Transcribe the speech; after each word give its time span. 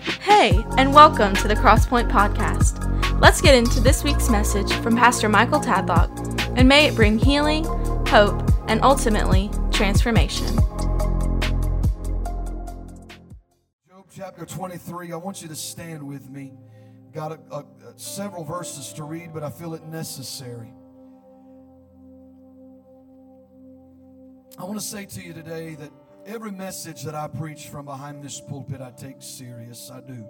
Hey, 0.00 0.64
and 0.78 0.94
welcome 0.94 1.34
to 1.34 1.46
the 1.46 1.54
Crosspoint 1.54 2.10
Podcast. 2.10 3.20
Let's 3.20 3.42
get 3.42 3.54
into 3.54 3.80
this 3.80 4.02
week's 4.02 4.30
message 4.30 4.72
from 4.72 4.96
Pastor 4.96 5.28
Michael 5.28 5.60
Tadlock, 5.60 6.56
and 6.56 6.66
may 6.66 6.86
it 6.86 6.94
bring 6.94 7.18
healing, 7.18 7.64
hope, 8.06 8.42
and 8.66 8.80
ultimately 8.82 9.50
transformation. 9.70 10.56
Job 13.86 14.06
chapter 14.10 14.46
23, 14.46 15.12
I 15.12 15.16
want 15.16 15.42
you 15.42 15.48
to 15.48 15.56
stand 15.56 16.02
with 16.02 16.30
me. 16.30 16.54
Got 17.12 17.32
a, 17.32 17.56
a, 17.56 17.64
several 17.96 18.42
verses 18.42 18.94
to 18.94 19.04
read, 19.04 19.34
but 19.34 19.42
I 19.42 19.50
feel 19.50 19.74
it 19.74 19.84
necessary. 19.84 20.72
I 24.58 24.64
want 24.64 24.80
to 24.80 24.86
say 24.86 25.04
to 25.04 25.22
you 25.22 25.34
today 25.34 25.74
that 25.74 25.90
every 26.30 26.52
message 26.52 27.02
that 27.02 27.14
I 27.14 27.26
preach 27.26 27.66
from 27.66 27.86
behind 27.86 28.22
this 28.22 28.40
pulpit, 28.40 28.80
I 28.80 28.92
take 28.92 29.16
serious. 29.18 29.90
I 29.92 30.00
do. 30.00 30.28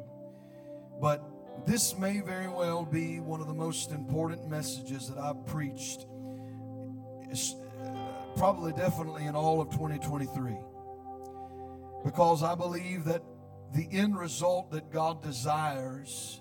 But 0.98 1.22
this 1.66 1.96
may 1.98 2.20
very 2.20 2.48
well 2.48 2.86
be 2.86 3.20
one 3.20 3.40
of 3.40 3.46
the 3.46 3.54
most 3.54 3.92
important 3.92 4.48
messages 4.48 5.10
that 5.10 5.18
I've 5.18 5.44
preached, 5.46 6.06
uh, 7.30 8.34
probably 8.34 8.72
definitely 8.72 9.26
in 9.26 9.36
all 9.36 9.60
of 9.60 9.68
2023. 9.70 10.56
Because 12.02 12.42
I 12.42 12.54
believe 12.54 13.04
that 13.04 13.22
the 13.74 13.86
end 13.92 14.18
result 14.18 14.70
that 14.70 14.90
God 14.90 15.22
desires 15.22 16.40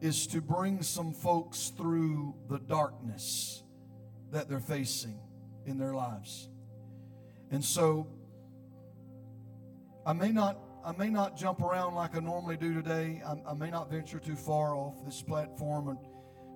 is 0.00 0.26
to 0.28 0.40
bring 0.40 0.82
some 0.82 1.12
folks 1.12 1.72
through 1.76 2.34
the 2.48 2.58
darkness 2.58 3.62
that 4.32 4.48
they're 4.48 4.58
facing 4.58 5.20
in 5.66 5.78
their 5.78 5.94
lives. 5.94 6.48
And 7.52 7.64
so 7.64 8.08
I 10.06 10.12
may 10.12 10.30
not 10.30 10.58
I 10.84 10.92
may 10.92 11.10
not 11.10 11.36
jump 11.36 11.62
around 11.62 11.96
like 11.96 12.14
I 12.14 12.20
normally 12.20 12.56
do 12.56 12.72
today. 12.72 13.20
I, 13.26 13.50
I, 13.50 13.54
may 13.54 13.70
not 13.70 13.90
venture 13.90 14.20
too 14.20 14.36
far 14.36 14.76
off 14.76 15.04
this 15.04 15.20
platform, 15.20 15.88
and 15.88 15.98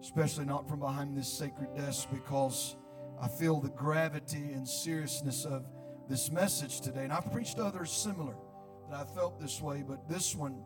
especially 0.00 0.44
not 0.44 0.68
from 0.68 0.78
behind 0.78 1.16
this 1.18 1.26
sacred 1.26 1.74
desk, 1.74 2.06
because 2.12 2.76
I 3.20 3.26
feel 3.26 3.60
the 3.60 3.70
gravity 3.70 4.52
and 4.52 4.68
seriousness 4.68 5.44
of 5.44 5.66
this 6.08 6.30
message 6.30 6.80
today. 6.80 7.02
And 7.02 7.12
I've 7.12 7.32
preached 7.32 7.58
others 7.58 7.90
similar 7.90 8.36
that 8.88 9.00
I 9.00 9.04
felt 9.16 9.40
this 9.40 9.60
way, 9.60 9.82
but 9.84 10.08
this 10.08 10.36
one, 10.36 10.62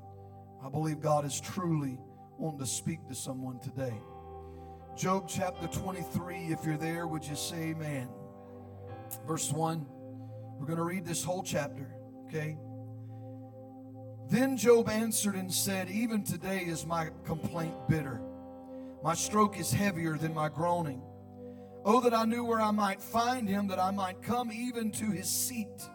I 0.63 0.69
believe 0.69 1.01
God 1.01 1.25
is 1.25 1.41
truly 1.41 1.99
wanting 2.37 2.61
to 2.61 2.67
speak 2.67 3.09
to 3.09 3.15
someone 3.15 3.61
today. 3.61 3.95
Job 4.95 5.27
chapter 5.27 5.69
23, 5.69 6.49
if 6.51 6.67
you're 6.67 6.77
there, 6.77 7.07
would 7.07 7.25
you 7.25 7.35
say 7.35 7.71
amen? 7.71 8.11
Verse 9.27 9.51
1. 9.51 9.87
We're 10.59 10.67
going 10.67 10.77
to 10.77 10.85
read 10.85 11.07
this 11.07 11.25
whole 11.25 11.43
chapter, 11.43 11.97
okay? 12.27 12.59
Then 14.29 14.57
Job 14.57 14.89
answered 14.89 15.35
and 15.35 15.53
said, 15.53 15.91
Even 15.91 16.23
today 16.23 16.61
is 16.61 16.87
my 16.87 17.09
complaint 17.25 17.75
bitter. 17.89 18.21
My 19.03 19.15
stroke 19.15 19.59
is 19.59 19.73
heavier 19.73 20.17
than 20.17 20.35
my 20.35 20.49
groaning. 20.49 21.03
Oh, 21.85 22.01
that 22.01 22.15
I 22.15 22.25
knew 22.25 22.45
where 22.45 22.61
I 22.61 22.71
might 22.71 23.03
find 23.03 23.49
him, 23.49 23.69
that 23.69 23.79
I 23.79 23.91
might 23.91 24.23
come 24.23 24.51
even 24.51 24.91
to 24.93 25.11
his 25.11 25.29
seat. 25.29 25.89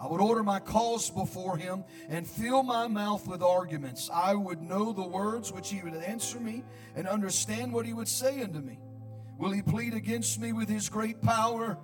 I 0.00 0.08
would 0.08 0.20
order 0.20 0.42
my 0.42 0.58
cause 0.58 1.08
before 1.08 1.56
him 1.56 1.84
and 2.08 2.26
fill 2.26 2.64
my 2.64 2.88
mouth 2.88 3.28
with 3.28 3.42
arguments. 3.42 4.10
I 4.12 4.34
would 4.34 4.60
know 4.60 4.92
the 4.92 5.06
words 5.06 5.52
which 5.52 5.70
he 5.70 5.80
would 5.82 5.94
answer 5.94 6.40
me 6.40 6.64
and 6.96 7.06
understand 7.06 7.72
what 7.72 7.86
he 7.86 7.92
would 7.92 8.08
say 8.08 8.42
unto 8.42 8.60
me. 8.60 8.80
Will 9.38 9.52
he 9.52 9.62
plead 9.62 9.94
against 9.94 10.40
me 10.40 10.52
with 10.52 10.68
his 10.68 10.88
great 10.88 11.22
power? 11.22 11.78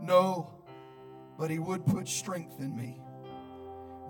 No 0.00 0.54
but 1.38 1.50
he 1.50 1.58
would 1.58 1.84
put 1.86 2.08
strength 2.08 2.60
in 2.60 2.76
me. 2.76 3.00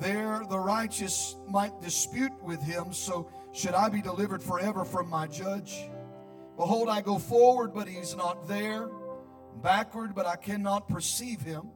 There 0.00 0.42
the 0.48 0.58
righteous 0.58 1.36
might 1.48 1.80
dispute 1.80 2.32
with 2.42 2.62
him, 2.62 2.92
so 2.92 3.30
should 3.52 3.74
I 3.74 3.88
be 3.88 4.02
delivered 4.02 4.42
forever 4.42 4.84
from 4.84 5.08
my 5.08 5.26
judge? 5.26 5.88
Behold, 6.56 6.88
I 6.88 7.00
go 7.00 7.18
forward, 7.18 7.72
but 7.74 7.88
he's 7.88 8.16
not 8.16 8.48
there, 8.48 8.88
backward, 9.62 10.14
but 10.14 10.26
I 10.26 10.36
cannot 10.36 10.88
perceive 10.88 11.40
him. 11.40 11.70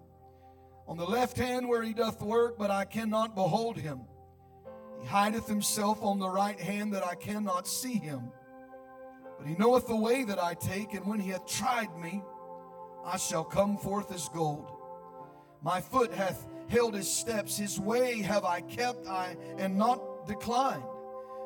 On 0.86 0.96
the 0.96 1.04
left 1.04 1.36
hand 1.36 1.68
where 1.68 1.82
he 1.82 1.92
doth 1.92 2.22
work, 2.22 2.58
but 2.58 2.70
I 2.70 2.84
cannot 2.84 3.34
behold 3.34 3.76
him. 3.76 4.00
He 5.00 5.06
hideth 5.06 5.46
himself 5.46 6.02
on 6.02 6.18
the 6.18 6.28
right 6.28 6.58
hand 6.58 6.94
that 6.94 7.04
I 7.04 7.14
cannot 7.14 7.68
see 7.68 7.94
him. 7.94 8.32
But 9.38 9.46
he 9.46 9.54
knoweth 9.54 9.86
the 9.86 9.96
way 9.96 10.24
that 10.24 10.42
I 10.42 10.54
take, 10.54 10.94
and 10.94 11.06
when 11.06 11.20
he 11.20 11.30
hath 11.30 11.46
tried 11.46 11.96
me, 11.96 12.22
I 13.04 13.16
shall 13.16 13.44
come 13.44 13.76
forth 13.76 14.12
as 14.12 14.28
gold. 14.30 14.77
My 15.62 15.80
foot 15.80 16.12
hath 16.12 16.46
held 16.68 16.94
his 16.94 17.10
steps. 17.10 17.56
His 17.56 17.80
way 17.80 18.22
have 18.22 18.44
I 18.44 18.60
kept, 18.60 19.06
I 19.06 19.36
and 19.58 19.76
not 19.76 20.26
declined. 20.26 20.84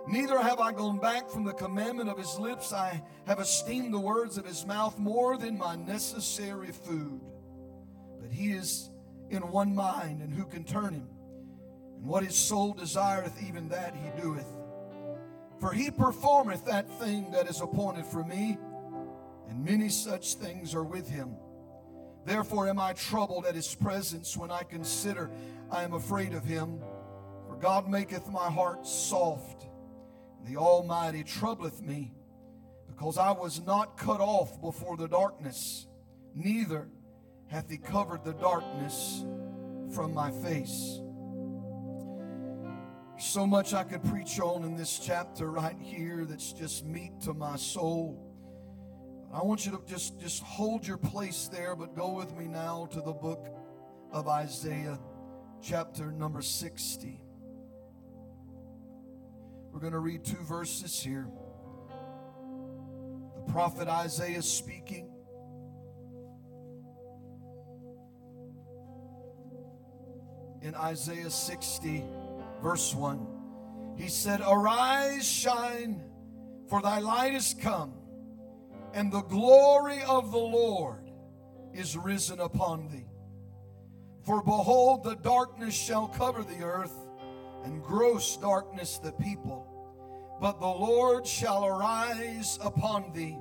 Neither 0.09 0.39
have 0.41 0.59
I 0.59 0.73
gone 0.73 0.99
back 0.99 1.31
from 1.31 1.45
the 1.45 1.53
commandment 1.53 2.11
of 2.11 2.19
his 2.19 2.39
lips. 2.39 2.73
I 2.73 3.03
have 3.27 3.39
esteemed 3.39 3.95
the 3.95 4.01
words 4.01 4.37
of 4.37 4.45
his 4.45 4.67
mouth 4.67 4.99
more 4.99 5.37
than 5.37 5.57
my 5.57 5.77
necessary 5.77 6.73
food. 6.73 7.21
But 8.21 8.33
he 8.33 8.51
is 8.53 8.91
in 9.31 9.43
one 9.51 9.75
mind, 9.75 10.21
and 10.21 10.33
who 10.33 10.45
can 10.45 10.65
turn 10.65 10.95
him? 10.95 11.09
And 11.97 12.07
what 12.07 12.25
his 12.25 12.35
soul 12.35 12.75
desireth, 12.75 13.41
even 13.47 13.69
that 13.69 13.95
he 13.95 14.21
doeth. 14.21 14.47
For 15.61 15.73
he 15.73 15.91
performeth 15.93 16.65
that 16.65 16.91
thing 16.99 17.31
that 17.31 17.49
is 17.49 17.61
appointed 17.61 18.05
for 18.05 18.25
me, 18.25 18.59
and 19.49 19.65
many 19.65 19.89
such 19.89 20.35
things 20.35 20.75
are 20.75 20.83
with 20.83 21.09
him. 21.09 21.37
Therefore 22.25 22.69
am 22.69 22.79
I 22.79 22.93
troubled 22.93 23.47
at 23.47 23.55
his 23.55 23.75
presence 23.75 24.37
when 24.37 24.51
I 24.51 24.63
consider 24.63 25.31
I 25.71 25.83
am 25.83 25.95
afraid 25.95 26.35
of 26.35 26.45
him. 26.45 26.81
For 27.49 27.57
God 27.57 27.89
maketh 27.89 28.29
my 28.31 28.51
heart 28.51 28.87
soft, 28.87 29.67
and 30.39 30.47
the 30.47 30.59
Almighty 30.59 31.25
troubleth 31.25 31.83
me, 31.83 32.15
because 32.87 33.19
I 33.19 33.33
was 33.33 33.61
not 33.67 33.97
cut 33.97 34.21
off 34.21 34.61
before 34.61 34.97
the 34.97 35.09
darkness, 35.09 35.87
neither 36.35 36.89
hath 37.49 37.69
he 37.69 37.77
covered 37.77 38.25
the 38.25 38.35
darkness 38.35 39.25
from 39.95 40.15
my 40.15 40.31
face. 40.31 41.01
So 43.19 43.47
much 43.47 43.75
I 43.75 43.85
could 43.85 44.03
preach 44.05 44.41
on 44.41 44.65
in 44.65 44.77
this 44.77 44.99
chapter 44.99 45.51
right 45.51 45.77
here 45.79 46.25
that's 46.25 46.53
just 46.53 46.85
meat 46.85 47.21
to 47.23 47.35
my 47.35 47.57
soul. 47.57 48.32
I 49.33 49.43
want 49.43 49.65
you 49.65 49.73
to 49.73 49.81
just, 49.87 50.21
just 50.21 50.43
hold 50.43 50.87
your 50.87 50.99
place 50.99 51.49
there, 51.51 51.75
but 51.75 51.97
go 51.97 52.13
with 52.13 52.37
me 52.37 52.47
now 52.47 52.87
to 52.93 53.01
the 53.01 53.15
book 53.15 53.49
of 54.11 54.29
Isaiah, 54.29 54.99
chapter 55.63 56.13
number 56.13 56.43
60. 56.43 57.19
We're 59.73 59.81
going 59.81 59.95
to 59.95 60.01
read 60.01 60.23
two 60.23 60.43
verses 60.45 61.01
here. 61.01 61.27
The 63.37 63.53
prophet 63.53 63.89
Isaiah 63.89 64.43
speaking. 64.43 65.09
In 70.61 70.75
Isaiah 70.75 71.31
60, 71.31 72.05
verse 72.63 72.95
1, 72.95 73.27
he 73.97 74.09
said, 74.09 74.43
Arise, 74.47 75.27
shine, 75.27 76.03
for 76.69 76.83
thy 76.83 76.99
light 76.99 77.35
is 77.35 77.57
come 77.59 77.95
and 78.93 79.11
the 79.11 79.23
glory 79.23 80.03
of 80.03 80.31
the 80.31 80.39
Lord 80.39 81.11
is 81.73 81.97
risen 81.97 82.41
upon 82.41 82.89
thee. 82.89 83.07
For 84.25 84.43
behold, 84.43 85.03
the 85.05 85.17
darkness 85.17 85.75
shall 85.75 86.09
cover 86.09 86.43
the 86.43 86.63
earth, 86.63 86.95
and 87.65 87.83
gross 87.83 88.37
darkness 88.37 88.99
the 88.99 89.13
people. 89.13 89.69
But 90.41 90.61
the 90.61 90.67
Lord 90.67 91.27
shall 91.27 91.65
arise 91.65 92.59
upon 92.63 93.13
thee, 93.13 93.39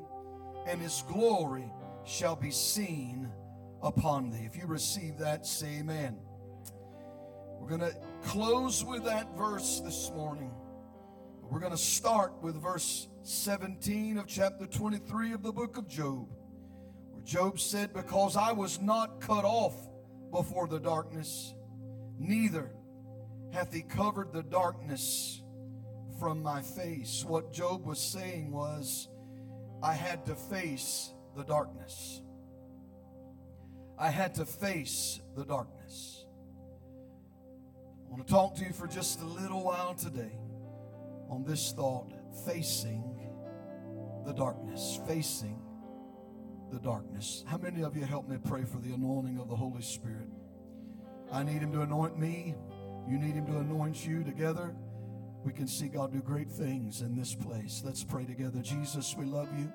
and 0.68 0.82
his 0.82 1.04
glory 1.08 1.72
shall 2.04 2.36
be 2.36 2.52
seen 2.52 3.30
upon 3.84 4.30
thee. 4.30 4.46
If 4.46 4.56
you 4.56 4.66
receive 4.68 5.18
that, 5.18 5.46
say 5.46 5.80
amen. 5.80 6.18
We're 7.60 7.70
going 7.70 7.82
to 7.82 7.96
close 8.24 8.84
with 8.84 9.06
that 9.06 9.36
verse 9.38 9.82
this 9.84 10.12
morning. 10.16 10.52
We're 11.52 11.60
going 11.60 11.74
to 11.74 11.78
start 11.78 12.32
with 12.42 12.56
verse 12.56 13.10
17 13.24 14.18
of 14.18 14.26
chapter 14.26 14.66
23 14.66 15.34
of 15.34 15.44
the 15.44 15.52
book 15.52 15.76
of 15.76 15.86
Job, 15.86 16.30
where 17.12 17.22
Job 17.26 17.60
said, 17.60 17.94
Because 17.94 18.38
I 18.38 18.54
was 18.54 18.80
not 18.80 19.20
cut 19.20 19.44
off 19.44 19.76
before 20.32 20.70
the 20.70 20.80
darkness, 20.80 21.54
neither 22.18 22.72
hath 23.52 23.74
he 23.74 23.82
covered 23.82 24.32
the 24.32 24.44
darkness 24.44 25.42
from 26.22 26.42
my 26.42 26.62
face. 26.62 27.26
What 27.28 27.52
Job 27.52 27.86
was 27.86 28.00
saying 28.00 28.50
was, 28.54 29.10
I 29.84 29.92
had 29.92 30.26
to 30.28 30.36
face 30.36 31.12
the 31.36 31.44
darkness. 31.44 32.22
I 34.00 34.10
had 34.10 34.36
to 34.36 34.46
face 34.46 35.20
the 35.36 35.44
darkness. 35.44 36.26
I 38.08 38.10
want 38.10 38.26
to 38.26 38.34
talk 38.34 38.56
to 38.56 38.64
you 38.64 38.72
for 38.72 38.88
just 38.88 39.20
a 39.20 39.26
little 39.26 39.66
while 39.66 39.96
today 39.96 40.41
on 41.32 41.44
this 41.44 41.72
thought 41.72 42.12
facing 42.46 43.04
the 44.26 44.34
darkness. 44.34 45.00
Facing 45.08 45.60
the 46.72 46.80
darkness. 46.80 47.44
How 47.48 47.58
many 47.58 47.84
of 47.84 47.98
you 47.98 48.06
help 48.06 48.30
me 48.30 48.38
pray 48.38 48.64
for 48.64 48.78
the 48.78 48.94
anointing 48.94 49.40
of 49.40 49.50
the 49.50 49.56
Holy 49.56 49.82
Spirit? 49.82 50.28
I 51.32 51.44
need 51.44 51.62
Him 51.62 51.72
to 51.72 51.82
anoint 51.82 52.20
me. 52.20 52.56
You 53.10 53.18
need 53.18 53.34
Him 53.34 53.46
to 53.48 53.58
anoint 53.58 54.06
you 54.06 54.24
together. 54.24 54.76
we 55.44 55.52
can 55.52 55.68
see 55.68 55.88
God 55.88 56.14
do 56.14 56.22
great 56.22 56.52
things 56.52 57.02
in 57.02 57.16
this 57.16 57.34
place. 57.34 57.82
Let's 57.84 58.04
pray 58.04 58.26
together. 58.26 58.60
Jesus, 58.62 59.16
we 59.18 59.26
love 59.26 59.50
you. 59.58 59.72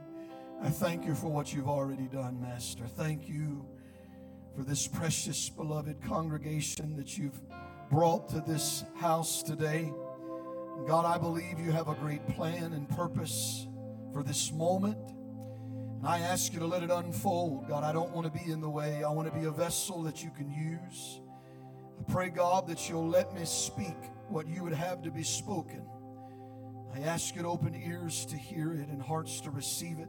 I 0.63 0.71
thank 0.71 1.05
you 1.05 1.15
for 1.15 1.27
what 1.27 1.53
you've 1.53 1.69
already 1.69 2.07
done, 2.07 2.41
Master. 2.41 2.85
Thank 2.87 3.29
you 3.29 3.67
for 4.57 4.63
this 4.63 4.87
precious, 4.87 5.51
beloved 5.51 6.01
congregation 6.03 6.97
that 6.97 7.19
you've 7.19 7.41
brought 7.91 8.29
to 8.29 8.41
this 8.41 8.85
house 8.95 9.43
today. 9.43 9.93
God, 10.85 11.05
I 11.05 11.19
believe 11.19 11.59
you 11.59 11.73
have 11.73 11.89
a 11.89 11.95
great 11.95 12.27
plan 12.29 12.73
and 12.73 12.89
purpose 12.89 13.67
for 14.13 14.23
this 14.23 14.53
moment. 14.53 14.99
And 15.99 16.07
I 16.07 16.21
ask 16.21 16.53
you 16.53 16.59
to 16.61 16.67
let 16.67 16.83
it 16.83 16.91
unfold. 16.91 17.69
God, 17.69 17.83
I 17.83 17.93
don't 17.93 18.11
want 18.13 18.33
to 18.33 18.45
be 18.45 18.51
in 18.51 18.61
the 18.61 18.69
way. 18.69 19.03
I 19.03 19.11
want 19.11 19.33
to 19.33 19.39
be 19.39 19.47
a 19.47 19.51
vessel 19.51 20.03
that 20.05 20.23
you 20.23 20.31
can 20.31 20.51
use. 20.51 21.21
I 21.99 22.13
pray, 22.13 22.29
God, 22.29 22.69
that 22.69 22.89
you'll 22.89 23.09
let 23.09 23.35
me 23.35 23.45
speak 23.45 23.97
what 24.29 24.47
you 24.47 24.63
would 24.63 24.75
have 24.75 25.03
to 25.03 25.11
be 25.11 25.23
spoken. 25.23 25.85
I 26.95 27.01
ask 27.01 27.35
you 27.35 27.43
to 27.43 27.49
open 27.49 27.75
ears 27.75 28.25
to 28.27 28.37
hear 28.37 28.73
it 28.73 28.89
and 28.89 29.03
hearts 29.03 29.41
to 29.43 29.51
receive 29.51 29.99
it. 29.99 30.09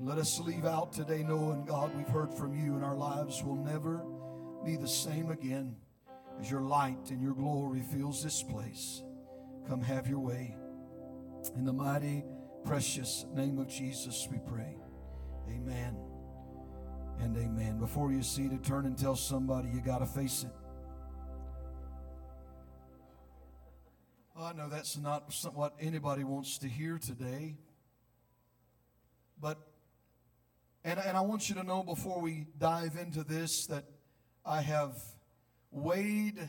Let 0.00 0.18
us 0.18 0.40
leave 0.40 0.64
out 0.64 0.92
today 0.92 1.22
knowing, 1.22 1.64
God, 1.64 1.94
we've 1.96 2.08
heard 2.08 2.34
from 2.34 2.54
you 2.54 2.74
and 2.74 2.84
our 2.84 2.96
lives 2.96 3.42
will 3.42 3.56
never 3.56 4.04
be 4.64 4.76
the 4.76 4.88
same 4.88 5.30
again 5.30 5.76
as 6.40 6.50
your 6.50 6.62
light 6.62 7.10
and 7.10 7.22
your 7.22 7.34
glory 7.34 7.80
fills 7.80 8.22
this 8.22 8.42
place. 8.42 9.02
Come 9.68 9.80
have 9.82 10.06
your 10.06 10.20
way. 10.20 10.56
In 11.56 11.64
the 11.64 11.72
mighty, 11.72 12.24
precious 12.64 13.24
name 13.34 13.58
of 13.58 13.68
Jesus, 13.68 14.28
we 14.30 14.38
pray. 14.46 14.76
Amen 15.48 15.96
and 17.20 17.36
amen. 17.36 17.78
Before 17.78 18.12
you 18.12 18.22
see 18.22 18.44
it, 18.44 18.62
turn 18.62 18.86
and 18.86 18.96
tell 18.96 19.16
somebody 19.16 19.68
you 19.68 19.80
got 19.80 19.98
to 19.98 20.06
face 20.06 20.44
it. 20.44 20.52
I 24.36 24.52
know 24.52 24.68
that's 24.68 24.98
not 24.98 25.32
what 25.54 25.74
anybody 25.80 26.24
wants 26.24 26.58
to 26.58 26.68
hear 26.68 26.98
today. 26.98 27.56
But, 29.40 29.58
and, 30.84 30.98
and 30.98 31.16
I 31.16 31.20
want 31.20 31.48
you 31.48 31.54
to 31.56 31.62
know 31.62 31.82
before 31.82 32.20
we 32.20 32.46
dive 32.58 32.96
into 33.00 33.22
this 33.24 33.66
that 33.66 33.84
I 34.44 34.60
have 34.60 34.96
weighed 35.70 36.48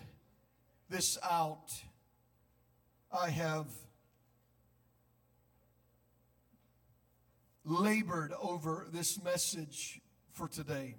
this 0.89 1.17
out. 1.23 1.71
I 3.17 3.29
have 3.29 3.67
labored 7.63 8.33
over 8.41 8.87
this 8.91 9.23
message 9.23 10.01
for 10.33 10.49
today 10.49 10.95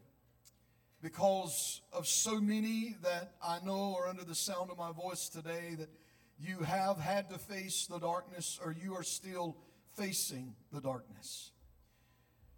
because 1.02 1.82
of 1.92 2.06
so 2.06 2.40
many 2.40 2.96
that 3.02 3.34
I 3.42 3.58
know 3.62 3.94
are 3.96 4.08
under 4.08 4.24
the 4.24 4.34
sound 4.34 4.70
of 4.70 4.78
my 4.78 4.92
voice 4.92 5.28
today 5.28 5.74
that 5.78 5.90
you 6.38 6.60
have 6.60 6.98
had 6.98 7.28
to 7.30 7.38
face 7.38 7.86
the 7.86 7.98
darkness 7.98 8.58
or 8.64 8.72
you 8.72 8.94
are 8.94 9.02
still 9.02 9.58
facing 9.94 10.54
the 10.72 10.80
darkness. 10.80 11.50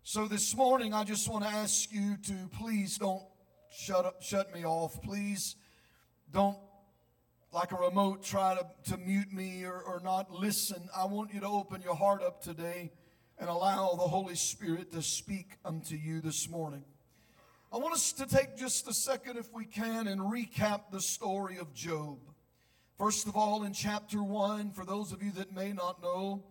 So 0.04 0.28
this 0.28 0.54
morning, 0.56 0.94
I 0.94 1.02
just 1.02 1.28
want 1.28 1.44
to 1.44 1.50
ask 1.50 1.92
you 1.92 2.16
to 2.26 2.48
please 2.58 2.96
don't 2.96 3.24
shut 3.70 4.06
up, 4.06 4.22
shut 4.22 4.54
me 4.54 4.64
off. 4.64 5.02
Please 5.02 5.56
don't, 6.32 6.56
like 7.52 7.72
a 7.72 7.76
remote, 7.76 8.22
try 8.22 8.56
to, 8.56 8.90
to 8.90 8.98
mute 8.98 9.32
me 9.32 9.64
or, 9.64 9.80
or 9.80 10.00
not 10.04 10.30
listen. 10.30 10.88
I 10.96 11.06
want 11.06 11.32
you 11.32 11.40
to 11.40 11.46
open 11.46 11.80
your 11.82 11.94
heart 11.94 12.22
up 12.22 12.42
today 12.42 12.92
and 13.38 13.48
allow 13.48 13.94
the 13.94 14.02
Holy 14.02 14.34
Spirit 14.34 14.92
to 14.92 15.02
speak 15.02 15.56
unto 15.64 15.94
you 15.94 16.20
this 16.20 16.48
morning. 16.48 16.84
I 17.72 17.78
want 17.78 17.94
us 17.94 18.12
to 18.12 18.26
take 18.26 18.56
just 18.56 18.88
a 18.88 18.94
second, 18.94 19.36
if 19.38 19.52
we 19.52 19.64
can, 19.64 20.08
and 20.08 20.20
recap 20.20 20.90
the 20.90 21.00
story 21.00 21.58
of 21.58 21.72
Job. 21.74 22.18
First 22.98 23.26
of 23.26 23.36
all, 23.36 23.62
in 23.64 23.72
chapter 23.72 24.22
1, 24.22 24.72
for 24.72 24.84
those 24.84 25.12
of 25.12 25.22
you 25.22 25.30
that 25.32 25.54
may 25.54 25.72
not 25.72 26.02
know, 26.02 26.42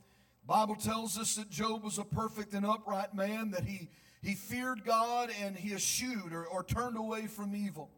Bible 0.45 0.75
tells 0.75 1.17
us 1.17 1.35
that 1.35 1.50
Job 1.50 1.83
was 1.83 1.97
a 1.97 2.05
perfect 2.05 2.53
and 2.53 2.65
upright 2.65 3.13
man, 3.13 3.51
that 3.51 3.65
he, 3.65 3.89
he 4.21 4.33
feared 4.33 4.85
God 4.85 5.29
and 5.41 5.57
he 5.57 5.73
eschewed 5.73 6.31
or, 6.31 6.45
or 6.45 6.63
turned 6.63 6.97
away 6.97 7.27
from 7.27 7.55
evil. 7.55 7.91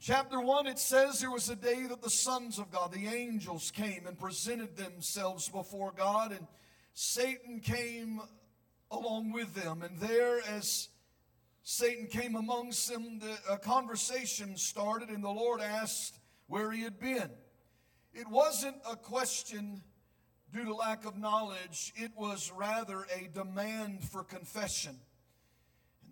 Chapter 0.00 0.40
1, 0.40 0.68
it 0.68 0.78
says 0.78 1.18
there 1.18 1.30
was 1.30 1.50
a 1.50 1.56
day 1.56 1.86
that 1.86 2.02
the 2.02 2.08
sons 2.08 2.60
of 2.60 2.70
God, 2.70 2.92
the 2.92 3.08
angels, 3.08 3.72
came 3.72 4.06
and 4.06 4.16
presented 4.16 4.76
themselves 4.76 5.48
before 5.48 5.92
God, 5.96 6.30
and 6.30 6.46
Satan 6.94 7.58
came 7.58 8.20
along 8.92 9.32
with 9.32 9.54
them. 9.54 9.82
And 9.82 9.98
there, 9.98 10.38
as 10.50 10.88
Satan 11.64 12.06
came 12.06 12.36
amongst 12.36 12.88
them, 12.88 13.18
the, 13.18 13.38
a 13.50 13.58
conversation 13.58 14.56
started, 14.56 15.08
and 15.08 15.24
the 15.24 15.30
Lord 15.30 15.60
asked 15.60 16.20
where 16.46 16.70
he 16.70 16.82
had 16.82 17.00
been. 17.00 17.30
It 18.14 18.28
wasn't 18.28 18.76
a 18.88 18.94
question 18.94 19.82
due 20.52 20.64
to 20.64 20.74
lack 20.74 21.06
of 21.06 21.18
knowledge, 21.18 21.92
it 21.96 22.12
was 22.16 22.52
rather 22.54 23.04
a 23.16 23.28
demand 23.34 24.04
for 24.04 24.22
confession. 24.22 24.96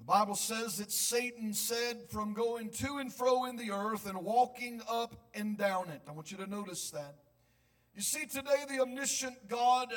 Bible 0.06 0.36
says 0.36 0.78
that 0.78 0.92
Satan 0.92 1.52
said, 1.52 2.08
from 2.10 2.32
going 2.32 2.70
to 2.70 2.98
and 2.98 3.12
fro 3.12 3.46
in 3.46 3.56
the 3.56 3.72
earth 3.72 4.06
and 4.06 4.22
walking 4.22 4.80
up 4.88 5.16
and 5.34 5.58
down 5.58 5.88
it. 5.88 6.00
I 6.06 6.12
want 6.12 6.30
you 6.30 6.36
to 6.36 6.46
notice 6.46 6.90
that. 6.90 7.16
You 7.92 8.02
see, 8.02 8.24
today 8.24 8.64
the 8.68 8.80
omniscient 8.80 9.48
God 9.48 9.88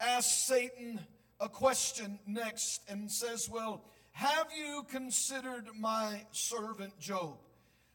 asks 0.00 0.46
Satan 0.46 1.00
a 1.38 1.50
question 1.50 2.18
next 2.26 2.80
and 2.88 3.10
says, 3.10 3.46
Well, 3.50 3.84
have 4.12 4.46
you 4.56 4.86
considered 4.90 5.66
my 5.78 6.22
servant 6.30 6.98
Job? 6.98 7.36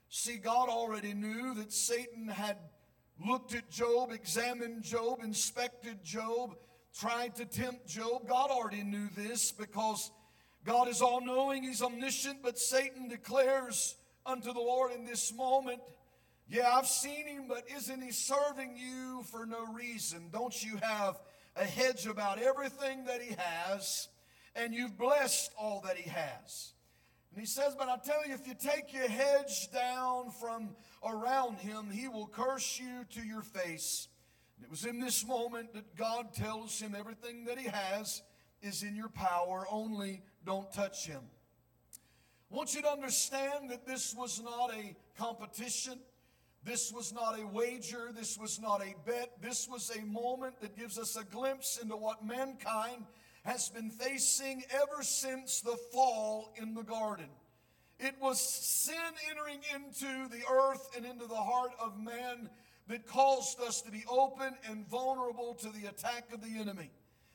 See, 0.09 0.37
God 0.37 0.69
already 0.69 1.15
knew 1.15 1.55
that 1.55 1.73
Satan 1.73 2.27
had 2.27 2.57
looked 3.25 3.55
at 3.55 3.71
Job, 3.71 4.11
examined 4.11 4.83
Job, 4.83 5.23
inspected 5.23 6.03
Job, 6.03 6.55
tried 6.93 7.35
to 7.37 7.45
tempt 7.45 7.87
Job. 7.87 8.27
God 8.27 8.51
already 8.51 8.83
knew 8.83 9.09
this 9.15 9.51
because 9.51 10.11
God 10.67 10.89
is 10.89 11.01
all 11.01 11.21
knowing, 11.21 11.63
He's 11.63 11.81
omniscient, 11.81 12.39
but 12.43 12.59
Satan 12.59 13.07
declares 13.07 13.95
unto 14.25 14.51
the 14.51 14.59
Lord 14.59 14.91
in 14.91 15.05
this 15.05 15.33
moment, 15.33 15.79
Yeah, 16.49 16.69
I've 16.69 16.87
seen 16.87 17.25
him, 17.25 17.45
but 17.47 17.63
isn't 17.73 18.01
he 18.01 18.11
serving 18.11 18.75
you 18.75 19.23
for 19.31 19.45
no 19.45 19.65
reason? 19.73 20.29
Don't 20.29 20.61
you 20.61 20.77
have 20.83 21.21
a 21.55 21.63
hedge 21.63 22.05
about 22.05 22.39
everything 22.39 23.05
that 23.05 23.21
he 23.21 23.33
has, 23.37 24.09
and 24.57 24.73
you've 24.73 24.97
blessed 24.97 25.53
all 25.57 25.81
that 25.85 25.95
he 25.95 26.09
has? 26.09 26.73
And 27.31 27.39
he 27.39 27.47
says, 27.47 27.73
But 27.79 27.87
I 27.87 27.95
tell 28.05 28.27
you, 28.27 28.33
if 28.33 28.45
you 28.45 28.53
take 28.53 28.93
your 28.93 29.07
hedge 29.07 29.71
down 29.71 30.31
from 30.31 30.75
around 31.01 31.59
him, 31.59 31.89
he 31.89 32.09
will 32.09 32.27
curse 32.27 32.77
you 32.77 33.05
to 33.13 33.25
your 33.25 33.41
face. 33.41 34.09
And 34.57 34.65
it 34.65 34.69
was 34.69 34.83
in 34.83 34.99
this 34.99 35.25
moment 35.25 35.73
that 35.75 35.95
God 35.95 36.33
tells 36.33 36.77
him 36.77 36.93
everything 36.93 37.45
that 37.45 37.57
he 37.57 37.69
has 37.69 38.21
is 38.61 38.83
in 38.83 38.95
your 38.95 39.09
power, 39.09 39.65
only 39.71 40.23
don't 40.47 40.71
touch 40.71 41.05
him. 41.05 41.21
I 42.49 42.55
want 42.55 42.73
you 42.73 42.81
to 42.81 42.89
understand 42.89 43.69
that 43.69 43.85
this 43.85 44.15
was 44.15 44.41
not 44.41 44.73
a 44.73 44.95
competition. 45.19 45.99
This 46.63 46.91
was 46.93 47.13
not 47.13 47.37
a 47.37 47.45
wager. 47.45 48.11
This 48.15 48.37
was 48.37 48.59
not 48.59 48.81
a 48.81 48.95
bet. 49.05 49.41
This 49.41 49.67
was 49.69 49.91
a 49.91 50.05
moment 50.05 50.61
that 50.61 50.77
gives 50.77 50.97
us 50.97 51.17
a 51.17 51.25
glimpse 51.25 51.77
into 51.81 51.97
what 51.97 52.25
mankind 52.25 53.03
has 53.43 53.67
been 53.69 53.89
facing 53.89 54.63
ever 54.71 55.03
since 55.03 55.59
the 55.59 55.77
fall 55.91 56.53
in 56.55 56.73
the 56.73 56.83
garden. 56.83 57.27
It 57.99 58.15
was 58.21 58.39
sin 58.39 58.95
entering 59.29 59.59
into 59.75 60.29
the 60.29 60.43
earth 60.49 60.91
and 60.95 61.05
into 61.05 61.27
the 61.27 61.35
heart 61.35 61.71
of 61.77 61.99
man 61.99 62.49
that 62.87 63.05
caused 63.05 63.59
us 63.59 63.81
to 63.81 63.91
be 63.91 64.05
open 64.09 64.53
and 64.69 64.87
vulnerable 64.87 65.55
to 65.55 65.69
the 65.71 65.89
attack 65.89 66.31
of 66.33 66.41
the 66.41 66.57
enemy. 66.57 66.89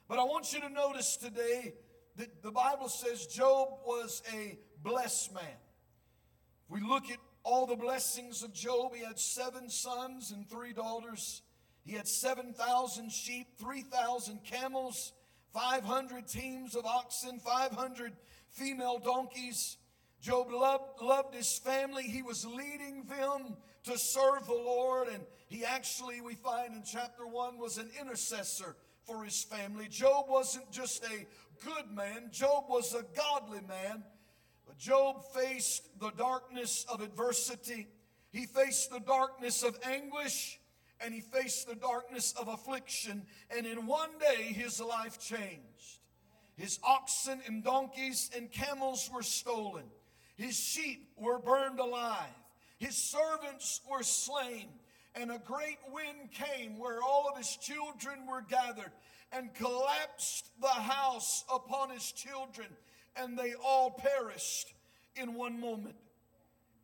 But 0.09 0.19
I 0.19 0.25
want 0.25 0.55
you 0.55 0.61
to 0.61 0.71
notice 0.71 1.19
today 1.19 1.75
that 2.17 2.43
the 2.43 2.51
Bible 2.51 2.89
says 2.89 3.27
Job 3.27 3.69
was 3.87 4.23
a 4.35 4.59
blessed 4.83 5.35
man. 5.35 5.45
If 5.45 6.71
we 6.71 6.81
look 6.81 7.11
at 7.11 7.19
all 7.43 7.67
the 7.67 7.77
blessings 7.77 8.43
of 8.43 8.53
Job, 8.53 8.95
he 8.95 9.05
had 9.05 9.19
seven 9.19 9.69
sons 9.69 10.31
and 10.31 10.49
three 10.49 10.73
daughters. 10.73 11.43
He 11.85 11.93
had 11.95 12.07
7,000 12.07 13.11
sheep, 13.11 13.47
3,000 13.59 14.45
camels, 14.45 15.13
500 15.53 16.29
teams 16.29 16.77
of 16.77 16.87
oxen, 16.87 17.41
500 17.41 18.13
female 18.51 18.99
donkeys. 18.99 19.79
Job 20.21 20.53
loved, 20.53 21.03
loved 21.03 21.35
his 21.35 21.59
family. 21.59 22.05
He 22.05 22.23
was 22.23 22.47
leading 22.47 23.05
them 23.09 23.57
to 23.85 23.99
serve 23.99 24.47
the 24.47 24.53
Lord. 24.53 25.09
And 25.09 25.25
he 25.49 25.65
actually, 25.65 26.21
we 26.21 26.35
find 26.35 26.75
in 26.75 26.85
chapter 26.85 27.27
1, 27.27 27.59
was 27.59 27.79
an 27.79 27.91
intercessor 28.01 28.77
for 29.07 29.25
his 29.25 29.43
family. 29.45 29.89
Job 29.89 30.27
wasn't 30.29 30.71
just 30.71 31.05
a 31.05 31.27
good 31.65 31.91
man, 31.95 32.29
Job 32.31 32.65
was 32.69 32.95
a 32.95 33.05
godly 33.17 33.61
man. 33.69 34.05
But 34.67 34.79
Job 34.79 35.25
faced 35.35 35.99
the 36.01 36.11
darkness 36.11 36.87
of 36.93 37.01
adversity, 37.01 37.89
he 38.31 38.47
faced 38.47 38.91
the 38.91 39.01
darkness 39.01 39.63
of 39.63 39.79
anguish 39.85 40.59
and 41.05 41.13
he 41.13 41.21
faced 41.21 41.69
the 41.69 41.75
darkness 41.75 42.33
of 42.41 42.49
affliction. 42.49 43.23
And 43.55 43.67
in 43.67 43.87
one 43.87 44.11
day, 44.19 44.45
his 44.45 44.81
life 44.81 45.21
changed. 45.21 45.99
His 46.57 46.79
oxen 46.85 47.41
and 47.47 47.65
donkeys 47.65 48.31
and 48.37 48.51
camels 48.51 49.11
were 49.13 49.23
stolen. 49.23 49.85
His 50.37 50.59
sheep 50.59 51.11
were 51.17 51.39
burned 51.39 51.81
alive. 51.81 52.31
His 52.79 52.97
servants 52.97 53.81
were 53.91 54.03
slain. 54.03 54.69
And 55.15 55.31
a 55.31 55.39
great 55.39 55.79
wind 55.93 56.31
came 56.33 56.79
where 56.79 57.03
all 57.03 57.29
of 57.31 57.37
his 57.37 57.57
children 57.57 58.27
were 58.27 58.43
gathered 58.43 58.93
and 59.33 59.55
collapsed 59.55 60.47
the 60.61 60.69
house 60.69 61.45
upon 61.53 61.91
his 61.91 62.13
children, 62.13 62.69
and 63.17 63.39
they 63.39 63.55
all 63.55 63.91
perished 63.91 64.75
in 65.17 65.35
one 65.35 65.61
moment. 65.61 65.97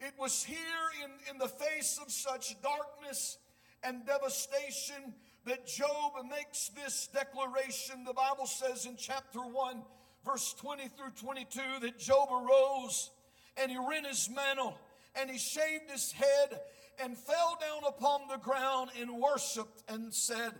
It 0.01 0.15
was 0.19 0.45
here 0.45 0.57
in, 1.05 1.11
in 1.33 1.39
the 1.39 1.49
face 1.49 1.99
of 2.03 2.11
such 2.11 2.57
darkness 2.63 3.39
and 3.83 4.07
devastation 4.07 5.15
that 5.45 5.67
Job 5.67 6.13
makes 6.31 6.69
this 6.69 7.09
declaration. 7.13 8.05
The 8.05 8.13
Bible 8.13 8.47
says 8.47 8.87
in 8.87 8.97
chapter 8.97 9.41
1, 9.41 9.83
verse 10.25 10.55
20 10.55 10.89
through 10.89 11.13
22, 11.21 11.61
that 11.83 11.99
Job 11.99 12.29
arose 12.31 13.11
and 13.57 13.71
he 13.71 13.79
rent 13.79 14.07
his 14.07 14.29
mantle 14.31 14.79
and 15.15 15.31
he 15.31 15.39
shaved 15.39 15.91
his 15.91 16.13
head 16.13 16.61
and 17.03 17.17
fell 17.17 17.59
down 17.61 17.83
upon 17.87 18.29
the 18.29 18.39
ground 18.39 18.91
and 19.01 19.21
worshiped 19.21 19.83
and 19.89 20.13
said, 20.13 20.53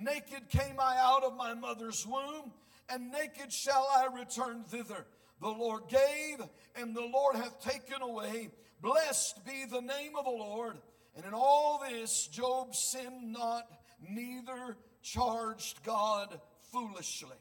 Naked 0.00 0.48
came 0.48 0.78
I 0.78 0.96
out 0.98 1.24
of 1.24 1.36
my 1.36 1.54
mother's 1.54 2.06
womb, 2.06 2.52
and 2.88 3.10
naked 3.10 3.52
shall 3.52 3.88
I 3.96 4.06
return 4.14 4.64
thither. 4.64 5.06
The 5.40 5.48
Lord 5.48 5.88
gave, 5.88 6.40
and 6.76 6.94
the 6.94 7.08
Lord 7.12 7.36
hath 7.36 7.60
taken 7.60 8.02
away. 8.02 8.50
Blessed 8.80 9.44
be 9.44 9.64
the 9.70 9.80
name 9.80 10.16
of 10.18 10.24
the 10.24 10.30
Lord. 10.30 10.76
And 11.16 11.24
in 11.24 11.32
all 11.32 11.82
this, 11.90 12.26
Job 12.26 12.74
sinned 12.74 13.32
not, 13.32 13.66
neither 14.08 14.76
charged 15.02 15.82
God 15.82 16.40
foolishly. 16.72 17.36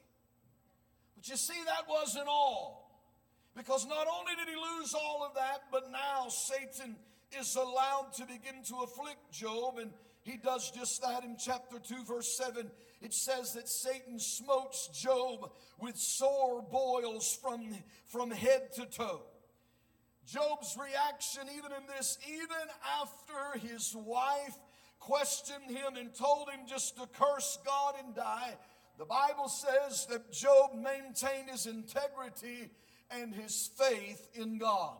But 1.15 1.27
you 1.27 1.35
see, 1.35 1.61
that 1.65 1.89
wasn't 1.89 2.27
all. 2.27 2.85
Because 3.55 3.85
not 3.87 4.07
only 4.07 4.35
did 4.35 4.49
he 4.49 4.55
lose 4.55 4.93
all 4.93 5.25
of 5.25 5.35
that, 5.35 5.63
but 5.71 5.91
now 5.91 6.27
Satan 6.27 6.95
is 7.39 7.55
allowed 7.55 8.13
to 8.17 8.25
begin 8.25 8.63
to 8.69 8.75
afflict 8.83 9.31
Job, 9.31 9.77
and 9.79 9.91
he 10.23 10.37
does 10.37 10.71
just 10.71 11.01
that 11.01 11.23
in 11.23 11.37
chapter 11.37 11.77
2, 11.79 12.03
verse 12.05 12.37
7. 12.37 12.69
It 13.01 13.13
says 13.13 13.53
that 13.53 13.69
Satan 13.69 14.19
smotes 14.19 14.87
Job 14.87 15.51
with 15.79 15.97
sore 15.97 16.61
boils 16.63 17.37
from, 17.41 17.67
from 18.07 18.31
head 18.31 18.73
to 18.75 18.85
toe. 18.85 19.21
Job's 20.25 20.75
reaction, 20.79 21.43
even 21.55 21.71
in 21.71 21.85
this, 21.95 22.17
even 22.27 22.67
after 23.01 23.59
his 23.67 23.95
wife 23.95 24.57
questioned 24.99 25.69
him 25.69 25.97
and 25.97 26.15
told 26.15 26.49
him 26.49 26.61
just 26.67 26.97
to 26.97 27.05
curse 27.13 27.59
God 27.63 27.93
and 28.03 28.15
die, 28.15 28.55
the 28.97 29.05
Bible 29.05 29.49
says 29.49 30.07
that 30.07 30.31
Job 30.31 30.71
maintained 30.73 31.49
his 31.51 31.67
integrity 31.67 32.71
and 33.11 33.33
his 33.33 33.69
faith 33.77 34.27
in 34.33 34.57
God. 34.57 34.97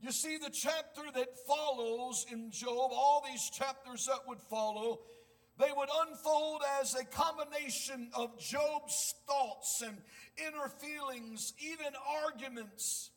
You 0.00 0.12
see, 0.12 0.36
the 0.36 0.50
chapter 0.50 1.02
that 1.14 1.38
follows 1.46 2.26
in 2.30 2.50
Job, 2.50 2.90
all 2.92 3.24
these 3.28 3.50
chapters 3.50 4.06
that 4.06 4.28
would 4.28 4.40
follow, 4.40 5.00
they 5.58 5.70
would 5.74 5.88
unfold 6.06 6.62
as 6.80 6.94
a 6.94 7.04
combination 7.04 8.10
of 8.14 8.38
Job's 8.38 9.14
thoughts 9.26 9.82
and 9.82 9.96
inner 10.36 10.68
feelings, 10.68 11.54
even 11.58 11.92
arguments 12.24 13.10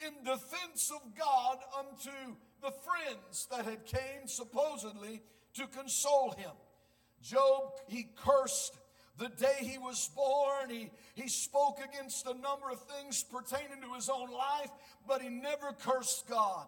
in 0.00 0.12
defense 0.24 0.92
of 0.94 1.14
God 1.16 1.58
unto 1.78 2.36
the 2.62 2.70
friends 2.70 3.48
that 3.50 3.64
had 3.64 3.86
came 3.86 4.26
supposedly 4.26 5.22
to 5.54 5.66
console 5.68 6.32
him. 6.32 6.50
Job, 7.22 7.72
he 7.88 8.08
cursed 8.14 8.76
the 9.18 9.28
day 9.28 9.56
he 9.60 9.78
was 9.78 10.10
born. 10.14 10.70
He, 10.70 10.90
he 11.14 11.28
spoke 11.28 11.78
against 11.78 12.26
a 12.26 12.34
number 12.34 12.70
of 12.70 12.80
things 12.82 13.24
pertaining 13.24 13.80
to 13.82 13.94
his 13.94 14.08
own 14.08 14.30
life, 14.30 14.70
but 15.06 15.22
he 15.22 15.28
never 15.28 15.72
cursed 15.72 16.28
God. 16.28 16.66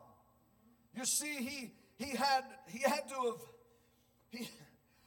You 0.97 1.05
see, 1.05 1.35
he, 1.37 1.73
he, 1.97 2.17
had, 2.17 2.45
he 2.67 2.79
had 2.79 3.09
to 3.09 3.15
have. 3.15 3.41
He, 4.31 4.49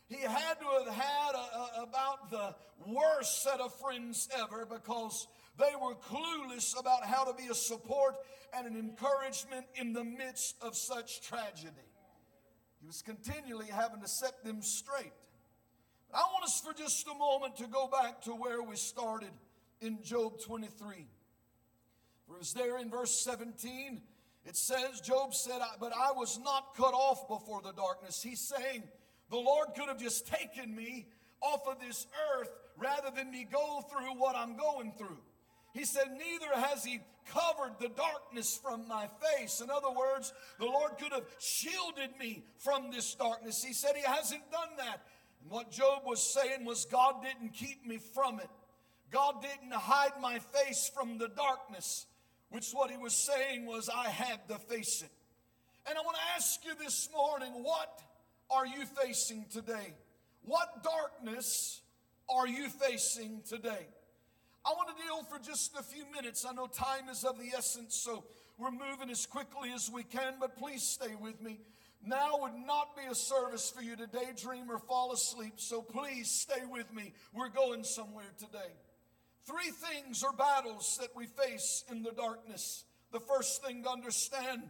he 0.08 0.22
had 0.22 0.56
to 0.60 0.66
have 0.66 0.94
had 0.94 1.36
a, 1.36 1.38
a, 1.38 1.84
about 1.84 2.30
the 2.32 2.54
worst 2.86 3.44
set 3.44 3.62
of 3.62 3.74
friends 3.80 4.28
ever 4.38 4.66
because 4.66 5.26
they 5.58 5.72
were 5.82 5.96
clueless 5.96 6.78
about 6.78 7.06
how 7.06 7.24
to 7.24 7.34
be 7.34 7.48
a 7.50 7.56
support 7.56 8.16
and 8.54 8.68
an 8.68 8.78
encouragement 8.78 9.66
in 9.76 9.94
the 9.94 10.04
midst 10.04 10.56
of 10.62 10.76
such 10.76 11.22
tragedy. 11.22 11.88
He 12.82 12.88
was 12.88 13.02
continually 13.02 13.68
having 13.68 14.02
to 14.02 14.08
set 14.08 14.44
them 14.44 14.62
straight. 14.62 15.14
I 16.14 16.24
want 16.32 16.44
us 16.44 16.60
for 16.60 16.74
just 16.74 17.08
a 17.08 17.14
moment 17.14 17.58
to 17.58 17.68
go 17.68 17.88
back 17.88 18.22
to 18.24 18.32
where 18.32 18.62
we 18.62 18.76
started 18.76 19.32
in 19.82 20.02
Job 20.04 20.40
23. 20.42 21.08
For 22.28 22.36
it 22.36 22.40
was 22.40 22.54
there 22.54 22.78
in 22.78 22.90
verse 22.90 23.12
17, 23.12 24.02
it 24.46 24.56
says, 24.56 25.02
Job 25.02 25.34
said, 25.34 25.60
But 25.80 25.94
I 25.96 26.12
was 26.12 26.40
not 26.40 26.76
cut 26.76 26.94
off 26.94 27.28
before 27.28 27.62
the 27.62 27.74
darkness. 27.74 28.22
He's 28.22 28.42
saying, 28.42 28.84
The 29.30 29.38
Lord 29.38 29.70
could 29.76 29.88
have 29.88 30.00
just 30.00 30.28
taken 30.28 30.76
me 30.76 31.08
off 31.42 31.68
of 31.68 31.80
this 31.80 32.08
earth 32.36 32.50
rather 32.78 33.10
than 33.16 33.32
me 33.32 33.48
go 33.52 33.82
through 33.90 34.20
what 34.20 34.36
I'm 34.36 34.58
going 34.58 34.94
through. 34.98 35.20
He 35.74 35.86
said, 35.86 36.08
Neither 36.12 36.54
has 36.68 36.84
he 36.84 37.00
covered 37.26 37.80
the 37.80 37.90
darkness 37.90 38.60
from 38.62 38.88
my 38.88 39.08
face. 39.22 39.62
In 39.62 39.70
other 39.70 39.92
words, 39.92 40.34
the 40.60 40.66
Lord 40.66 40.98
could 41.00 41.14
have 41.14 41.26
shielded 41.40 42.18
me 42.20 42.44
from 42.58 42.92
this 42.92 43.16
darkness. 43.16 43.64
He 43.64 43.74
said, 43.74 43.96
He 43.96 44.04
hasn't 44.04 44.52
done 44.52 44.70
that. 44.78 45.02
And 45.42 45.52
what 45.52 45.72
Job 45.72 46.04
was 46.06 46.22
saying 46.22 46.66
was, 46.66 46.86
God 46.86 47.24
didn't 47.24 47.54
keep 47.54 47.86
me 47.86 47.98
from 47.98 48.40
it. 48.40 48.50
God 49.12 49.42
didn't 49.42 49.74
hide 49.74 50.22
my 50.22 50.40
face 50.40 50.90
from 50.94 51.18
the 51.18 51.28
darkness, 51.28 52.06
which 52.50 52.72
what 52.72 52.90
he 52.90 52.98
was 52.98 53.14
saying 53.14 53.66
was, 53.66 53.90
I 53.90 54.10
had 54.10 54.48
to 54.48 54.58
face 54.58 55.02
it. 55.02 55.12
And 55.88 55.98
I 55.98 56.02
want 56.02 56.16
to 56.16 56.24
ask 56.36 56.64
you 56.64 56.74
this 56.76 57.10
morning, 57.14 57.52
what 57.64 58.02
are 58.50 58.66
you 58.66 58.86
facing 58.86 59.46
today? 59.52 59.96
What 60.44 60.84
darkness 60.84 61.82
are 62.30 62.48
you 62.48 62.70
facing 62.70 63.42
today? 63.48 63.88
I 64.64 64.70
want 64.72 64.96
to 64.96 65.04
deal 65.04 65.24
for 65.24 65.44
just 65.44 65.76
a 65.78 65.84
few 65.84 66.06
minutes. 66.14 66.46
I 66.46 66.54
know 66.54 66.68
time 66.68 67.10
is 67.10 67.24
of 67.24 67.40
the 67.40 67.50
essence, 67.58 67.96
so 67.96 68.24
we're 68.58 68.72
moving 68.72 69.10
as 69.10 69.26
quickly 69.26 69.72
as 69.74 69.90
we 69.90 70.04
can, 70.04 70.36
but 70.40 70.56
please 70.56 70.84
stay 70.84 71.16
with 71.20 71.42
me. 71.42 71.60
Now 72.06 72.40
would 72.42 72.56
not 72.66 72.96
be 72.96 73.04
a 73.10 73.16
service 73.16 73.70
for 73.70 73.82
you 73.82 73.96
to 73.96 74.08
daydream 74.08 74.72
or 74.72 74.80
fall 74.80 75.12
asleep, 75.12 75.54
so 75.58 75.82
please 75.82 76.30
stay 76.30 76.66
with 76.70 76.92
me. 76.94 77.14
We're 77.34 77.50
going 77.50 77.84
somewhere 77.84 78.32
today. 78.40 78.74
Three 79.46 79.72
things 79.72 80.24
or 80.24 80.34
battles 80.34 80.98
that 81.00 81.16
we 81.16 81.28
face 81.28 81.84
in 81.92 82.04
the 82.04 82.12
darkness. 82.12 82.86
The 83.12 83.20
first 83.20 83.64
thing 83.64 83.84
to 83.84 83.90
understand 83.90 84.64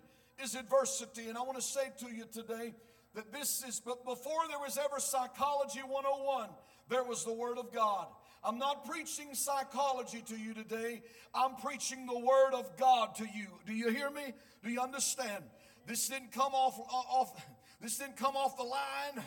is 0.44 0.56
adversity, 0.56 1.30
and 1.30 1.38
I 1.38 1.42
want 1.42 1.58
to 1.58 1.64
say 1.64 1.92
to 2.00 2.08
you 2.08 2.26
today 2.32 2.74
that 3.16 3.32
this 3.32 3.64
is, 3.68 3.80
but 3.80 4.04
before 4.06 4.48
there 4.50 4.60
was 4.60 4.78
ever 4.78 5.00
Psychology 5.00 5.80
101, 5.80 6.50
there 6.90 7.04
was 7.04 7.24
the 7.24 7.34
Word 7.34 7.58
of 7.58 7.72
God. 7.72 8.08
I'm 8.44 8.58
not 8.58 8.86
preaching 8.90 9.34
psychology 9.34 10.24
to 10.28 10.36
you 10.36 10.54
today. 10.54 11.04
I'm 11.34 11.56
preaching 11.56 12.08
the 12.08 12.20
Word 12.20 12.54
of 12.54 12.76
God 12.78 13.16
to 13.16 13.24
you. 13.24 13.48
Do 13.68 13.74
you 13.74 13.90
hear 13.90 14.10
me? 14.10 14.34
Do 14.64 14.72
you 14.72 14.82
understand? 14.82 15.44
This 15.88 16.08
didn't 16.08 16.32
come 16.32 16.54
off, 16.54 16.80
uh, 16.80 17.20
off 17.20 17.46
this 17.82 17.98
didn't 17.98 18.18
come 18.18 18.36
off 18.36 18.58
the 18.58 18.64
line. 18.64 19.26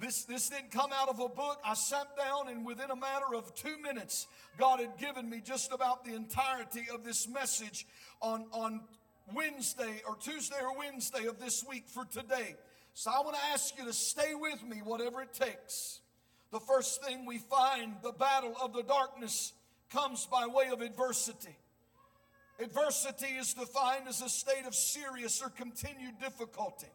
This, 0.00 0.24
this 0.24 0.48
didn't 0.48 0.70
come 0.70 0.90
out 0.92 1.08
of 1.08 1.18
a 1.18 1.28
book. 1.28 1.58
I 1.64 1.74
sat 1.74 2.16
down 2.16 2.48
and 2.48 2.64
within 2.66 2.90
a 2.90 2.96
matter 2.96 3.34
of 3.34 3.54
two 3.54 3.78
minutes, 3.82 4.26
God 4.58 4.78
had 4.78 4.98
given 4.98 5.28
me 5.28 5.40
just 5.44 5.72
about 5.72 6.04
the 6.04 6.14
entirety 6.14 6.86
of 6.92 7.02
this 7.02 7.26
message 7.28 7.86
on, 8.20 8.46
on 8.52 8.82
Wednesday 9.34 10.02
or 10.06 10.16
Tuesday 10.16 10.56
or 10.62 10.76
Wednesday 10.76 11.26
of 11.26 11.40
this 11.40 11.64
week 11.68 11.88
for 11.88 12.04
today. 12.04 12.56
So 12.94 13.10
I 13.10 13.20
want 13.20 13.36
to 13.36 13.42
ask 13.52 13.76
you 13.78 13.84
to 13.86 13.92
stay 13.92 14.34
with 14.34 14.62
me, 14.64 14.78
whatever 14.84 15.22
it 15.22 15.32
takes. 15.32 16.00
The 16.52 16.60
first 16.60 17.04
thing 17.04 17.26
we 17.26 17.38
find, 17.38 17.94
the 18.02 18.12
battle 18.12 18.54
of 18.62 18.72
the 18.72 18.82
darkness, 18.82 19.52
comes 19.90 20.26
by 20.26 20.46
way 20.46 20.68
of 20.72 20.80
adversity. 20.80 21.56
Adversity 22.58 23.26
is 23.26 23.52
defined 23.52 24.08
as 24.08 24.22
a 24.22 24.28
state 24.28 24.66
of 24.66 24.74
serious 24.74 25.42
or 25.42 25.50
continued 25.50 26.18
difficulty. 26.20 26.86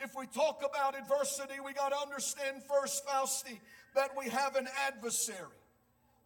If 0.00 0.14
we 0.18 0.26
talk 0.26 0.62
about 0.68 0.98
adversity, 0.98 1.54
we 1.64 1.72
got 1.72 1.90
to 1.90 1.98
understand 1.98 2.62
first, 2.64 3.06
Fausti, 3.06 3.58
that 3.94 4.10
we 4.18 4.28
have 4.28 4.56
an 4.56 4.68
adversary. 4.86 5.36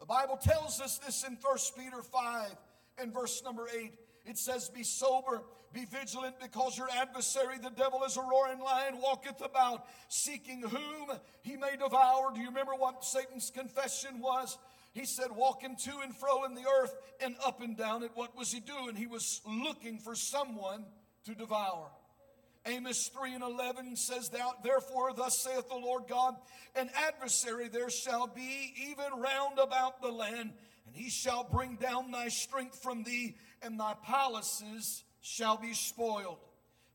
The 0.00 0.06
Bible 0.06 0.36
tells 0.36 0.80
us 0.80 0.98
this 0.98 1.24
in 1.24 1.36
1 1.40 1.58
Peter 1.76 2.02
5 2.02 2.50
and 2.98 3.12
verse 3.12 3.42
number 3.44 3.66
8. 3.72 3.92
It 4.24 4.38
says, 4.38 4.68
Be 4.68 4.82
sober, 4.82 5.42
be 5.72 5.84
vigilant, 5.84 6.36
because 6.40 6.76
your 6.76 6.88
adversary, 6.90 7.58
the 7.62 7.70
devil, 7.70 8.02
as 8.04 8.16
a 8.16 8.22
roaring 8.22 8.60
lion, 8.60 8.98
walketh 9.00 9.40
about, 9.44 9.86
seeking 10.08 10.62
whom 10.62 11.16
he 11.42 11.56
may 11.56 11.76
devour. 11.78 12.32
Do 12.34 12.40
you 12.40 12.48
remember 12.48 12.72
what 12.72 13.04
Satan's 13.04 13.50
confession 13.50 14.20
was? 14.20 14.58
He 14.96 15.04
said, 15.04 15.26
walking 15.30 15.76
to 15.76 15.98
and 16.02 16.16
fro 16.16 16.44
in 16.44 16.54
the 16.54 16.64
earth 16.80 16.94
and 17.20 17.36
up 17.44 17.60
and 17.60 17.76
down 17.76 18.02
it. 18.02 18.12
What 18.14 18.34
was 18.34 18.50
he 18.50 18.60
doing? 18.60 18.96
He 18.96 19.06
was 19.06 19.42
looking 19.46 19.98
for 19.98 20.14
someone 20.14 20.86
to 21.26 21.34
devour. 21.34 21.90
Amos 22.64 23.08
3 23.08 23.34
and 23.34 23.44
11 23.44 23.96
says, 23.96 24.30
Therefore, 24.64 25.12
thus 25.12 25.38
saith 25.38 25.68
the 25.68 25.74
Lord 25.74 26.04
God, 26.08 26.36
an 26.74 26.88
adversary 26.94 27.68
there 27.68 27.90
shall 27.90 28.26
be 28.26 28.72
even 28.88 29.20
round 29.20 29.58
about 29.58 30.00
the 30.00 30.10
land, 30.10 30.54
and 30.86 30.96
he 30.96 31.10
shall 31.10 31.44
bring 31.44 31.76
down 31.76 32.10
thy 32.10 32.28
strength 32.28 32.82
from 32.82 33.02
thee, 33.02 33.36
and 33.60 33.78
thy 33.78 33.92
palaces 34.02 35.04
shall 35.20 35.58
be 35.58 35.74
spoiled. 35.74 36.38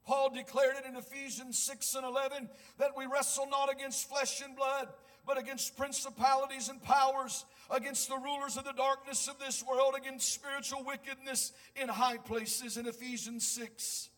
Paul 0.07 0.31
declared 0.31 0.77
it 0.77 0.89
in 0.89 0.95
Ephesians 0.95 1.59
6 1.59 1.93
and 1.93 2.05
11 2.07 2.49
that 2.79 2.97
we 2.97 3.05
wrestle 3.05 3.47
not 3.47 3.71
against 3.71 4.09
flesh 4.09 4.41
and 4.41 4.55
blood, 4.55 4.87
but 5.25 5.37
against 5.37 5.77
principalities 5.77 6.69
and 6.69 6.81
powers, 6.81 7.45
against 7.71 8.09
the 8.09 8.17
rulers 8.17 8.57
of 8.57 8.65
the 8.65 8.73
darkness 8.73 9.27
of 9.27 9.39
this 9.39 9.63
world, 9.63 9.95
against 9.97 10.33
spiritual 10.33 10.83
wickedness 10.83 11.53
in 11.75 11.87
high 11.87 12.17
places 12.17 12.77
in 12.77 12.85
Ephesians 12.85 13.47
6. 13.47 14.09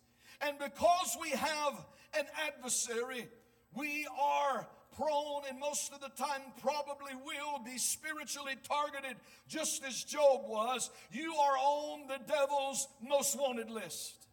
And 0.41 0.57
because 0.57 1.17
we 1.21 1.29
have 1.29 1.85
an 2.17 2.25
adversary, 2.47 3.27
we 3.75 4.07
are 4.19 4.67
prone 4.95 5.43
and 5.49 5.59
most 5.59 5.91
of 5.93 6.01
the 6.01 6.09
time 6.09 6.41
probably 6.61 7.13
will 7.25 7.59
be 7.63 7.77
spiritually 7.77 8.55
targeted 8.63 9.17
just 9.47 9.83
as 9.83 10.03
Job 10.03 10.41
was. 10.47 10.89
You 11.11 11.33
are 11.35 11.57
on 11.57 12.07
the 12.07 12.19
devil's 12.27 12.87
most 13.01 13.37
wanted 13.37 13.69
list. 13.69 14.27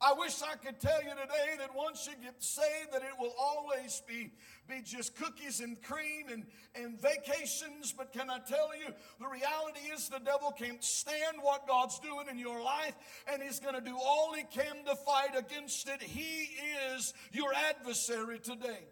I 0.00 0.12
wish 0.12 0.42
I 0.42 0.54
could 0.54 0.78
tell 0.78 1.02
you 1.02 1.10
today 1.10 1.56
that 1.58 1.74
once 1.74 2.06
you 2.06 2.12
get 2.22 2.40
saved 2.40 2.92
that 2.92 3.02
it 3.02 3.18
will 3.18 3.34
always 3.36 4.00
be, 4.06 4.30
be 4.68 4.80
just 4.84 5.16
cookies 5.16 5.58
and 5.58 5.80
cream 5.82 6.26
and, 6.30 6.46
and 6.76 7.00
vacations. 7.00 7.92
But 7.96 8.12
can 8.12 8.30
I 8.30 8.38
tell 8.38 8.70
you, 8.78 8.94
the 9.18 9.26
reality 9.26 9.80
is 9.92 10.08
the 10.08 10.20
devil 10.20 10.52
can't 10.52 10.84
stand 10.84 11.38
what 11.40 11.66
God's 11.66 11.98
doing 11.98 12.26
in 12.30 12.38
your 12.38 12.62
life 12.62 12.94
and 13.26 13.42
he's 13.42 13.58
going 13.58 13.74
to 13.74 13.80
do 13.80 13.96
all 13.96 14.32
he 14.34 14.44
can 14.44 14.84
to 14.84 14.94
fight 14.94 15.36
against 15.36 15.88
it. 15.88 16.00
He 16.00 16.48
is 16.94 17.12
your 17.32 17.52
adversary 17.52 18.38
today. 18.38 18.86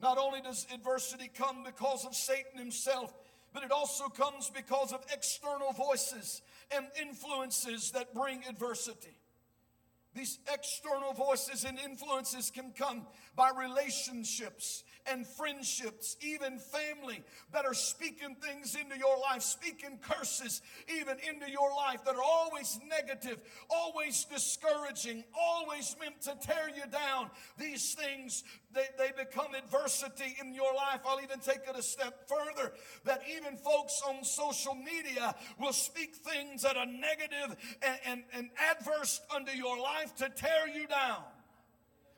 Not 0.00 0.18
only 0.18 0.40
does 0.40 0.68
adversity 0.72 1.30
come 1.34 1.64
because 1.64 2.04
of 2.04 2.14
Satan 2.14 2.58
himself, 2.58 3.12
but 3.52 3.64
it 3.64 3.72
also 3.72 4.08
comes 4.08 4.50
because 4.54 4.92
of 4.92 5.04
external 5.12 5.72
voices 5.72 6.42
and 6.70 6.86
influences 7.00 7.90
that 7.92 8.14
bring 8.14 8.44
adversity. 8.48 9.15
These 10.16 10.38
external 10.50 11.12
voices 11.12 11.64
and 11.64 11.78
influences 11.78 12.50
can 12.50 12.72
come 12.72 13.06
by 13.36 13.50
relationships 13.50 14.82
and 15.06 15.26
friendships, 15.26 16.16
even 16.22 16.58
family 16.58 17.22
that 17.52 17.66
are 17.66 17.74
speaking 17.74 18.34
things 18.36 18.74
into 18.74 18.96
your 18.98 19.18
life, 19.20 19.42
speaking 19.42 19.98
curses 20.00 20.62
even 20.88 21.18
into 21.28 21.50
your 21.50 21.70
life 21.76 22.02
that 22.06 22.16
are 22.16 22.22
always 22.22 22.80
negative, 22.88 23.38
always 23.68 24.24
discouraging, 24.24 25.22
always 25.38 25.94
meant 26.00 26.22
to 26.22 26.34
tear 26.40 26.70
you 26.74 26.90
down. 26.90 27.30
These 27.58 27.94
things, 27.94 28.42
they, 28.76 28.86
they 28.98 29.24
become 29.24 29.54
adversity 29.54 30.36
in 30.40 30.54
your 30.54 30.74
life. 30.74 31.00
I'll 31.06 31.20
even 31.20 31.40
take 31.40 31.60
it 31.68 31.76
a 31.76 31.82
step 31.82 32.28
further 32.28 32.72
that 33.04 33.22
even 33.34 33.56
folks 33.56 34.02
on 34.06 34.22
social 34.22 34.74
media 34.74 35.34
will 35.58 35.72
speak 35.72 36.14
things 36.16 36.62
that 36.62 36.76
are 36.76 36.86
negative 36.86 37.56
and, 37.82 37.98
and, 38.06 38.22
and 38.34 38.50
adverse 38.70 39.20
unto 39.34 39.52
your 39.52 39.80
life 39.80 40.14
to 40.16 40.28
tear 40.28 40.68
you 40.68 40.86
down. 40.86 41.22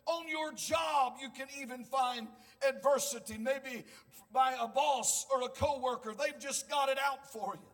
On 0.07 0.27
your 0.29 0.53
job, 0.53 1.15
you 1.23 1.29
can 1.31 1.47
even 1.61 1.85
find 1.85 2.27
adversity, 2.67 3.39
maybe 3.39 3.85
by 4.33 4.57
a 4.61 4.67
boss 4.67 5.27
or 5.33 5.43
a 5.43 5.49
coworker. 5.49 6.13
They've 6.19 6.41
just 6.41 6.69
got 6.69 6.89
it 6.89 6.99
out 6.99 7.31
for 7.31 7.55
you. 7.55 7.69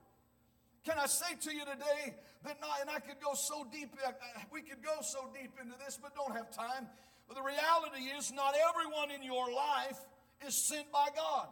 Can 0.84 0.98
I 0.98 1.06
say 1.06 1.34
to 1.40 1.54
you 1.54 1.64
today 1.64 2.14
that 2.44 2.60
not, 2.60 2.80
and 2.82 2.90
I 2.90 2.98
could 2.98 3.20
go 3.24 3.32
so 3.34 3.66
deep, 3.72 3.94
uh, 4.06 4.12
we 4.52 4.60
could 4.60 4.82
go 4.82 5.00
so 5.00 5.30
deep 5.32 5.52
into 5.62 5.74
this, 5.84 5.98
but 6.00 6.14
don't 6.14 6.36
have 6.36 6.50
time. 6.50 6.88
But 7.26 7.36
the 7.36 7.42
reality 7.42 8.04
is, 8.16 8.32
not 8.32 8.54
everyone 8.70 9.10
in 9.10 9.22
your 9.22 9.52
life 9.52 9.98
is 10.46 10.54
sent 10.54 10.90
by 10.92 11.08
God. 11.14 11.48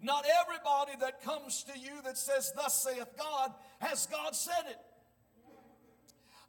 Not 0.00 0.24
everybody 0.42 0.92
that 1.00 1.22
comes 1.22 1.64
to 1.64 1.78
you 1.78 2.00
that 2.04 2.16
says, 2.16 2.52
Thus 2.54 2.82
saith 2.82 3.16
God, 3.18 3.52
has 3.80 4.06
God 4.06 4.34
said 4.34 4.64
it. 4.70 4.78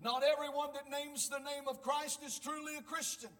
Not 0.01 0.24
everyone 0.24 0.69
that 0.74 0.89
names 0.89 1.29
the 1.29 1.39
name 1.39 1.67
of 1.67 1.81
Christ 1.81 2.22
is 2.25 2.39
truly 2.39 2.77
a 2.77 2.81
Christian. 2.81 3.31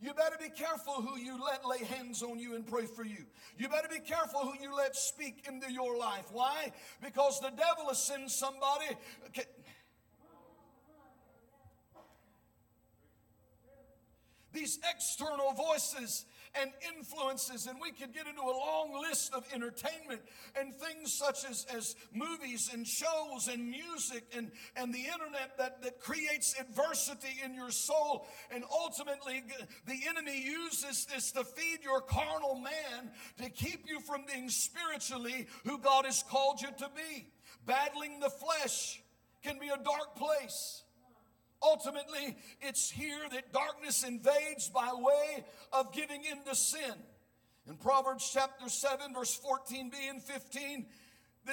You 0.00 0.12
better 0.12 0.36
be 0.38 0.50
careful 0.50 0.94
who 0.94 1.18
you 1.18 1.42
let 1.42 1.64
lay 1.64 1.82
hands 1.84 2.22
on 2.22 2.38
you 2.38 2.54
and 2.54 2.66
pray 2.66 2.84
for 2.84 3.04
you. 3.04 3.24
You 3.56 3.68
better 3.68 3.88
be 3.88 4.00
careful 4.00 4.40
who 4.40 4.52
you 4.62 4.76
let 4.76 4.94
speak 4.94 5.46
into 5.48 5.72
your 5.72 5.96
life. 5.96 6.26
Why? 6.32 6.70
Because 7.02 7.40
the 7.40 7.50
devil 7.50 7.88
has 7.88 8.02
sent 8.02 8.30
somebody. 8.30 8.88
These 14.56 14.78
external 14.90 15.52
voices 15.52 16.24
and 16.58 16.70
influences, 16.96 17.66
and 17.66 17.78
we 17.78 17.90
could 17.90 18.14
get 18.14 18.26
into 18.26 18.40
a 18.40 18.56
long 18.56 18.98
list 19.02 19.34
of 19.34 19.44
entertainment 19.52 20.22
and 20.58 20.74
things 20.74 21.12
such 21.12 21.44
as, 21.44 21.66
as 21.74 21.94
movies 22.14 22.70
and 22.72 22.86
shows 22.86 23.48
and 23.52 23.70
music 23.70 24.24
and, 24.34 24.50
and 24.74 24.94
the 24.94 25.00
internet 25.00 25.58
that, 25.58 25.82
that 25.82 26.00
creates 26.00 26.58
adversity 26.58 27.38
in 27.44 27.54
your 27.54 27.70
soul. 27.70 28.26
And 28.50 28.64
ultimately, 28.72 29.44
the 29.84 30.00
enemy 30.08 30.42
uses 30.42 31.04
this 31.04 31.32
to 31.32 31.44
feed 31.44 31.84
your 31.84 32.00
carnal 32.00 32.54
man 32.54 33.10
to 33.42 33.50
keep 33.50 33.84
you 33.86 34.00
from 34.00 34.24
being 34.32 34.48
spiritually 34.48 35.48
who 35.66 35.78
God 35.78 36.06
has 36.06 36.22
called 36.22 36.62
you 36.62 36.68
to 36.78 36.88
be. 36.96 37.26
Battling 37.66 38.20
the 38.20 38.30
flesh 38.30 39.02
can 39.42 39.58
be 39.58 39.68
a 39.68 39.76
dark 39.76 40.16
place. 40.16 40.82
Ultimately, 41.62 42.36
it's 42.60 42.90
here 42.90 43.28
that 43.32 43.52
darkness 43.52 44.04
invades 44.04 44.68
by 44.68 44.90
way 44.94 45.44
of 45.72 45.92
giving 45.92 46.22
in 46.24 46.44
to 46.44 46.54
sin. 46.54 46.94
In 47.68 47.76
Proverbs 47.76 48.30
chapter 48.32 48.68
7, 48.68 49.12
verse 49.14 49.38
14b 49.38 49.94
and 50.08 50.22
15, 50.22 50.86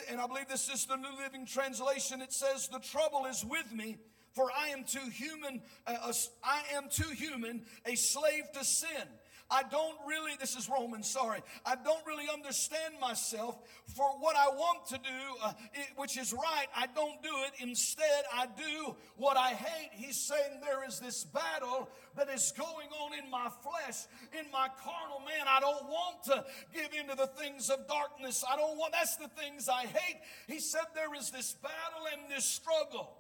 and 0.09 0.21
I 0.21 0.27
believe 0.27 0.47
this 0.47 0.69
is 0.69 0.85
the 0.85 0.95
New 0.95 1.15
Living 1.17 1.45
Translation, 1.45 2.21
it 2.21 2.33
says, 2.33 2.67
The 2.67 2.79
trouble 2.79 3.25
is 3.25 3.43
with 3.45 3.71
me, 3.73 3.97
for 4.33 4.49
I 4.55 4.69
am 4.69 4.83
too 4.83 5.09
human, 5.11 5.61
uh, 5.87 6.11
I 6.43 6.61
am 6.75 6.89
too 6.89 7.09
human, 7.09 7.63
a 7.85 7.95
slave 7.95 8.43
to 8.53 8.63
sin. 8.63 9.07
I 9.53 9.61
don't 9.69 9.97
really, 10.07 10.31
this 10.39 10.55
is 10.55 10.67
Romans, 10.67 11.07
sorry, 11.07 11.41
I 11.63 11.75
don't 11.75 12.03
really 12.07 12.25
understand 12.33 12.95
myself 12.99 13.59
for 13.85 14.05
what 14.19 14.35
I 14.35 14.47
want 14.47 14.87
to 14.87 14.95
do, 14.95 15.21
uh, 15.43 15.53
it, 15.75 15.89
which 15.95 16.17
is 16.17 16.33
right. 16.33 16.65
I 16.75 16.87
don't 16.87 17.21
do 17.21 17.29
it. 17.45 17.61
Instead, 17.61 18.23
I 18.33 18.47
do 18.47 18.95
what 19.15 19.37
I 19.37 19.49
hate. 19.49 19.91
He's 19.91 20.17
saying 20.17 20.59
there 20.61 20.83
is 20.87 20.99
this 20.99 21.23
battle 21.25 21.87
that 22.17 22.29
is 22.29 22.51
going 22.57 22.87
on 22.99 23.11
in 23.13 23.29
my 23.29 23.47
flesh, 23.61 24.07
in 24.39 24.51
my 24.51 24.69
carnal 24.83 25.19
man. 25.19 25.45
I 25.47 25.59
don't 25.59 25.85
want 25.85 26.23
to 26.23 26.45
give 26.73 26.89
into 26.99 27.15
the 27.15 27.27
things 27.27 27.69
of 27.69 27.87
darkness. 27.87 28.43
I 28.51 28.55
don't 28.55 28.75
want, 28.75 28.93
that's 28.93 29.17
the 29.17 29.27
things 29.27 29.69
I 29.69 29.83
hate. 29.83 30.17
He 30.47 30.59
said 30.59 30.85
there 30.95 31.13
is 31.13 31.29
this 31.29 31.53
battle 31.53 32.07
and 32.11 32.35
this 32.35 32.45
struggle. 32.45 33.19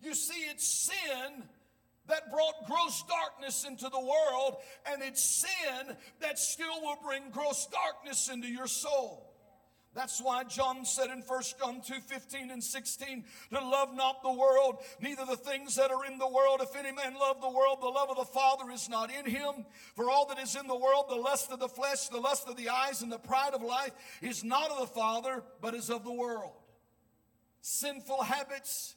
You 0.00 0.14
see, 0.14 0.44
it's 0.48 0.68
sin 0.68 1.42
that 2.08 2.30
brought 2.30 2.66
gross 2.66 3.04
darkness 3.08 3.64
into 3.64 3.88
the 3.88 4.00
world, 4.00 4.56
and 4.90 5.02
it's 5.02 5.22
sin 5.22 5.96
that 6.20 6.38
still 6.38 6.80
will 6.82 6.98
bring 7.04 7.30
gross 7.30 7.66
darkness 7.66 8.28
into 8.28 8.48
your 8.48 8.66
soul. 8.66 9.28
That's 9.94 10.22
why 10.22 10.44
John 10.44 10.84
said 10.84 11.10
in 11.10 11.22
1 11.22 11.42
John 11.58 11.80
2 11.80 11.94
15 11.94 12.50
and 12.50 12.62
16 12.62 13.24
to 13.52 13.60
love 13.60 13.94
not 13.94 14.22
the 14.22 14.32
world, 14.32 14.78
neither 15.00 15.24
the 15.24 15.36
things 15.36 15.74
that 15.76 15.90
are 15.90 16.04
in 16.04 16.18
the 16.18 16.28
world. 16.28 16.60
If 16.62 16.76
any 16.76 16.92
man 16.92 17.14
love 17.14 17.40
the 17.40 17.50
world, 17.50 17.78
the 17.80 17.88
love 17.88 18.10
of 18.10 18.16
the 18.16 18.24
Father 18.24 18.70
is 18.70 18.88
not 18.88 19.10
in 19.10 19.26
him. 19.28 19.66
For 19.96 20.08
all 20.08 20.26
that 20.28 20.38
is 20.38 20.54
in 20.54 20.66
the 20.66 20.76
world, 20.76 21.06
the 21.08 21.16
lust 21.16 21.50
of 21.50 21.58
the 21.58 21.68
flesh, 21.68 22.08
the 22.08 22.20
lust 22.20 22.48
of 22.48 22.56
the 22.56 22.68
eyes, 22.68 23.02
and 23.02 23.10
the 23.10 23.18
pride 23.18 23.54
of 23.54 23.62
life 23.62 23.90
is 24.22 24.44
not 24.44 24.70
of 24.70 24.78
the 24.78 24.86
Father, 24.86 25.42
but 25.60 25.74
is 25.74 25.90
of 25.90 26.04
the 26.04 26.12
world. 26.12 26.52
Sinful 27.60 28.22
habits 28.22 28.94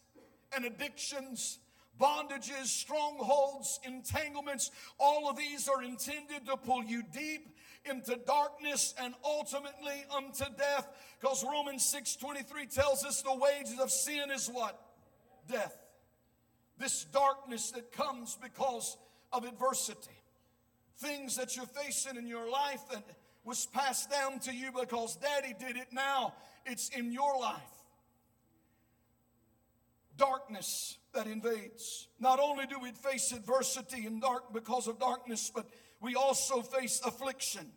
and 0.55 0.65
addictions 0.65 1.57
bondages, 2.01 2.65
strongholds, 2.65 3.79
entanglements, 3.85 4.71
all 4.99 5.29
of 5.29 5.37
these 5.37 5.67
are 5.67 5.83
intended 5.83 6.45
to 6.47 6.57
pull 6.57 6.83
you 6.83 7.03
deep 7.13 7.55
into 7.89 8.17
darkness 8.25 8.93
and 8.99 9.13
ultimately 9.23 10.03
unto 10.15 10.45
death. 10.57 10.87
Because 11.19 11.43
Romans 11.43 11.85
6 11.85 12.15
23 12.15 12.65
tells 12.65 13.05
us 13.05 13.21
the 13.21 13.35
wages 13.35 13.79
of 13.79 13.91
sin 13.91 14.31
is 14.31 14.47
what? 14.47 14.79
Death. 15.47 15.77
This 16.77 17.05
darkness 17.05 17.71
that 17.71 17.91
comes 17.91 18.37
because 18.41 18.97
of 19.31 19.45
adversity. 19.45 20.09
Things 20.97 21.35
that 21.37 21.55
you're 21.55 21.65
facing 21.65 22.17
in 22.17 22.27
your 22.27 22.49
life 22.49 22.81
that 22.91 23.03
was 23.43 23.67
passed 23.67 24.09
down 24.09 24.39
to 24.39 24.53
you 24.53 24.71
because 24.71 25.15
daddy 25.15 25.53
did 25.59 25.77
it 25.77 25.87
now, 25.91 26.33
it's 26.65 26.89
in 26.89 27.11
your 27.11 27.39
life. 27.39 27.61
Darkness 30.17 30.97
that 31.13 31.27
invades. 31.27 32.07
Not 32.19 32.39
only 32.39 32.65
do 32.65 32.79
we 32.79 32.91
face 32.91 33.31
adversity 33.31 34.05
and 34.05 34.21
dark 34.21 34.53
because 34.53 34.87
of 34.87 34.99
darkness, 34.99 35.51
but 35.53 35.67
we 35.99 36.15
also 36.15 36.61
face 36.61 37.01
affliction. 37.05 37.67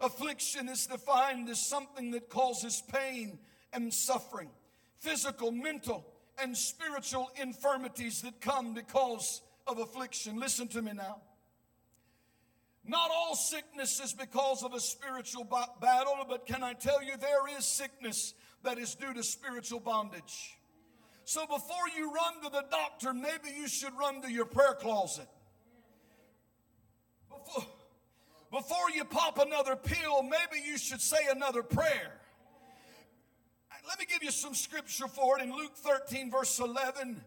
Affliction 0.00 0.68
is 0.68 0.86
defined 0.86 1.48
as 1.48 1.64
something 1.64 2.10
that 2.10 2.28
causes 2.28 2.82
pain 2.92 3.38
and 3.72 3.92
suffering, 3.92 4.50
physical, 4.98 5.52
mental, 5.52 6.04
and 6.42 6.56
spiritual 6.56 7.30
infirmities 7.40 8.22
that 8.22 8.40
come 8.40 8.74
because 8.74 9.42
of 9.66 9.78
affliction. 9.78 10.40
Listen 10.40 10.66
to 10.68 10.82
me 10.82 10.92
now. 10.92 11.20
Not 12.84 13.10
all 13.14 13.36
sickness 13.36 14.00
is 14.00 14.12
because 14.12 14.64
of 14.64 14.74
a 14.74 14.80
spiritual 14.80 15.44
battle, 15.44 16.26
but 16.28 16.46
can 16.46 16.64
I 16.64 16.72
tell 16.72 17.00
you 17.00 17.16
there 17.16 17.56
is 17.56 17.64
sickness 17.64 18.34
that 18.64 18.76
is 18.78 18.96
due 18.96 19.14
to 19.14 19.22
spiritual 19.22 19.78
bondage. 19.78 20.58
So 21.24 21.46
before 21.46 21.88
you 21.96 22.12
run 22.12 22.42
to 22.42 22.50
the 22.50 22.64
doctor, 22.70 23.14
maybe 23.14 23.56
you 23.56 23.68
should 23.68 23.96
run 23.98 24.22
to 24.22 24.30
your 24.30 24.44
prayer 24.44 24.74
closet. 24.74 25.28
Before, 27.28 27.64
before 28.50 28.90
you 28.94 29.04
pop 29.04 29.38
another 29.38 29.76
pill, 29.76 30.22
maybe 30.22 30.66
you 30.66 30.76
should 30.76 31.00
say 31.00 31.18
another 31.30 31.62
prayer. 31.62 32.12
Let 33.88 33.98
me 33.98 34.06
give 34.08 34.22
you 34.22 34.30
some 34.30 34.54
scripture 34.54 35.08
for 35.08 35.38
it. 35.38 35.42
In 35.42 35.54
Luke 35.54 35.74
13, 35.76 36.30
verse 36.30 36.58
11, 36.60 37.20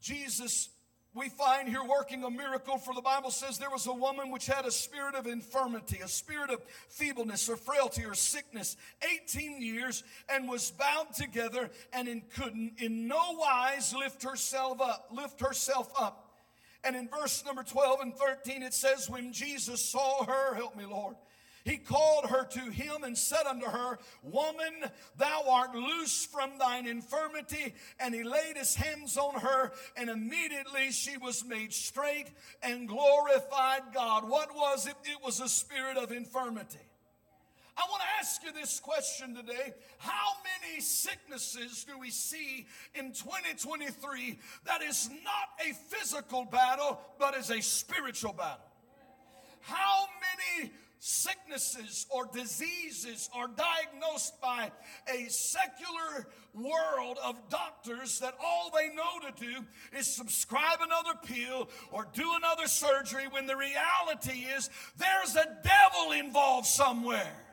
Jesus 0.00 0.68
we 1.16 1.30
find 1.30 1.66
here 1.66 1.82
working 1.82 2.22
a 2.24 2.30
miracle 2.30 2.76
for 2.76 2.94
the 2.94 3.00
bible 3.00 3.30
says 3.30 3.58
there 3.58 3.70
was 3.70 3.86
a 3.86 3.92
woman 3.92 4.30
which 4.30 4.46
had 4.46 4.66
a 4.66 4.70
spirit 4.70 5.14
of 5.14 5.26
infirmity 5.26 5.98
a 6.04 6.08
spirit 6.08 6.50
of 6.50 6.62
feebleness 6.88 7.48
or 7.48 7.56
frailty 7.56 8.04
or 8.04 8.14
sickness 8.14 8.76
18 9.24 9.60
years 9.60 10.04
and 10.28 10.48
was 10.48 10.70
bound 10.72 11.12
together 11.14 11.70
and 11.92 12.06
in, 12.06 12.22
couldn't 12.34 12.72
in 12.78 13.08
no 13.08 13.32
wise 13.32 13.94
lift 13.94 14.22
herself 14.22 14.80
up 14.80 15.08
lift 15.10 15.40
herself 15.40 15.90
up. 15.98 16.22
And 16.84 16.94
in 16.94 17.08
verse 17.08 17.44
number 17.44 17.62
12 17.62 18.00
and 18.00 18.14
13 18.14 18.62
it 18.62 18.74
says 18.74 19.08
when 19.08 19.32
jesus 19.32 19.80
saw 19.80 20.24
her 20.24 20.54
help 20.54 20.76
me 20.76 20.84
lord 20.84 21.16
he 21.66 21.78
called 21.78 22.26
her 22.26 22.44
to 22.44 22.70
him 22.70 23.02
and 23.02 23.18
said 23.18 23.44
unto 23.44 23.66
her, 23.66 23.98
Woman, 24.22 24.84
thou 25.18 25.42
art 25.50 25.74
loose 25.74 26.24
from 26.24 26.58
thine 26.60 26.86
infirmity. 26.86 27.74
And 27.98 28.14
he 28.14 28.22
laid 28.22 28.56
his 28.56 28.76
hands 28.76 29.16
on 29.16 29.40
her, 29.40 29.72
and 29.96 30.08
immediately 30.08 30.92
she 30.92 31.16
was 31.16 31.44
made 31.44 31.72
straight 31.72 32.28
and 32.62 32.86
glorified 32.86 33.82
God. 33.92 34.28
What 34.28 34.54
was 34.54 34.86
it? 34.86 34.94
It 35.02 35.18
was 35.24 35.40
a 35.40 35.48
spirit 35.48 35.96
of 35.96 36.12
infirmity. 36.12 36.78
I 37.76 37.82
want 37.90 38.00
to 38.00 38.08
ask 38.20 38.44
you 38.44 38.52
this 38.52 38.78
question 38.78 39.34
today. 39.34 39.74
How 39.98 40.34
many 40.62 40.80
sicknesses 40.80 41.82
do 41.82 41.98
we 41.98 42.10
see 42.10 42.68
in 42.94 43.06
2023 43.12 44.38
that 44.66 44.82
is 44.82 45.10
not 45.10 45.68
a 45.68 45.74
physical 45.74 46.44
battle, 46.44 47.00
but 47.18 47.36
is 47.36 47.50
a 47.50 47.60
spiritual 47.60 48.34
battle? 48.34 48.64
How 49.62 50.06
many 50.60 50.70
sicknesses 50.98 52.06
or 52.10 52.26
diseases 52.32 53.28
are 53.34 53.48
diagnosed 53.48 54.40
by 54.40 54.70
a 55.12 55.28
secular 55.28 56.28
world 56.54 57.18
of 57.24 57.36
doctors 57.50 58.18
that 58.20 58.34
all 58.42 58.70
they 58.74 58.94
know 58.94 59.30
to 59.30 59.44
do 59.44 59.64
is 59.96 60.06
subscribe 60.06 60.78
another 60.80 61.18
pill 61.24 61.68
or 61.92 62.06
do 62.12 62.32
another 62.36 62.66
surgery 62.66 63.28
when 63.30 63.46
the 63.46 63.56
reality 63.56 64.46
is 64.56 64.70
there's 64.96 65.36
a 65.36 65.56
devil 65.62 66.12
involved 66.12 66.66
somewhere. 66.66 67.45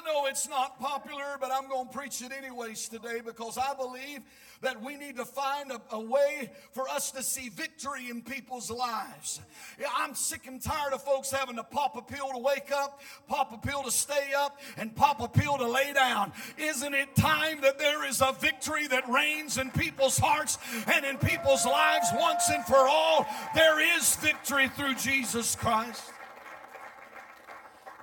I 0.00 0.12
know 0.12 0.26
it's 0.26 0.48
not 0.48 0.78
popular, 0.80 1.36
but 1.40 1.50
I'm 1.52 1.68
going 1.68 1.88
to 1.88 1.92
preach 1.92 2.22
it 2.22 2.32
anyways 2.32 2.88
today 2.88 3.20
because 3.24 3.58
I 3.58 3.74
believe 3.74 4.20
that 4.62 4.82
we 4.82 4.96
need 4.96 5.16
to 5.16 5.24
find 5.24 5.70
a, 5.72 5.80
a, 5.90 6.00
way 6.00 6.50
for 6.72 6.88
us 6.88 7.10
to 7.12 7.22
see 7.22 7.48
victory 7.48 8.08
in 8.10 8.22
people's 8.22 8.70
lives. 8.70 9.40
Yeah, 9.78 9.88
I'm 9.96 10.14
sick 10.14 10.46
and 10.46 10.60
tired 10.60 10.92
of 10.92 11.02
folks 11.02 11.30
having 11.30 11.56
to 11.56 11.64
pop 11.64 11.96
a 11.96 12.02
pill 12.02 12.30
to 12.32 12.38
wake 12.38 12.70
up, 12.72 13.00
pop 13.26 13.52
a 13.52 13.66
pill 13.66 13.82
to 13.82 13.90
stay 13.90 14.32
up, 14.36 14.58
and 14.76 14.94
pop 14.94 15.20
a 15.20 15.28
pill 15.28 15.58
to 15.58 15.66
lay 15.66 15.92
down. 15.92 16.32
Isn't 16.56 16.94
it 16.94 17.14
time 17.16 17.60
that 17.62 17.78
there 17.78 18.06
is 18.06 18.20
a 18.20 18.34
victory 18.40 18.86
that 18.88 19.08
reigns 19.08 19.58
in 19.58 19.70
people's 19.70 20.18
hearts 20.18 20.58
and 20.86 21.04
in 21.04 21.18
people's 21.18 21.66
lives 21.66 22.08
once 22.14 22.48
and 22.50 22.64
for 22.64 22.76
all? 22.76 23.26
There 23.54 23.96
is 23.96 24.16
victory 24.16 24.68
through 24.68 24.94
Jesus 24.94 25.56
Christ. 25.56 26.02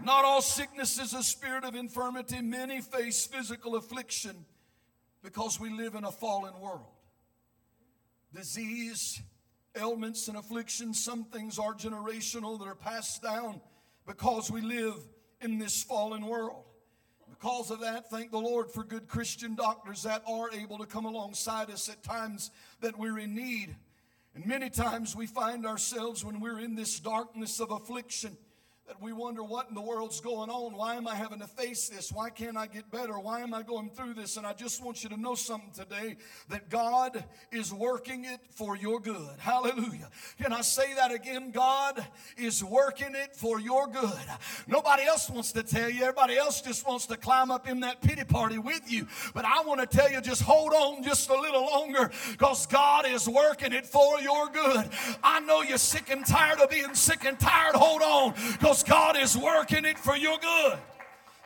Not 0.03 0.25
all 0.25 0.41
sickness 0.41 0.99
is 0.99 1.13
a 1.13 1.23
spirit 1.23 1.63
of 1.63 1.75
infirmity. 1.75 2.41
Many 2.41 2.81
face 2.81 3.25
physical 3.25 3.75
affliction 3.75 4.45
because 5.23 5.59
we 5.59 5.69
live 5.69 5.95
in 5.95 6.03
a 6.03 6.11
fallen 6.11 6.59
world. 6.59 6.85
Disease, 8.33 9.21
ailments, 9.75 10.27
and 10.27 10.37
afflictions, 10.37 11.03
some 11.03 11.23
things 11.25 11.57
are 11.57 11.73
generational 11.73 12.59
that 12.59 12.65
are 12.65 12.75
passed 12.75 13.23
down 13.23 13.59
because 14.05 14.51
we 14.51 14.61
live 14.61 14.95
in 15.41 15.57
this 15.57 15.83
fallen 15.83 16.25
world. 16.25 16.63
Because 17.29 17.71
of 17.71 17.81
that, 17.81 18.09
thank 18.09 18.31
the 18.31 18.37
Lord 18.37 18.71
for 18.71 18.83
good 18.83 19.07
Christian 19.07 19.55
doctors 19.55 20.03
that 20.03 20.23
are 20.27 20.51
able 20.51 20.77
to 20.77 20.85
come 20.85 21.05
alongside 21.05 21.69
us 21.69 21.89
at 21.89 22.03
times 22.03 22.51
that 22.81 22.97
we're 22.97 23.19
in 23.19 23.35
need. 23.35 23.75
And 24.35 24.45
many 24.45 24.69
times 24.69 25.15
we 25.15 25.25
find 25.25 25.65
ourselves 25.65 26.23
when 26.23 26.39
we're 26.39 26.59
in 26.59 26.75
this 26.75 26.99
darkness 26.99 27.59
of 27.59 27.71
affliction 27.71 28.37
that 28.87 29.01
we 29.01 29.11
wonder 29.11 29.43
what 29.43 29.67
in 29.67 29.75
the 29.75 29.81
world's 29.81 30.21
going 30.21 30.49
on. 30.49 30.73
Why 30.73 30.95
am 30.95 31.09
I 31.09 31.15
having 31.15 31.39
to 31.39 31.47
face 31.47 31.89
this? 31.89 32.09
Why 32.09 32.29
can't 32.29 32.55
I 32.55 32.67
get 32.67 32.89
better? 32.89 33.19
Why 33.19 33.41
am 33.41 33.53
I 33.53 33.61
going 33.61 33.89
through 33.89 34.13
this? 34.13 34.37
And 34.37 34.47
I 34.47 34.53
just 34.53 34.81
want 34.81 35.03
you 35.03 35.09
to 35.09 35.17
know 35.17 35.35
something 35.35 35.71
today 35.73 36.15
that 36.47 36.69
God 36.69 37.21
is 37.51 37.73
working 37.73 38.23
it 38.23 38.39
for 38.51 38.77
your 38.77 39.01
good. 39.01 39.39
Hallelujah. 39.39 40.09
Can 40.41 40.53
I 40.53 40.61
say 40.61 40.93
that 40.93 41.11
again? 41.11 41.51
God 41.51 42.05
is 42.37 42.63
working 42.63 43.13
it 43.13 43.35
for 43.35 43.59
your 43.59 43.87
good. 43.87 44.13
Nobody 44.67 45.03
else 45.03 45.29
wants 45.29 45.51
to 45.51 45.63
tell 45.63 45.89
you, 45.89 46.03
everybody 46.03 46.37
else 46.37 46.61
just 46.61 46.87
wants 46.87 47.07
to 47.07 47.17
climb 47.17 47.51
up 47.51 47.67
in 47.67 47.81
that 47.81 48.01
pity 48.01 48.23
party 48.23 48.57
with 48.57 48.89
you. 48.89 49.05
But 49.33 49.43
I 49.43 49.63
want 49.63 49.81
to 49.81 49.97
tell 49.97 50.09
you, 50.09 50.21
just 50.21 50.43
hold 50.43 50.71
on 50.71 51.03
just 51.03 51.29
a 51.29 51.37
little 51.37 51.65
longer 51.65 52.09
because 52.31 52.65
God 52.67 53.05
is 53.05 53.27
working 53.27 53.73
it 53.73 53.85
for 53.85 54.21
your 54.21 54.47
good. 54.47 54.89
I 55.21 55.41
know 55.41 55.61
you're 55.61 55.77
sick 55.77 56.09
and 56.09 56.25
tired 56.25 56.59
of 56.61 56.69
being 56.69 56.95
sick 56.95 57.25
and 57.25 57.37
tired. 57.37 57.75
Hold 57.75 58.01
on 58.01 58.33
because 58.53 58.76
because 58.77 58.89
God 58.89 59.17
is 59.17 59.37
working 59.37 59.85
it 59.85 59.97
for 59.97 60.15
your 60.15 60.37
good. 60.37 60.77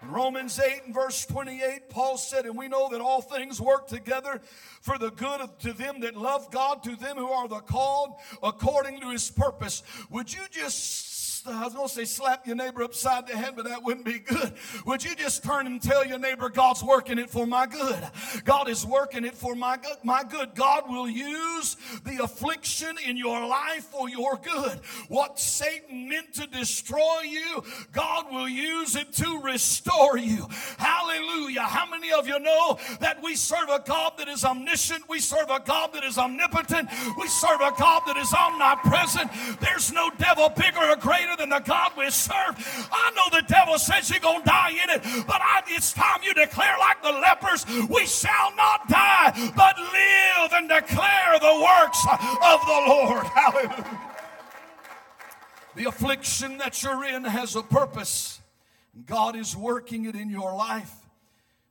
In 0.01 0.09
Romans 0.09 0.59
8 0.59 0.85
and 0.85 0.93
verse 0.93 1.25
28, 1.25 1.89
Paul 1.89 2.17
said, 2.17 2.45
And 2.45 2.57
we 2.57 2.67
know 2.67 2.89
that 2.89 3.01
all 3.01 3.21
things 3.21 3.61
work 3.61 3.87
together 3.87 4.41
for 4.81 4.97
the 4.97 5.11
good 5.11 5.41
of, 5.41 5.57
to 5.59 5.73
them 5.73 6.01
that 6.01 6.17
love 6.17 6.49
God, 6.51 6.83
to 6.83 6.95
them 6.95 7.17
who 7.17 7.29
are 7.29 7.47
the 7.47 7.59
called 7.59 8.15
according 8.41 8.99
to 9.01 9.11
his 9.11 9.29
purpose. 9.29 9.83
Would 10.09 10.33
you 10.33 10.41
just 10.49 11.10
I 11.47 11.63
was 11.63 11.73
going 11.73 11.87
to 11.87 11.93
say 11.93 12.05
slap 12.05 12.45
your 12.45 12.55
neighbor 12.55 12.83
upside 12.83 13.27
the 13.27 13.35
head, 13.35 13.53
but 13.55 13.65
that 13.65 13.83
wouldn't 13.83 14.05
be 14.05 14.19
good. 14.19 14.53
Would 14.85 15.03
you 15.03 15.15
just 15.15 15.43
turn 15.43 15.65
and 15.65 15.81
tell 15.81 16.05
your 16.05 16.19
neighbor, 16.19 16.49
God's 16.49 16.83
working 16.83 17.17
it 17.17 17.29
for 17.29 17.47
my 17.47 17.65
good? 17.65 17.99
God 18.43 18.69
is 18.69 18.85
working 18.85 19.25
it 19.25 19.35
for 19.35 19.55
my 19.55 19.77
good. 19.77 19.97
My 20.03 20.23
good. 20.23 20.55
God 20.55 20.89
will 20.89 21.09
use 21.09 21.77
the 22.03 22.23
affliction 22.23 22.97
in 23.05 23.17
your 23.17 23.45
life 23.45 23.85
for 23.85 24.09
your 24.09 24.37
good. 24.37 24.79
What 25.07 25.39
Satan 25.39 26.09
meant 26.09 26.33
to 26.35 26.47
destroy 26.47 27.21
you, 27.23 27.63
God 27.91 28.31
will 28.31 28.49
use 28.49 28.95
it 28.95 29.11
to 29.13 29.41
restore 29.41 30.17
you. 30.17 30.47
Hallelujah. 30.77 31.61
How 31.61 31.89
many 31.89 32.11
of 32.11 32.27
you 32.27 32.39
know 32.39 32.79
that 32.99 33.21
we 33.23 33.35
serve 33.35 33.69
a 33.69 33.81
God 33.85 34.13
that 34.17 34.27
is 34.27 34.45
omniscient? 34.45 35.07
We 35.09 35.19
serve 35.19 35.49
a 35.49 35.59
God 35.59 35.93
that 35.93 36.03
is 36.03 36.17
omnipotent. 36.17 36.89
We 37.17 37.27
serve 37.27 37.61
a 37.61 37.71
God 37.77 38.03
that 38.07 38.17
is 38.17 38.33
omnipresent. 38.33 39.31
There's 39.59 39.91
no 39.91 40.11
devil 40.17 40.49
bigger 40.49 40.79
or 40.79 40.95
greater 40.95 41.30
greater 41.31 41.41
than 41.41 41.49
the 41.49 41.59
God 41.59 41.91
we 41.97 42.09
serve. 42.09 42.89
I 42.91 43.11
know 43.15 43.37
the 43.37 43.45
devil 43.47 43.77
says 43.77 44.09
you're 44.09 44.19
going 44.19 44.41
to 44.41 44.49
die 44.49 44.71
in 44.71 44.89
it, 44.89 45.03
but 45.27 45.41
I, 45.41 45.61
it's 45.67 45.93
time 45.93 46.21
you 46.23 46.33
declare 46.33 46.77
like 46.79 47.01
the 47.01 47.11
lepers, 47.11 47.65
we 47.89 48.05
shall 48.05 48.55
not 48.55 48.87
die, 48.87 49.31
but 49.55 49.77
live 49.77 50.53
and 50.53 50.69
declare 50.69 51.39
the 51.39 51.61
works 51.61 52.05
of 52.43 52.61
the 52.65 52.83
Lord. 52.87 53.23
Hallelujah. 53.35 53.99
The 55.75 55.85
affliction 55.85 56.57
that 56.57 56.83
you're 56.83 57.05
in 57.05 57.23
has 57.23 57.55
a 57.55 57.63
purpose. 57.63 58.41
God 59.05 59.35
is 59.35 59.55
working 59.55 60.05
it 60.05 60.15
in 60.15 60.29
your 60.29 60.53
life. 60.53 60.93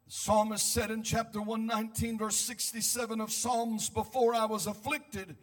Psalmist 0.09 0.73
said 0.73 0.91
in 0.91 1.03
chapter 1.03 1.41
119, 1.41 2.19
verse 2.19 2.37
67 2.37 3.21
of 3.21 3.31
Psalms, 3.31 3.91
Before 3.91 4.35
I 4.35 4.47
was 4.47 4.67
afflicted, 4.67 5.37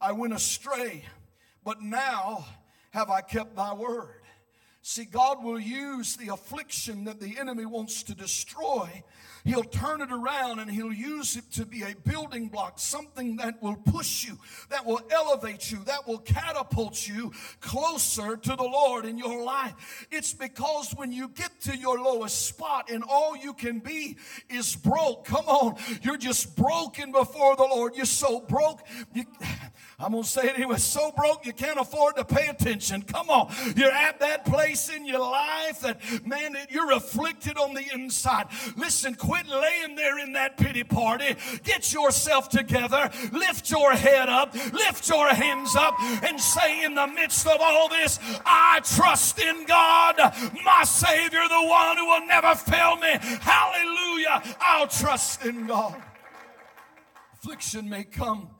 I 0.00 0.12
went 0.12 0.34
astray, 0.34 1.04
but 1.64 1.80
now 1.80 2.44
have 2.92 3.10
I 3.10 3.20
kept 3.20 3.56
thy 3.56 3.74
word. 3.74 4.22
See, 4.82 5.04
God 5.04 5.44
will 5.44 5.60
use 5.60 6.16
the 6.16 6.28
affliction 6.28 7.04
that 7.04 7.20
the 7.20 7.38
enemy 7.38 7.64
wants 7.64 8.02
to 8.04 8.14
destroy. 8.14 9.02
He'll 9.44 9.64
turn 9.64 10.00
it 10.00 10.12
around 10.12 10.60
and 10.60 10.70
he'll 10.70 10.92
use 10.92 11.36
it 11.36 11.50
to 11.52 11.66
be 11.66 11.82
a 11.82 11.94
building 12.04 12.48
block, 12.48 12.78
something 12.78 13.36
that 13.36 13.60
will 13.62 13.76
push 13.76 14.24
you, 14.24 14.38
that 14.70 14.86
will 14.86 15.00
elevate 15.10 15.70
you, 15.70 15.82
that 15.84 16.06
will 16.06 16.18
catapult 16.18 17.08
you 17.08 17.32
closer 17.60 18.36
to 18.36 18.56
the 18.56 18.62
Lord 18.62 19.04
in 19.04 19.18
your 19.18 19.42
life. 19.42 20.06
It's 20.10 20.32
because 20.32 20.92
when 20.96 21.12
you 21.12 21.28
get 21.28 21.60
to 21.62 21.76
your 21.76 21.98
lowest 21.98 22.46
spot 22.46 22.90
and 22.90 23.02
all 23.08 23.36
you 23.36 23.52
can 23.52 23.80
be 23.80 24.16
is 24.48 24.76
broke, 24.76 25.24
come 25.24 25.46
on, 25.46 25.76
you're 26.02 26.16
just 26.16 26.54
broken 26.56 27.10
before 27.12 27.56
the 27.56 27.64
Lord. 27.64 27.96
You're 27.96 28.06
so 28.06 28.40
broke. 28.40 28.80
You, 29.12 29.24
I'm 29.98 30.12
going 30.12 30.24
to 30.24 30.28
say 30.28 30.48
it 30.48 30.56
anyway. 30.56 30.78
So 30.78 31.12
broke 31.12 31.46
you 31.46 31.52
can't 31.52 31.78
afford 31.78 32.16
to 32.16 32.24
pay 32.24 32.48
attention. 32.48 33.02
Come 33.02 33.30
on. 33.30 33.52
You're 33.76 33.92
at 33.92 34.18
that 34.20 34.44
place 34.44 34.88
in 34.88 35.06
your 35.06 35.20
life 35.20 35.80
that, 35.80 36.00
man, 36.26 36.56
you're 36.70 36.92
afflicted 36.92 37.56
on 37.56 37.74
the 37.74 37.84
inside. 37.94 38.46
Listen, 38.76 39.14
quit 39.32 39.48
laying 39.48 39.96
there 39.96 40.18
in 40.18 40.34
that 40.34 40.58
pity 40.58 40.84
party. 40.84 41.34
Get 41.62 41.90
yourself 41.90 42.50
together. 42.50 43.10
Lift 43.32 43.70
your 43.70 43.92
head 43.92 44.28
up. 44.28 44.54
Lift 44.74 45.08
your 45.08 45.28
hands 45.28 45.74
up 45.74 45.94
and 46.22 46.38
say, 46.38 46.84
in 46.84 46.94
the 46.94 47.06
midst 47.06 47.46
of 47.46 47.56
all 47.58 47.88
this, 47.88 48.18
I 48.44 48.80
trust 48.84 49.38
in 49.38 49.64
God, 49.64 50.16
my 50.62 50.84
Savior, 50.84 51.40
the 51.48 51.66
one 51.66 51.96
who 51.96 52.06
will 52.06 52.26
never 52.26 52.54
fail 52.54 52.96
me. 52.96 53.16
Hallelujah. 53.40 54.42
I'll 54.60 54.88
trust 54.88 55.46
in 55.46 55.66
God. 55.66 55.96
Affliction 57.32 57.88
may 57.88 58.04
come 58.04 58.50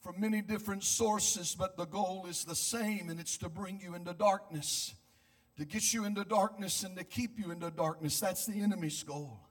from 0.00 0.18
many 0.18 0.42
different 0.42 0.82
sources, 0.82 1.54
but 1.56 1.76
the 1.76 1.86
goal 1.86 2.26
is 2.28 2.44
the 2.44 2.56
same, 2.56 3.08
and 3.08 3.20
it's 3.20 3.36
to 3.38 3.48
bring 3.48 3.80
you 3.80 3.94
into 3.94 4.14
darkness, 4.14 4.94
to 5.58 5.64
get 5.64 5.94
you 5.94 6.04
into 6.04 6.24
darkness 6.24 6.82
and 6.82 6.96
to 6.96 7.04
keep 7.04 7.38
you 7.38 7.52
into 7.52 7.70
darkness. 7.70 8.18
That's 8.18 8.46
the 8.46 8.60
enemy's 8.60 9.04
goal. 9.04 9.47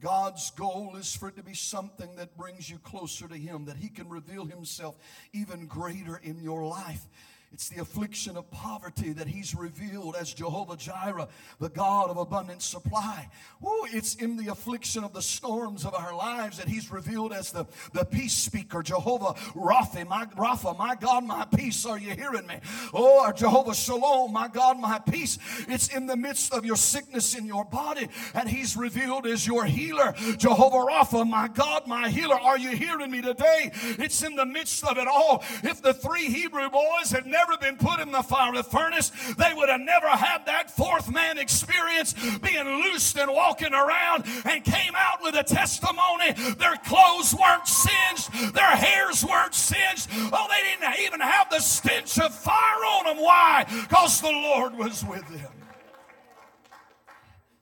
God's 0.00 0.50
goal 0.50 0.96
is 0.96 1.14
for 1.14 1.28
it 1.28 1.36
to 1.36 1.42
be 1.42 1.54
something 1.54 2.16
that 2.16 2.36
brings 2.36 2.68
you 2.68 2.78
closer 2.78 3.28
to 3.28 3.36
Him, 3.36 3.66
that 3.66 3.76
He 3.76 3.88
can 3.88 4.08
reveal 4.08 4.44
Himself 4.44 4.96
even 5.32 5.66
greater 5.66 6.16
in 6.16 6.40
your 6.40 6.66
life. 6.66 7.06
It's 7.54 7.68
the 7.68 7.80
affliction 7.80 8.36
of 8.36 8.50
poverty 8.50 9.12
that 9.12 9.28
he's 9.28 9.54
revealed 9.54 10.16
as 10.16 10.34
Jehovah 10.34 10.76
Jireh, 10.76 11.28
the 11.60 11.68
God 11.68 12.10
of 12.10 12.16
abundant 12.16 12.62
supply. 12.62 13.28
Ooh, 13.64 13.86
it's 13.92 14.16
in 14.16 14.36
the 14.36 14.50
affliction 14.50 15.04
of 15.04 15.12
the 15.12 15.22
storms 15.22 15.84
of 15.84 15.94
our 15.94 16.12
lives 16.12 16.58
that 16.58 16.66
he's 16.66 16.90
revealed 16.90 17.32
as 17.32 17.52
the, 17.52 17.64
the 17.92 18.04
peace 18.04 18.32
speaker, 18.32 18.82
Jehovah 18.82 19.34
Rapha, 19.54 20.04
my 20.04 20.26
Rapha, 20.36 20.76
my 20.76 20.96
God, 20.96 21.22
my 21.22 21.46
peace. 21.54 21.86
Are 21.86 21.96
you 21.96 22.10
hearing 22.10 22.44
me? 22.48 22.56
Oh, 22.92 23.30
Jehovah 23.30 23.76
Shalom, 23.76 24.32
my 24.32 24.48
God, 24.48 24.80
my 24.80 24.98
peace. 24.98 25.38
It's 25.68 25.94
in 25.94 26.06
the 26.06 26.16
midst 26.16 26.52
of 26.52 26.64
your 26.64 26.74
sickness 26.74 27.36
in 27.36 27.46
your 27.46 27.64
body, 27.64 28.08
and 28.34 28.48
he's 28.48 28.76
revealed 28.76 29.28
as 29.28 29.46
your 29.46 29.64
healer, 29.64 30.12
Jehovah 30.38 30.90
Rapha, 30.90 31.24
my 31.24 31.46
God, 31.46 31.86
my 31.86 32.08
healer. 32.08 32.34
Are 32.34 32.58
you 32.58 32.70
hearing 32.70 33.12
me 33.12 33.22
today? 33.22 33.70
It's 34.00 34.24
in 34.24 34.34
the 34.34 34.44
midst 34.44 34.82
of 34.82 34.98
it 34.98 35.06
all. 35.06 35.44
If 35.62 35.80
the 35.82 35.94
three 35.94 36.24
Hebrew 36.24 36.68
boys 36.68 37.12
had 37.12 37.26
never 37.26 37.43
never 37.44 37.58
been 37.60 37.76
put 37.76 38.00
in 38.00 38.10
the 38.10 38.22
fiery 38.22 38.62
furnace, 38.62 39.10
they 39.36 39.52
would 39.54 39.68
have 39.68 39.80
never 39.80 40.08
had 40.08 40.46
that 40.46 40.70
fourth 40.70 41.12
man 41.12 41.38
experience 41.38 42.14
being 42.38 42.64
loosed 42.64 43.16
and 43.18 43.30
walking 43.30 43.72
around 43.72 44.24
and 44.44 44.64
came 44.64 44.94
out 44.96 45.22
with 45.22 45.34
a 45.34 45.42
testimony. 45.42 46.32
Their 46.56 46.76
clothes 46.76 47.34
weren't 47.34 47.66
singed, 47.66 48.54
their 48.54 48.76
hairs 48.76 49.24
weren't 49.24 49.54
singed. 49.54 50.08
Oh, 50.32 50.46
they 50.48 50.86
didn't 50.86 51.04
even 51.04 51.20
have 51.20 51.50
the 51.50 51.60
stench 51.60 52.18
of 52.18 52.34
fire 52.34 52.54
on 52.54 53.04
them. 53.06 53.24
Why? 53.24 53.64
Because 53.88 54.20
the 54.20 54.30
Lord 54.30 54.76
was 54.76 55.04
with 55.04 55.26
them. 55.28 55.52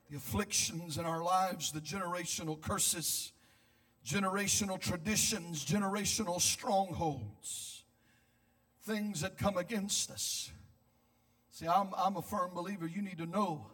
The 0.09 0.17
afflictions 0.17 0.97
in 0.97 1.05
our 1.05 1.23
lives, 1.23 1.71
the 1.71 1.79
generational 1.79 2.59
curses, 2.61 3.31
generational 4.05 4.79
traditions, 4.79 5.65
generational 5.65 6.39
strongholds 6.39 7.72
things 8.83 9.21
that 9.21 9.37
come 9.37 9.57
against 9.57 10.11
us. 10.11 10.51
See, 11.49 11.67
I'm, 11.67 11.89
I'm 11.97 12.17
a 12.17 12.21
firm 12.21 12.51
believer. 12.53 12.87
You 12.87 13.01
need 13.01 13.17
to 13.19 13.25
know. 13.25 13.67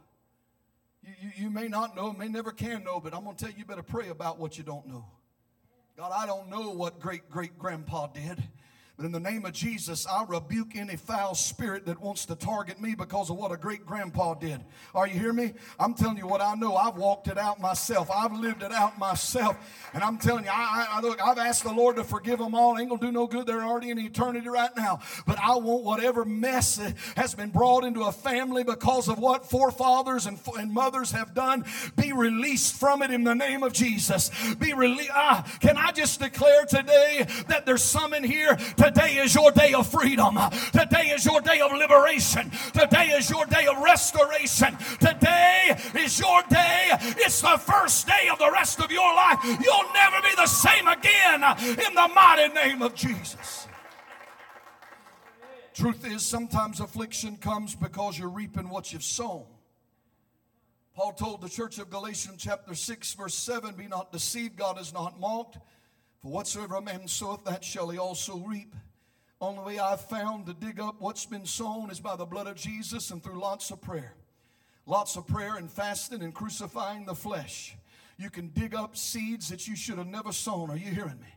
You, 1.02 1.14
you, 1.22 1.32
you 1.46 1.50
may 1.50 1.68
not 1.68 1.96
know, 1.96 2.12
may 2.12 2.28
never 2.28 2.52
can 2.52 2.84
know, 2.84 3.00
but 3.00 3.14
I'm 3.14 3.24
going 3.24 3.36
to 3.36 3.46
tell 3.46 3.52
you, 3.52 3.60
you 3.60 3.66
better 3.66 3.84
pray 3.84 4.10
about 4.10 4.38
what 4.38 4.58
you 4.58 4.64
don't 4.64 4.88
know. 4.88 5.06
God, 5.98 6.12
I 6.16 6.26
don't 6.26 6.50
know 6.50 6.72
what 6.72 7.00
great 7.00 7.30
great 7.30 7.60
grandpa 7.60 8.08
did. 8.08 8.42
But 9.00 9.06
in 9.06 9.14
the 9.14 9.20
name 9.22 9.46
of 9.46 9.54
Jesus, 9.54 10.06
I 10.06 10.26
rebuke 10.28 10.76
any 10.76 10.98
foul 10.98 11.34
spirit 11.34 11.86
that 11.86 12.02
wants 12.02 12.26
to 12.26 12.36
target 12.36 12.82
me 12.82 12.96
because 12.96 13.30
of 13.30 13.38
what 13.38 13.50
a 13.50 13.56
great 13.56 13.86
grandpa 13.86 14.34
did. 14.34 14.60
Are 14.94 15.08
you 15.08 15.18
hear 15.18 15.32
me? 15.32 15.54
I'm 15.80 15.94
telling 15.94 16.18
you 16.18 16.28
what 16.28 16.42
I 16.42 16.54
know. 16.56 16.76
I've 16.76 16.98
walked 16.98 17.30
it 17.30 17.38
out 17.38 17.62
myself. 17.62 18.12
I've 18.12 18.34
lived 18.34 18.62
it 18.62 18.74
out 18.74 19.00
myself. 19.00 19.56
And 19.94 20.04
I'm 20.04 20.18
telling 20.18 20.44
you, 20.44 20.50
I, 20.54 20.86
I 20.92 21.00
look, 21.00 21.22
I've 21.24 21.38
asked 21.38 21.64
the 21.64 21.72
Lord 21.72 21.96
to 21.96 22.04
forgive 22.04 22.40
them 22.40 22.54
all. 22.54 22.78
Ain't 22.78 22.90
gonna 22.90 23.00
do 23.00 23.10
no 23.10 23.26
good. 23.26 23.48
They're 23.48 23.64
already 23.64 23.90
in 23.90 24.00
eternity 24.00 24.50
right 24.50 24.76
now. 24.76 25.00
But 25.26 25.40
I 25.40 25.56
want 25.56 25.86
whatever 25.86 26.26
mess 26.26 26.76
has 27.16 27.34
been 27.34 27.52
brought 27.52 27.86
into 27.86 28.02
a 28.02 28.12
family 28.12 28.66
because 28.66 29.08
of 29.08 29.18
what 29.18 29.50
forefathers 29.50 30.26
and, 30.26 30.38
and 30.58 30.74
mothers 30.74 31.12
have 31.12 31.34
done, 31.34 31.64
be 31.96 32.12
released 32.12 32.76
from 32.76 33.02
it 33.02 33.12
in 33.12 33.24
the 33.24 33.34
name 33.34 33.64
of 33.64 33.72
Jesus. 33.72 34.30
Be 34.56 34.74
released. 34.74 35.12
Ah, 35.14 35.50
can 35.62 35.78
I 35.78 35.94
just 35.94 36.20
declare 36.20 36.66
today 36.66 37.26
that 37.48 37.66
there's 37.66 37.82
some 37.82 38.14
in 38.14 38.26
here 38.26 38.58
to 38.58 38.89
Today 38.90 39.18
is 39.18 39.36
your 39.36 39.52
day 39.52 39.74
of 39.76 39.88
freedom. 39.88 40.40
Today 40.72 41.12
is 41.14 41.24
your 41.24 41.42
day 41.42 41.62
of 41.62 41.72
liberation. 41.74 42.50
Today 42.74 43.10
is 43.10 43.30
your 43.30 43.46
day 43.46 43.68
of 43.68 43.78
restoration. 43.84 44.76
Today 45.00 45.78
is 45.94 46.20
your 46.20 46.42
day. 46.50 46.88
It's 47.18 47.40
the 47.40 47.60
first 47.60 48.08
day 48.08 48.30
of 48.32 48.40
the 48.40 48.50
rest 48.52 48.80
of 48.80 48.92
your 48.92 49.14
life. 49.14 49.38
You'll 49.44 49.94
never 49.94 50.22
be 50.24 50.34
the 50.36 50.48
same 50.48 50.88
again 50.88 51.44
in 51.70 51.94
the 51.94 52.10
mighty 52.16 52.52
name 52.52 52.82
of 52.82 52.96
Jesus. 52.96 53.68
Truth 55.76 56.08
is, 56.08 56.26
sometimes 56.26 56.80
affliction 56.80 57.38
comes 57.38 57.76
because 57.76 58.18
you're 58.18 58.28
reaping 58.28 58.70
what 58.70 58.92
you've 58.92 59.04
sown. 59.04 59.46
Paul 60.96 61.14
told 61.14 61.42
the 61.42 61.50
church 61.50 61.78
of 61.78 61.92
Galatians, 61.92 62.38
chapter 62.40 62.74
6, 62.74 63.14
verse 63.14 63.36
7 63.36 63.76
Be 63.76 63.86
not 63.86 64.12
deceived, 64.12 64.56
God 64.58 64.82
is 64.82 64.92
not 64.92 65.20
mocked. 65.20 65.60
For 66.22 66.32
whatsoever 66.32 66.76
a 66.76 66.82
man 66.82 67.08
soweth, 67.08 67.46
that 67.46 67.64
shall 67.64 67.90
he 67.90 67.98
also 67.98 68.38
reap. 68.38 68.76
Only 69.40 69.64
way 69.64 69.80
I've 69.80 70.02
found 70.02 70.48
to 70.48 70.54
dig 70.54 70.80
up 70.80 70.96
what's 71.00 71.26
been 71.26 71.46
sown 71.46 71.90
is 71.92 72.02
by 72.02 72.18
the 72.18 72.26
blood 72.26 72.48
of 72.48 72.56
Jesus 72.56 73.10
and 73.12 73.24
through 73.24 73.40
lots 73.40 73.72
of 73.72 73.82
prayer. 73.82 74.16
Lots 74.86 75.16
of 75.16 75.28
prayer 75.28 75.56
and 75.56 75.72
fasting 75.72 76.22
and 76.22 76.34
crucifying 76.34 77.06
the 77.06 77.16
flesh. 77.16 77.78
You 78.18 78.30
can 78.30 78.50
dig 78.50 78.76
up 78.76 78.98
seeds 78.98 79.48
that 79.48 79.66
you 79.66 79.78
should 79.78 79.98
have 79.98 80.08
never 80.08 80.34
sown. 80.34 80.70
Are 80.70 80.76
you 80.76 80.92
hearing 80.92 81.20
me? 81.22 81.28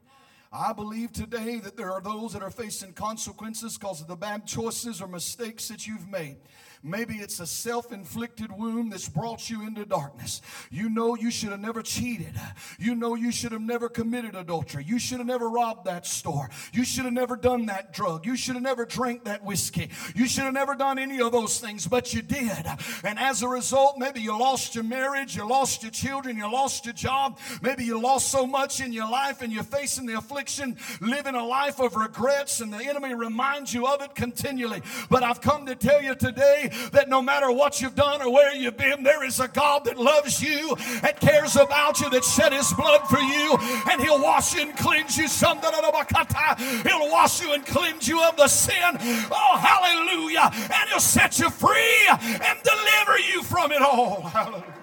I 0.52 0.72
believe 0.72 1.12
today 1.12 1.60
that 1.60 1.76
there 1.76 1.92
are 1.92 2.00
those 2.00 2.32
that 2.32 2.42
are 2.42 2.50
facing 2.50 2.92
consequences 2.92 3.78
because 3.78 4.00
of 4.00 4.08
the 4.08 4.16
bad 4.16 4.46
choices 4.46 5.00
or 5.00 5.06
mistakes 5.06 5.68
that 5.68 5.86
you've 5.86 6.08
made. 6.08 6.38
Maybe 6.84 7.14
it's 7.14 7.38
a 7.38 7.46
self 7.46 7.92
inflicted 7.92 8.50
wound 8.50 8.92
that's 8.92 9.08
brought 9.08 9.48
you 9.48 9.64
into 9.64 9.84
darkness. 9.84 10.42
You 10.68 10.90
know 10.90 11.14
you 11.14 11.30
should 11.30 11.50
have 11.50 11.60
never 11.60 11.80
cheated. 11.80 12.34
You 12.76 12.96
know 12.96 13.14
you 13.14 13.30
should 13.30 13.52
have 13.52 13.60
never 13.60 13.88
committed 13.88 14.34
adultery. 14.34 14.84
You 14.84 14.98
should 14.98 15.18
have 15.18 15.26
never 15.26 15.48
robbed 15.48 15.84
that 15.84 16.06
store. 16.06 16.50
You 16.72 16.84
should 16.84 17.04
have 17.04 17.12
never 17.12 17.36
done 17.36 17.66
that 17.66 17.92
drug. 17.92 18.26
You 18.26 18.34
should 18.34 18.54
have 18.54 18.64
never 18.64 18.84
drank 18.84 19.24
that 19.24 19.44
whiskey. 19.44 19.90
You 20.16 20.26
should 20.26 20.42
have 20.42 20.54
never 20.54 20.74
done 20.74 20.98
any 20.98 21.20
of 21.20 21.30
those 21.30 21.60
things, 21.60 21.86
but 21.86 22.12
you 22.12 22.20
did. 22.20 22.66
And 23.04 23.16
as 23.16 23.42
a 23.42 23.48
result, 23.48 23.96
maybe 23.98 24.20
you 24.20 24.36
lost 24.36 24.74
your 24.74 24.84
marriage, 24.84 25.36
you 25.36 25.48
lost 25.48 25.82
your 25.82 25.92
children, 25.92 26.36
you 26.36 26.50
lost 26.50 26.84
your 26.84 26.94
job. 26.94 27.38
Maybe 27.62 27.84
you 27.84 28.00
lost 28.00 28.28
so 28.30 28.44
much 28.44 28.80
in 28.80 28.92
your 28.92 29.08
life 29.08 29.40
and 29.40 29.52
you're 29.52 29.62
facing 29.62 30.06
the 30.06 30.18
affliction, 30.18 30.76
living 31.00 31.36
a 31.36 31.44
life 31.44 31.78
of 31.78 31.94
regrets, 31.94 32.60
and 32.60 32.72
the 32.72 32.84
enemy 32.84 33.14
reminds 33.14 33.72
you 33.72 33.86
of 33.86 34.02
it 34.02 34.16
continually. 34.16 34.82
But 35.08 35.22
I've 35.22 35.40
come 35.40 35.66
to 35.66 35.76
tell 35.76 36.02
you 36.02 36.16
today 36.16 36.70
that 36.92 37.08
no 37.08 37.22
matter 37.22 37.50
what 37.50 37.80
you've 37.80 37.94
done 37.94 38.22
or 38.22 38.32
where 38.32 38.54
you've 38.54 38.76
been, 38.76 39.02
there 39.02 39.24
is 39.24 39.40
a 39.40 39.48
God 39.48 39.84
that 39.84 39.98
loves 39.98 40.42
you 40.42 40.76
and 41.02 41.16
cares 41.20 41.56
about 41.56 42.00
you, 42.00 42.10
that 42.10 42.24
shed 42.24 42.52
his 42.52 42.72
blood 42.72 43.06
for 43.08 43.18
you, 43.18 43.56
and 43.90 44.00
he'll 44.00 44.22
wash 44.22 44.54
you 44.54 44.62
and 44.62 44.76
cleanse 44.76 45.16
you. 45.16 45.26
He'll 45.26 47.10
wash 47.10 47.40
you 47.42 47.52
and 47.52 47.64
cleanse 47.64 48.08
you 48.08 48.22
of 48.22 48.36
the 48.36 48.48
sin. 48.48 48.98
Oh, 49.30 49.56
hallelujah. 49.58 50.50
And 50.52 50.90
he'll 50.90 51.00
set 51.00 51.38
you 51.38 51.50
free 51.50 52.08
and 52.08 52.58
deliver 52.62 53.18
you 53.32 53.42
from 53.42 53.72
it 53.72 53.82
all. 53.82 54.22
Hallelujah. 54.22 54.74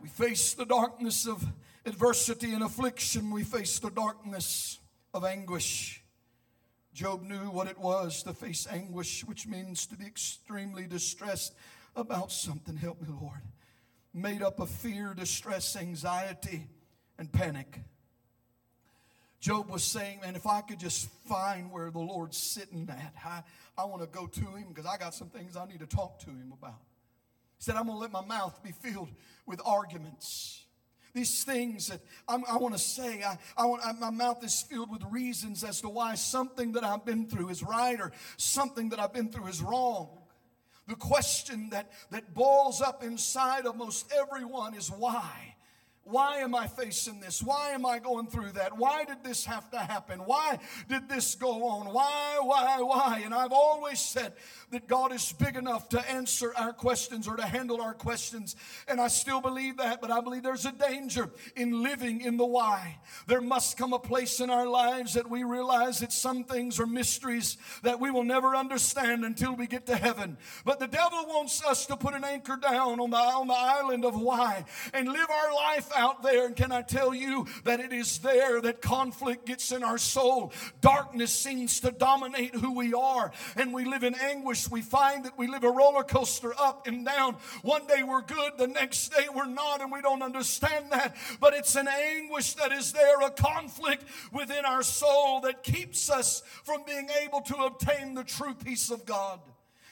We 0.00 0.08
face 0.08 0.54
the 0.54 0.64
darkness 0.64 1.26
of 1.26 1.44
adversity 1.84 2.52
and 2.52 2.62
affliction. 2.62 3.30
We 3.30 3.42
face 3.42 3.78
the 3.78 3.90
darkness 3.90 4.78
of 5.12 5.24
anguish. 5.24 5.99
Job 6.92 7.22
knew 7.22 7.50
what 7.50 7.68
it 7.68 7.78
was 7.78 8.22
to 8.24 8.32
face 8.32 8.66
anguish, 8.70 9.24
which 9.24 9.46
means 9.46 9.86
to 9.86 9.96
be 9.96 10.06
extremely 10.06 10.86
distressed 10.86 11.54
about 11.94 12.32
something. 12.32 12.76
Help 12.76 13.00
me, 13.00 13.08
Lord. 13.20 13.40
Made 14.12 14.42
up 14.42 14.58
of 14.58 14.68
fear, 14.68 15.14
distress, 15.14 15.76
anxiety, 15.76 16.66
and 17.18 17.30
panic. 17.32 17.80
Job 19.38 19.70
was 19.70 19.84
saying, 19.84 20.20
Man, 20.20 20.36
if 20.36 20.46
I 20.46 20.60
could 20.60 20.78
just 20.78 21.08
find 21.26 21.70
where 21.70 21.90
the 21.90 22.00
Lord's 22.00 22.36
sitting 22.36 22.88
at, 22.90 23.14
I, 23.24 23.42
I 23.78 23.84
want 23.84 24.02
to 24.02 24.08
go 24.08 24.26
to 24.26 24.40
him 24.40 24.66
because 24.68 24.84
I 24.84 24.98
got 24.98 25.14
some 25.14 25.28
things 25.28 25.56
I 25.56 25.66
need 25.66 25.80
to 25.80 25.86
talk 25.86 26.18
to 26.20 26.30
him 26.30 26.52
about. 26.52 26.80
He 27.56 27.64
said, 27.64 27.76
I'm 27.76 27.86
going 27.86 27.96
to 27.96 28.00
let 28.00 28.12
my 28.12 28.24
mouth 28.24 28.60
be 28.62 28.72
filled 28.72 29.10
with 29.46 29.60
arguments 29.64 30.64
these 31.12 31.44
things 31.44 31.88
that 31.88 32.00
I'm, 32.28 32.44
i 32.48 32.56
want 32.56 32.74
to 32.74 32.80
say. 32.80 33.22
I, 33.22 33.38
I 33.56 33.66
want, 33.66 33.84
I, 33.84 33.92
my 33.92 34.10
mouth 34.10 34.44
is 34.44 34.62
filled 34.62 34.90
with 34.90 35.02
reasons 35.10 35.64
as 35.64 35.80
to 35.80 35.88
why 35.88 36.14
something 36.14 36.72
that 36.72 36.84
I've 36.84 37.04
been 37.04 37.26
through 37.26 37.48
is 37.48 37.62
right 37.62 38.00
or 38.00 38.12
something 38.36 38.90
that 38.90 39.00
I've 39.00 39.12
been 39.12 39.30
through 39.30 39.48
is 39.48 39.60
wrong. 39.62 40.08
The 40.86 40.96
question 40.96 41.70
that, 41.70 41.90
that 42.10 42.34
boils 42.34 42.80
up 42.80 43.04
inside 43.04 43.66
of 43.66 43.76
most 43.76 44.12
everyone 44.12 44.74
is 44.74 44.88
why? 44.88 45.54
Why 46.04 46.38
am 46.38 46.54
I 46.54 46.66
facing 46.66 47.20
this? 47.20 47.42
Why 47.42 47.70
am 47.70 47.84
I 47.84 47.98
going 47.98 48.26
through 48.26 48.52
that? 48.52 48.76
Why 48.76 49.04
did 49.04 49.22
this 49.22 49.44
have 49.44 49.70
to 49.70 49.78
happen? 49.78 50.20
Why 50.20 50.58
did 50.88 51.08
this 51.08 51.34
go 51.34 51.64
on? 51.68 51.92
Why, 51.92 52.38
why, 52.40 52.80
why? 52.80 53.22
And 53.24 53.34
I've 53.34 53.52
always 53.52 54.00
said 54.00 54.32
that 54.70 54.88
God 54.88 55.12
is 55.12 55.32
big 55.32 55.56
enough 55.56 55.90
to 55.90 56.10
answer 56.10 56.52
our 56.56 56.72
questions 56.72 57.28
or 57.28 57.36
to 57.36 57.46
handle 57.46 57.82
our 57.82 57.92
questions. 57.92 58.56
And 58.88 59.00
I 59.00 59.08
still 59.08 59.42
believe 59.42 59.76
that, 59.76 60.00
but 60.00 60.10
I 60.10 60.20
believe 60.20 60.42
there's 60.42 60.64
a 60.64 60.72
danger 60.72 61.30
in 61.54 61.82
living 61.82 62.22
in 62.22 62.38
the 62.38 62.46
why. 62.46 62.98
There 63.26 63.42
must 63.42 63.76
come 63.76 63.92
a 63.92 63.98
place 63.98 64.40
in 64.40 64.48
our 64.48 64.66
lives 64.66 65.14
that 65.14 65.28
we 65.28 65.44
realize 65.44 66.00
that 66.00 66.12
some 66.12 66.44
things 66.44 66.80
are 66.80 66.86
mysteries 66.86 67.58
that 67.82 68.00
we 68.00 68.10
will 68.10 68.24
never 68.24 68.56
understand 68.56 69.24
until 69.24 69.54
we 69.54 69.66
get 69.66 69.86
to 69.86 69.96
heaven. 69.96 70.38
But 70.64 70.80
the 70.80 70.88
devil 70.88 71.26
wants 71.26 71.62
us 71.62 71.84
to 71.86 71.96
put 71.96 72.14
an 72.14 72.24
anchor 72.24 72.56
down 72.56 73.00
on 73.00 73.10
the, 73.10 73.16
on 73.16 73.48
the 73.48 73.54
island 73.54 74.06
of 74.06 74.18
why 74.18 74.64
and 74.94 75.06
live 75.06 75.28
our 75.30 75.54
life 75.54 75.89
out 75.96 76.22
there. 76.22 76.46
And 76.46 76.56
can 76.56 76.72
I 76.72 76.82
tell 76.82 77.14
you 77.14 77.46
that 77.64 77.80
it 77.80 77.92
is 77.92 78.18
there 78.18 78.60
that 78.60 78.80
conflict 78.80 79.46
gets 79.46 79.72
in 79.72 79.82
our 79.82 79.98
soul? 79.98 80.52
Darkness 80.80 81.32
seems 81.32 81.80
to 81.80 81.90
dominate 81.90 82.54
who 82.54 82.72
we 82.74 82.94
are, 82.94 83.32
and 83.56 83.72
we 83.72 83.84
live 83.84 84.02
in 84.02 84.14
anguish. 84.14 84.70
We 84.70 84.82
find 84.82 85.24
that 85.24 85.38
we 85.38 85.46
live 85.46 85.64
a 85.64 85.70
roller 85.70 86.04
coaster 86.04 86.52
up 86.58 86.86
and 86.86 87.04
down. 87.04 87.34
One 87.62 87.86
day 87.86 88.02
we're 88.02 88.22
good, 88.22 88.52
the 88.58 88.66
next 88.66 89.08
day 89.10 89.26
we're 89.34 89.46
not, 89.46 89.80
and 89.80 89.92
we 89.92 90.02
don't 90.02 90.22
understand 90.22 90.86
that. 90.90 91.16
But 91.40 91.54
it's 91.54 91.76
an 91.76 91.88
anguish 91.88 92.54
that 92.54 92.72
is 92.72 92.92
there, 92.92 93.20
a 93.20 93.30
conflict 93.30 94.04
within 94.32 94.64
our 94.64 94.82
soul 94.82 95.40
that 95.42 95.62
keeps 95.62 96.10
us 96.10 96.42
from 96.64 96.84
being 96.84 97.08
able 97.22 97.40
to 97.42 97.56
obtain 97.56 98.14
the 98.14 98.24
true 98.24 98.54
peace 98.54 98.90
of 98.90 99.04
God. 99.04 99.40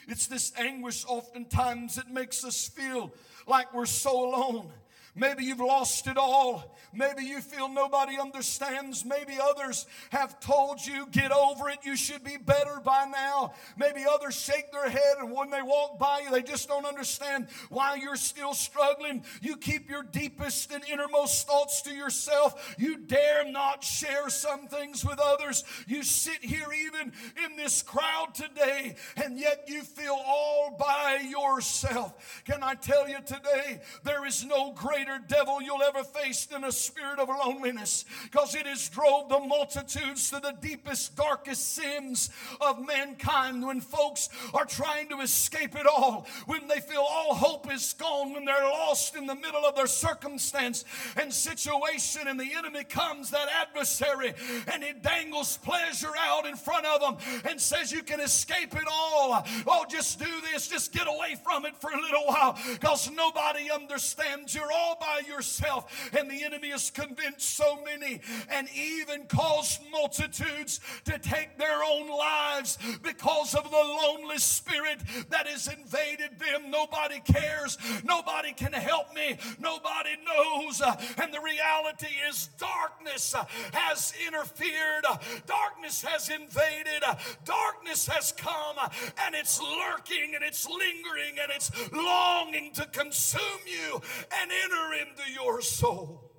It's 0.08 0.26
this 0.26 0.52
anguish 0.56 1.04
oftentimes 1.06 1.96
that 1.96 2.11
makes 2.11 2.42
us 2.44 2.66
feel 2.66 3.12
like 3.46 3.74
we're 3.74 3.87
so 3.87 4.28
alone. 4.28 4.70
Maybe 5.18 5.44
you've 5.44 5.59
lost 5.59 6.07
it 6.07 6.16
all. 6.16 6.76
Maybe 6.92 7.24
you 7.24 7.40
feel 7.40 7.68
nobody 7.68 8.18
understands. 8.18 9.04
Maybe 9.04 9.38
others 9.42 9.87
have 10.11 10.38
told 10.40 10.85
you, 10.85 11.07
get 11.11 11.33
over 11.33 11.68
it. 11.68 11.81
You 11.83 11.96
should 11.96 12.22
be 12.22 12.37
better 12.37 12.81
by 12.83 13.07
now. 13.07 13.52
Maybe 13.76 14.07
others 14.09 14.37
shake 14.37 14.70
their 14.72 14.88
head 14.88 15.16
and 15.18 15.33
when 15.33 15.50
they 15.50 15.61
walk 15.61 15.98
by 15.98 16.20
you, 16.24 16.31
they 16.31 16.42
just 16.42 16.68
don't 16.68 16.87
understand 16.87 17.48
why 17.68 17.96
you're 17.96 18.16
still 18.16 18.54
struggling. 18.54 19.24
You 19.42 19.57
keep 19.57 19.90
your 19.90 20.04
deepest 20.04 20.70
and 20.72 20.85
innermost 20.88 21.46
thoughts 21.46 21.83
to 21.83 21.90
yourself. 21.92 22.76
You 22.78 22.96
dare 22.96 23.50
not 23.50 23.83
share 23.83 24.31
some 24.31 24.68
things 24.68 25.04
with 25.04 25.18
others. 25.18 25.64
You 25.87 26.04
sit 26.04 26.44
here 26.44 26.68
even 26.87 27.12
in 27.44 27.57
this 27.57 27.83
crowd 27.83 28.35
today 28.35 28.94
and 29.16 29.38
yet 29.38 29.64
you 29.66 29.83
feel 29.83 30.18
all 30.26 30.76
by 30.78 31.18
yourself. 31.28 32.42
Can 32.44 32.62
I 32.62 32.74
tell 32.74 33.09
you 33.09 33.18
today, 33.26 33.81
there 34.04 34.24
is 34.24 34.44
no 34.44 34.72
greater 34.72 35.08
greater 35.09 35.23
devil 35.27 35.62
you'll 35.62 35.83
ever 35.83 36.05
face 36.05 36.47
than 36.47 36.64
a 36.64 36.73
spirit 36.73 37.18
of 37.18 37.29
loneliness 37.29 38.05
because 38.25 38.55
it 38.55 38.66
has 38.66 38.88
drove 38.88 39.29
the 39.29 39.38
multitudes 39.38 40.31
to 40.31 40.40
the 40.40 40.53
deepest, 40.61 41.16
darkest 41.16 41.75
sins 41.75 42.31
of 42.61 42.85
mankind 42.87 43.64
when 43.64 43.81
folks 43.81 44.29
are 44.53 44.64
trying 44.64 45.09
to 45.09 45.21
escape 45.21 45.75
it 45.75 45.87
all, 45.87 46.27
when 46.47 46.66
they 46.68 46.81
feel 46.81 47.05
all 47.09 47.35
hope 47.35 47.73
is 47.73 47.94
gone, 47.94 48.33
when 48.33 48.44
they're 48.44 48.64
lost 48.64 49.16
in 49.16 49.27
the 49.27 49.35
middle 49.35 49.64
of 49.64 49.75
their 49.75 49.87
circumstance 49.87 50.85
and 51.16 51.33
situation, 51.33 52.29
and 52.29 52.38
the 52.38 52.55
enemy 52.55 52.85
comes, 52.85 53.31
that 53.31 53.49
adversary, 53.49 54.35
and 54.73 54.83
he 54.83 54.92
dangles 54.92 55.59
pleasure 55.59 56.12
out 56.18 56.47
in 56.47 56.57
front 56.57 56.85
of 56.87 57.01
them 57.01 57.16
and 57.49 57.61
says, 57.61 57.92
You 57.92 58.03
can 58.03 58.21
escape 58.21 58.75
it 58.75 58.88
all. 58.90 59.44
Oh, 59.66 59.85
just 59.88 60.18
do 60.18 60.40
this, 60.53 60.68
just 60.68 60.92
get 60.92 61.07
away 61.07 61.37
from 61.42 61.64
it 61.64 61.77
for 61.77 61.90
a 61.90 62.01
little 62.01 62.27
while 62.27 62.59
because 62.73 63.11
nobody 63.11 63.71
understands. 63.71 64.55
You're 64.55 64.73
all 64.73 64.88
by 65.01 65.22
yourself. 65.27 66.11
And 66.16 66.31
the 66.31 66.44
enemy 66.44 66.70
has 66.70 66.90
convinced 66.90 67.57
so 67.57 67.79
many 67.85 68.20
and 68.51 68.68
even 68.74 69.24
caused 69.27 69.81
multitudes 69.90 70.81
to 71.05 71.18
take 71.18 71.59
their 71.59 71.83
own 71.85 72.09
lives 72.09 72.79
because 73.03 73.55
of 73.55 73.64
the 73.70 73.77
lonely 73.77 74.38
spirit 74.38 74.98
that 75.31 75.46
has 75.46 75.68
invaded 75.68 76.38
them. 76.38 76.70
Nobody 76.70 77.20
cares. 77.20 77.79
Nobody 78.05 78.53
can 78.53 78.72
help 78.72 79.14
me. 79.14 79.38
Nobody 79.59 80.11
knows. 80.24 80.81
And 81.18 81.33
the 81.33 81.40
reality 81.40 82.12
is, 82.29 82.51
darkness 82.59 83.35
has 83.72 84.12
interfered, 84.27 85.05
darkness 85.46 86.03
has 86.03 86.29
invaded, 86.29 87.03
darkness 87.44 88.07
has 88.07 88.33
come, 88.33 88.77
and 89.24 89.35
it's 89.35 89.61
lurking 89.61 90.35
and 90.35 90.44
it's 90.44 90.68
lingering 90.68 91.37
and 91.40 91.51
it's 91.55 91.70
longing 91.92 92.72
to 92.72 92.87
consume 92.87 93.40
you 93.66 94.01
and 94.40 94.51
enter 94.64 94.78
into 94.93 95.31
your 95.33 95.61
soul. 95.61 96.31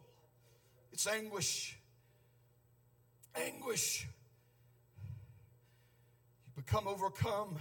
It's 0.92 1.08
anguish. 1.08 1.78
Anguish. 3.36 4.08
You 6.46 6.64
become 6.64 6.88
overcome 6.88 7.58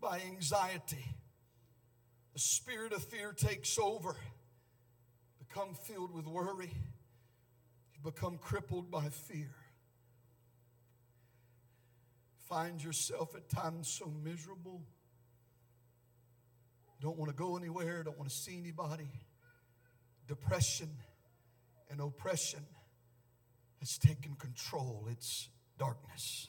by 0.00 0.20
anxiety. 0.20 1.04
The 2.34 2.38
spirit 2.38 2.92
of 2.92 3.02
fear 3.02 3.32
takes 3.32 3.78
over. 3.78 4.14
Become 5.48 5.74
filled 5.74 6.14
with 6.14 6.26
worry. 6.26 6.70
You 7.94 8.00
become 8.10 8.38
crippled 8.38 8.90
by 8.90 9.08
fear. 9.08 9.54
Find 12.48 12.82
yourself 12.82 13.34
at 13.34 13.48
times 13.48 13.88
so 13.88 14.12
miserable. 14.22 14.82
Don't 17.00 17.16
want 17.16 17.30
to 17.30 17.36
go 17.36 17.56
anywhere, 17.56 18.02
don't 18.02 18.18
want 18.18 18.28
to 18.28 18.36
see 18.36 18.58
anybody 18.58 19.08
depression 20.30 20.88
and 21.90 22.00
oppression 22.00 22.60
has 23.80 23.98
taken 23.98 24.36
control. 24.36 25.08
It's 25.10 25.48
darkness. 25.76 26.48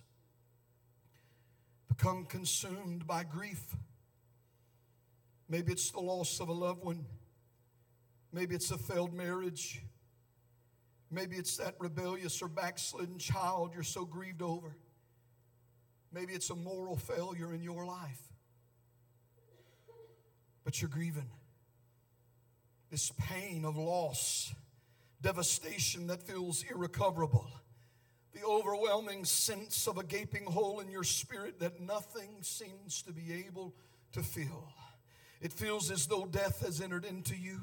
Become 1.90 2.26
consumed 2.26 3.08
by 3.08 3.24
grief. 3.24 3.76
Maybe 5.50 5.72
it's 5.72 5.90
the 5.90 6.00
loss 6.00 6.40
of 6.40 6.50
a 6.50 6.54
loved 6.54 6.84
one. 6.84 7.08
Maybe 8.32 8.54
it's 8.54 8.70
a 8.70 8.78
failed 8.78 9.16
marriage. 9.16 9.82
Maybe 11.10 11.38
it's 11.38 11.58
that 11.58 11.74
rebellious 11.80 12.40
or 12.44 12.50
backslidden 12.50 13.18
child 13.18 13.72
you're 13.74 13.82
so 13.82 14.06
grieved 14.06 14.44
over. 14.44 14.78
Maybe 16.14 16.34
it's 16.34 16.52
a 16.52 16.56
moral 16.56 16.98
failure 16.98 17.52
in 17.52 17.64
your 17.64 17.84
life. 17.84 18.22
But 20.64 20.80
you're 20.80 20.90
grieving 20.90 21.32
this 22.92 23.12
pain 23.18 23.64
of 23.64 23.78
loss, 23.78 24.54
devastation 25.22 26.08
that 26.08 26.22
feels 26.22 26.64
irrecoverable, 26.70 27.48
the 28.34 28.44
overwhelming 28.46 29.24
sense 29.24 29.88
of 29.88 29.98
a 29.98 30.04
gaping 30.04 30.46
hole 30.46 30.82
in 30.82 30.92
your 30.92 31.06
spirit 31.06 31.60
that 31.60 31.80
nothing 31.80 32.30
seems 32.42 33.02
to 33.02 33.14
be 33.14 33.46
able 33.48 33.74
to 34.12 34.22
fill. 34.22 34.68
It 35.42 35.54
feels 35.54 35.90
as 35.90 36.06
though 36.06 36.26
death 36.26 36.66
has 36.66 36.82
entered 36.82 37.06
into 37.06 37.36
you. 37.36 37.62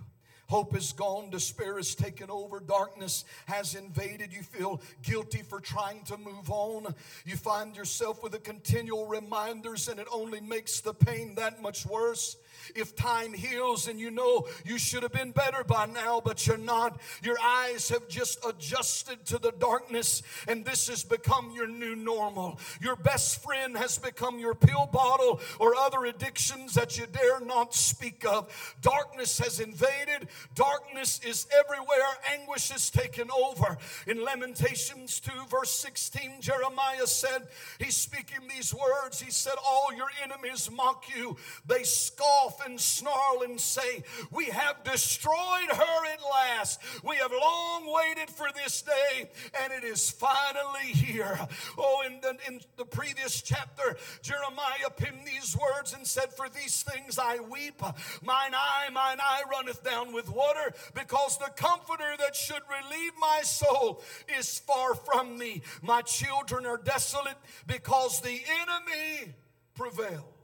Hope 0.48 0.74
is 0.74 0.94
gone, 0.94 1.28
despair 1.28 1.76
has 1.76 1.94
taken 1.94 2.30
over, 2.30 2.58
darkness 2.58 3.26
has 3.44 3.74
invaded. 3.74 4.32
You 4.32 4.42
feel 4.42 4.80
guilty 5.02 5.42
for 5.42 5.60
trying 5.60 6.04
to 6.04 6.16
move 6.16 6.50
on. 6.50 6.94
You 7.26 7.36
find 7.36 7.76
yourself 7.76 8.22
with 8.22 8.34
a 8.34 8.38
continual 8.38 9.06
reminders, 9.06 9.88
and 9.88 10.00
it 10.00 10.06
only 10.10 10.40
makes 10.40 10.80
the 10.80 10.94
pain 10.94 11.34
that 11.34 11.60
much 11.60 11.84
worse. 11.84 12.38
If 12.74 12.94
time 12.94 13.32
heals 13.32 13.88
and 13.88 13.98
you 13.98 14.10
know 14.10 14.46
you 14.64 14.78
should 14.78 15.02
have 15.02 15.12
been 15.12 15.32
better 15.32 15.64
by 15.64 15.86
now, 15.86 16.20
but 16.24 16.46
you're 16.46 16.58
not, 16.58 17.00
your 17.22 17.36
eyes 17.42 17.88
have 17.88 18.08
just 18.08 18.44
adjusted 18.44 19.24
to 19.26 19.38
the 19.38 19.52
darkness, 19.52 20.22
and 20.46 20.64
this 20.64 20.88
has 20.88 21.04
become 21.04 21.52
your 21.54 21.66
new 21.66 21.96
normal. 21.96 22.58
Your 22.80 22.96
best 22.96 23.42
friend 23.42 23.76
has 23.76 23.98
become 23.98 24.38
your 24.38 24.54
pill 24.54 24.86
bottle 24.86 25.40
or 25.58 25.74
other 25.76 26.04
addictions 26.04 26.74
that 26.74 26.98
you 26.98 27.06
dare 27.06 27.40
not 27.40 27.74
speak 27.74 28.24
of. 28.24 28.76
Darkness 28.80 29.38
has 29.38 29.60
invaded, 29.60 30.28
darkness 30.54 31.20
is 31.24 31.46
everywhere, 31.58 32.08
anguish 32.32 32.70
is 32.70 32.90
taken 32.90 33.28
over. 33.30 33.76
In 34.06 34.24
Lamentations 34.24 35.20
2, 35.20 35.30
verse 35.50 35.70
16, 35.70 36.40
Jeremiah 36.40 37.06
said, 37.06 37.48
He's 37.78 37.96
speaking 37.96 38.48
these 38.48 38.74
words. 38.74 39.20
He 39.20 39.30
said, 39.30 39.54
All 39.66 39.92
your 39.94 40.08
enemies 40.22 40.70
mock 40.70 41.04
you, 41.14 41.36
they 41.66 41.82
scoff 41.82 42.47
and 42.64 42.80
snarl 42.80 43.42
and 43.42 43.60
say, 43.60 44.02
We 44.30 44.46
have 44.46 44.84
destroyed 44.84 45.70
her 45.70 46.06
at 46.12 46.20
last. 46.22 46.80
We 47.04 47.16
have 47.16 47.32
long 47.32 47.92
waited 47.92 48.30
for 48.30 48.48
this 48.54 48.82
day, 48.82 49.30
and 49.62 49.72
it 49.72 49.84
is 49.84 50.10
finally 50.10 50.92
here. 50.92 51.38
Oh, 51.76 52.02
in 52.06 52.20
the, 52.20 52.36
in 52.46 52.60
the 52.76 52.84
previous 52.84 53.42
chapter, 53.42 53.96
Jeremiah 54.22 54.90
penned 54.96 55.26
these 55.26 55.56
words 55.56 55.94
and 55.94 56.06
said, 56.06 56.32
For 56.32 56.48
these 56.48 56.82
things 56.82 57.18
I 57.18 57.38
weep. 57.40 57.80
Mine 58.22 58.54
eye, 58.54 58.88
mine 58.92 59.18
eye 59.20 59.42
runneth 59.50 59.84
down 59.84 60.12
with 60.12 60.28
water, 60.28 60.72
because 60.94 61.38
the 61.38 61.50
comforter 61.56 62.14
that 62.18 62.34
should 62.34 62.62
relieve 62.68 63.12
my 63.20 63.40
soul 63.42 64.02
is 64.38 64.58
far 64.58 64.94
from 64.94 65.38
me. 65.38 65.62
My 65.82 66.02
children 66.02 66.66
are 66.66 66.78
desolate 66.78 67.36
because 67.66 68.20
the 68.20 68.40
enemy 68.62 69.34
prevailed. 69.74 70.37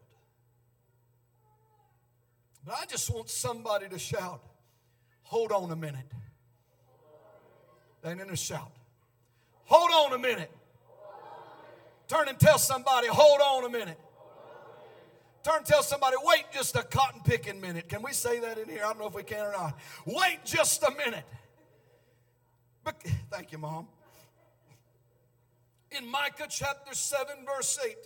But 2.64 2.76
I 2.80 2.86
just 2.86 3.10
want 3.10 3.28
somebody 3.28 3.88
to 3.88 3.98
shout, 3.98 4.40
hold 5.22 5.52
on 5.52 5.70
a 5.70 5.76
minute. 5.76 6.06
Ain't 8.04 8.20
in 8.20 8.30
a 8.30 8.36
shout. 8.36 8.70
Hold 9.64 9.90
on 9.90 10.18
a 10.18 10.18
minute. 10.18 10.50
Turn 12.06 12.28
and 12.28 12.38
tell 12.38 12.58
somebody, 12.58 13.08
hold 13.08 13.40
on 13.40 13.64
a 13.64 13.68
minute. 13.70 13.98
Turn 15.42 15.58
and 15.58 15.66
tell 15.66 15.82
somebody, 15.82 16.16
wait 16.22 16.44
just 16.52 16.76
a 16.76 16.82
cotton 16.82 17.20
picking 17.24 17.60
minute. 17.60 17.88
Can 17.88 18.02
we 18.02 18.12
say 18.12 18.40
that 18.40 18.58
in 18.58 18.68
here? 18.68 18.82
I 18.84 18.88
don't 18.88 18.98
know 18.98 19.06
if 19.06 19.14
we 19.14 19.22
can 19.22 19.46
or 19.46 19.52
not. 19.52 19.78
Wait 20.06 20.38
just 20.44 20.82
a 20.82 20.90
minute. 20.90 21.24
But, 22.82 23.02
thank 23.30 23.52
you, 23.52 23.58
Mom. 23.58 23.88
In 25.90 26.06
Micah 26.10 26.46
chapter 26.48 26.94
7, 26.94 27.36
verse 27.46 27.78
8, 27.84 27.96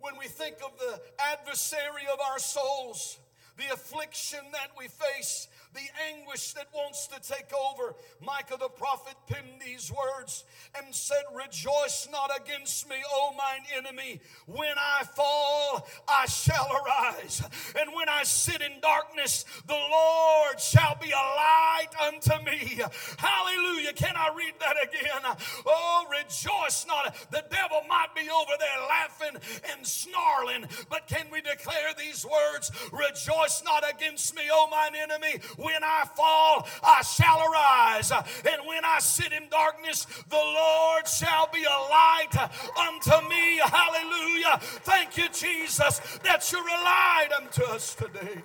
when 0.00 0.16
we 0.18 0.26
think 0.26 0.56
of 0.64 0.78
the 0.78 1.00
adversary 1.18 2.06
of 2.12 2.20
our 2.20 2.38
souls, 2.38 3.18
the 3.56 3.72
affliction 3.72 4.40
that 4.52 4.70
we 4.78 4.88
face, 4.88 5.48
the 5.74 5.80
anguish 6.12 6.52
that 6.54 6.66
wants 6.74 7.06
to 7.08 7.20
take 7.20 7.52
over. 7.52 7.94
Micah 8.24 8.56
the 8.58 8.68
prophet 8.68 9.14
penned 9.26 9.60
these 9.64 9.92
words 9.92 10.44
and 10.76 10.94
said, 10.94 11.22
Rejoice 11.34 12.08
not 12.10 12.30
against 12.40 12.88
me, 12.88 12.96
O 13.10 13.32
mine 13.36 13.64
enemy. 13.76 14.20
When 14.46 14.74
I 14.78 15.04
fall, 15.04 15.86
I 16.08 16.26
shall 16.26 16.70
arise. 16.72 17.42
And 17.78 17.90
when 17.94 18.08
I 18.08 18.22
sit 18.24 18.62
in 18.62 18.80
darkness, 18.80 19.44
the 19.66 19.74
Lord 19.74 20.60
shall 20.60 20.96
be 21.00 21.10
a 21.10 21.14
light 21.14 21.88
unto 22.06 22.44
me. 22.44 22.80
Hallelujah. 23.18 23.92
Can 23.92 24.14
I 24.16 24.30
read 24.36 24.54
that 24.60 24.76
again? 24.82 25.36
Oh, 25.66 26.06
rejoice 26.10 26.86
not. 26.86 27.14
The 27.30 27.44
devil 27.50 27.82
might 27.88 28.14
be 28.14 28.28
over 28.30 28.52
there 28.58 28.88
laughing 28.88 29.40
and 29.72 29.86
snarling, 29.86 30.66
but 30.88 31.06
can 31.06 31.26
we 31.30 31.40
declare 31.40 31.92
these 31.98 32.24
words? 32.24 32.70
Rejoice 32.92 33.62
not 33.64 33.84
against 33.88 34.34
me, 34.34 34.42
O 34.50 34.68
mine 34.70 34.94
enemy. 35.00 35.40
When 35.58 35.82
I 35.82 36.04
fall, 36.14 36.68
I 36.84 37.02
shall 37.02 37.40
arise. 37.40 38.12
And 38.12 38.62
when 38.64 38.84
I 38.84 39.00
sit 39.00 39.32
in 39.32 39.48
darkness, 39.50 40.06
the 40.28 40.36
Lord 40.36 41.08
shall 41.08 41.48
be 41.52 41.64
a 41.64 41.80
light 41.90 42.50
unto 42.78 43.28
me. 43.28 43.58
Hallelujah. 43.58 44.60
Thank 44.60 45.16
you, 45.16 45.28
Jesus, 45.30 45.98
that 46.22 46.50
you're 46.52 46.60
a 46.60 46.82
light 46.84 47.30
unto 47.42 47.64
us 47.64 47.96
today. 47.96 48.40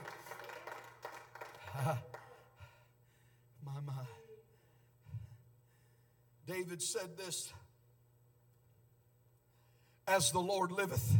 my, 3.64 3.80
my. 3.86 3.93
David 6.47 6.82
said 6.82 7.16
this 7.16 7.53
As 10.07 10.32
the 10.32 10.41
Lord 10.41 10.72
liveth, 10.72 11.14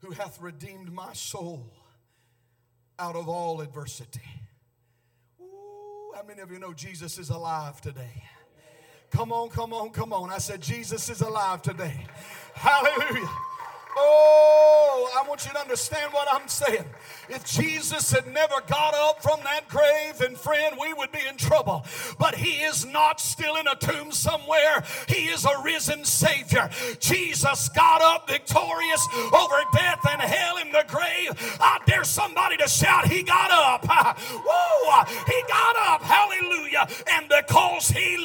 who 0.00 0.10
hath 0.10 0.40
redeemed 0.40 0.92
my 0.92 1.12
soul 1.12 1.72
out 2.98 3.14
of 3.14 3.28
all 3.28 3.60
adversity. 3.60 4.41
How 6.14 6.22
many 6.22 6.42
of 6.42 6.50
you 6.50 6.58
know 6.58 6.74
Jesus 6.74 7.18
is 7.18 7.30
alive 7.30 7.80
today? 7.80 8.22
Come 9.10 9.32
on, 9.32 9.48
come 9.48 9.72
on, 9.72 9.90
come 9.90 10.12
on. 10.12 10.30
I 10.30 10.38
said, 10.38 10.60
Jesus 10.60 11.08
is 11.08 11.22
alive 11.22 11.62
today. 11.62 12.06
Hallelujah. 12.54 13.30
Oh, 13.96 15.10
I 15.14 15.28
want 15.28 15.44
you 15.44 15.52
to 15.52 15.60
understand 15.60 16.12
what 16.12 16.28
I'm 16.32 16.48
saying. 16.48 16.84
If 17.28 17.44
Jesus 17.44 18.10
had 18.10 18.26
never 18.26 18.60
got 18.66 18.94
up 18.94 19.22
from 19.22 19.40
that 19.44 19.68
grave, 19.68 20.18
then 20.18 20.34
friend, 20.34 20.76
we 20.80 20.92
would 20.94 21.12
be 21.12 21.20
in 21.28 21.36
trouble. 21.36 21.84
But 22.18 22.34
he 22.34 22.62
is 22.62 22.86
not 22.86 23.20
still 23.20 23.56
in 23.56 23.66
a 23.66 23.74
tomb 23.76 24.12
somewhere. 24.12 24.82
He 25.08 25.26
is 25.26 25.44
a 25.44 25.62
risen 25.62 26.04
Savior. 26.04 26.70
Jesus 27.00 27.68
got 27.70 28.02
up 28.02 28.28
victorious 28.28 29.06
over 29.32 29.56
death 29.72 30.00
and 30.10 30.20
hell 30.20 30.56
in 30.58 30.72
the 30.72 30.84
grave. 30.88 31.58
I 31.60 31.78
dare 31.86 32.04
somebody 32.04 32.56
to 32.58 32.68
shout, 32.68 33.08
He 33.08 33.22
got 33.22 33.50
up. 33.50 33.82
Woo! 34.32 35.14
He 35.26 35.42
got 35.48 35.76
up. 35.76 36.02
Hallelujah. 36.02 36.88
And 37.12 37.28
because 37.28 37.88
He 37.88 38.16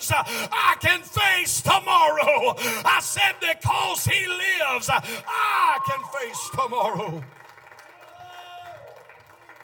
lives, 0.00 0.12
I 0.52 0.76
can 0.80 1.02
face 1.02 1.60
tomorrow. 1.60 2.54
I 2.84 2.98
said, 3.00 3.34
Because 3.40 4.04
He 4.04 4.26
lives, 4.26 4.88
I 4.90 5.78
can 5.86 6.20
face 6.20 6.50
tomorrow. 6.50 7.22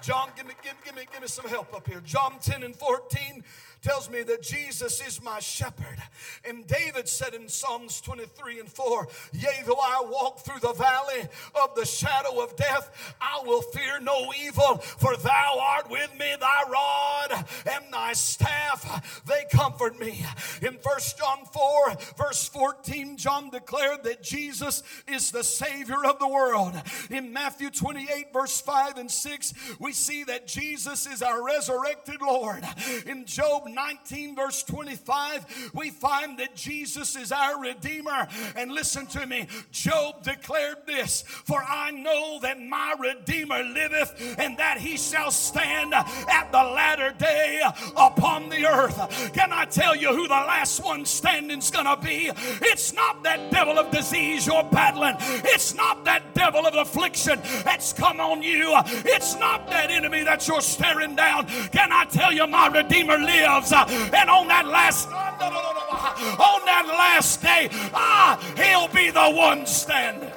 John, 0.03 0.29
give 0.37 0.47
me, 0.47 0.55
give, 0.63 0.75
give, 0.85 0.95
me, 0.95 1.03
give 1.11 1.21
me 1.21 1.27
some 1.27 1.49
help 1.49 1.75
up 1.75 1.87
here. 1.89 2.01
John 2.05 2.35
10 2.41 2.63
and 2.63 2.77
14 2.77 3.43
tells 3.87 4.11
me 4.11 4.25
that 4.25 4.43
Jesus 4.43 5.01
is 5.07 5.23
my 5.23 5.39
shepherd. 5.39 6.03
And 6.45 6.67
David 6.67 7.09
said 7.09 7.35
in 7.35 7.49
Psalms 7.49 8.01
23 8.01 8.59
and 8.59 8.69
4, 8.69 9.07
Yea, 9.33 9.63
though 9.65 9.79
I 9.81 10.03
walk 10.11 10.41
through 10.41 10.59
the 10.59 10.73
valley 10.73 11.29
of 11.63 11.77
the 11.77 11.87
shadow 11.87 12.43
of 12.43 12.57
death, 12.57 13.15
I 13.21 13.41
will 13.47 13.63
fear 13.63 14.01
no 14.01 14.33
evil, 14.45 14.79
for 14.79 15.17
thou 15.17 15.59
art 15.61 15.89
with 15.89 16.11
me, 16.19 16.35
thy 16.41 16.63
rod 16.69 17.47
and 17.71 17.85
thy 17.93 18.13
staff, 18.15 19.23
they 19.25 19.45
comfort 19.57 20.01
me. 20.01 20.25
In 20.63 20.79
1 20.83 20.99
John 21.17 21.45
4, 21.53 21.97
verse 22.17 22.49
14, 22.49 23.17
John 23.17 23.51
declared 23.51 24.03
that 24.03 24.21
Jesus 24.21 24.83
is 25.07 25.31
the 25.31 25.45
Savior 25.45 26.05
of 26.05 26.19
the 26.19 26.27
world. 26.27 26.75
In 27.09 27.33
Matthew 27.33 27.71
28, 27.71 28.33
verse 28.33 28.61
5 28.61 28.97
and 28.99 29.11
6, 29.11 29.55
we 29.79 29.93
see 29.93 30.25
that 30.25 30.49
Jesus 30.49 31.07
is 31.07 31.23
our 31.23 31.45
resurrected 31.45 32.21
Lord. 32.21 32.65
In 33.07 33.27
Job 33.27 33.69
19, 33.77 34.35
verse 34.35 34.63
25, 34.63 35.73
we 35.75 35.91
find 35.91 36.39
that 36.39 36.57
Jesus 36.57 37.15
is 37.15 37.31
our 37.31 37.61
Redeemer. 37.61 38.27
And 38.57 38.73
listen 38.73 39.07
to 39.09 39.27
me, 39.27 39.47
Job 39.71 40.23
declared 40.23 40.79
this 40.87 41.23
For 41.23 41.63
I 41.63 41.91
know 41.91 42.39
that 42.41 42.59
my 42.61 42.95
Redeemer 42.99 43.63
liveth, 43.63 44.37
and 44.39 44.57
that 44.57 44.79
he 44.79 44.97
shall 44.97 45.31
stand 45.31 45.93
at 45.95 46.49
the 46.51 46.63
latter 46.63 47.15
day 47.19 47.61
upon 47.97 48.49
the 48.49 48.67
earth. 48.67 49.33
Can 49.35 49.53
I 49.53 49.67
tell 49.67 49.95
you 49.95 50.09
who 50.09 50.27
the 50.27 50.35
last 50.35 50.83
one 50.83 51.05
standing's 51.05 51.71
gonna 51.71 51.99
be? 51.99 52.31
It's 52.63 52.95
not 52.95 53.23
that 53.25 53.51
devil 53.51 53.79
of 53.79 53.91
disease 53.91 54.47
you're 54.47 54.65
battling, 54.65 55.17
it's 55.45 55.75
not 55.75 56.05
that 56.07 56.35
devil 56.35 56.67
of 56.67 56.75
affliction 56.75 57.41
that's 57.63 57.93
come 57.93 58.21
on 58.21 58.43
you, 58.43 58.73
it's 59.05 59.39
not 59.39 59.69
that 59.69 59.91
enemy 59.91 60.23
that 60.23 60.49
you're 60.49 60.63
staring 60.63 61.15
down. 61.15 61.47
Can 61.73 61.93
I 61.93 62.07
tell 62.07 62.33
you, 62.33 62.47
my 62.47 62.69
Redeemer 62.69 63.19
lives? 63.19 63.56
And 63.57 64.29
on 64.29 64.49
that 64.49 64.67
last 64.67 65.09
on 65.09 66.65
that 66.67 66.87
last 66.87 67.41
day, 67.41 67.69
ah, 67.95 68.39
he'll 68.55 68.89
be 68.89 69.11
the 69.11 69.31
one 69.31 69.65
standing. 69.65 70.31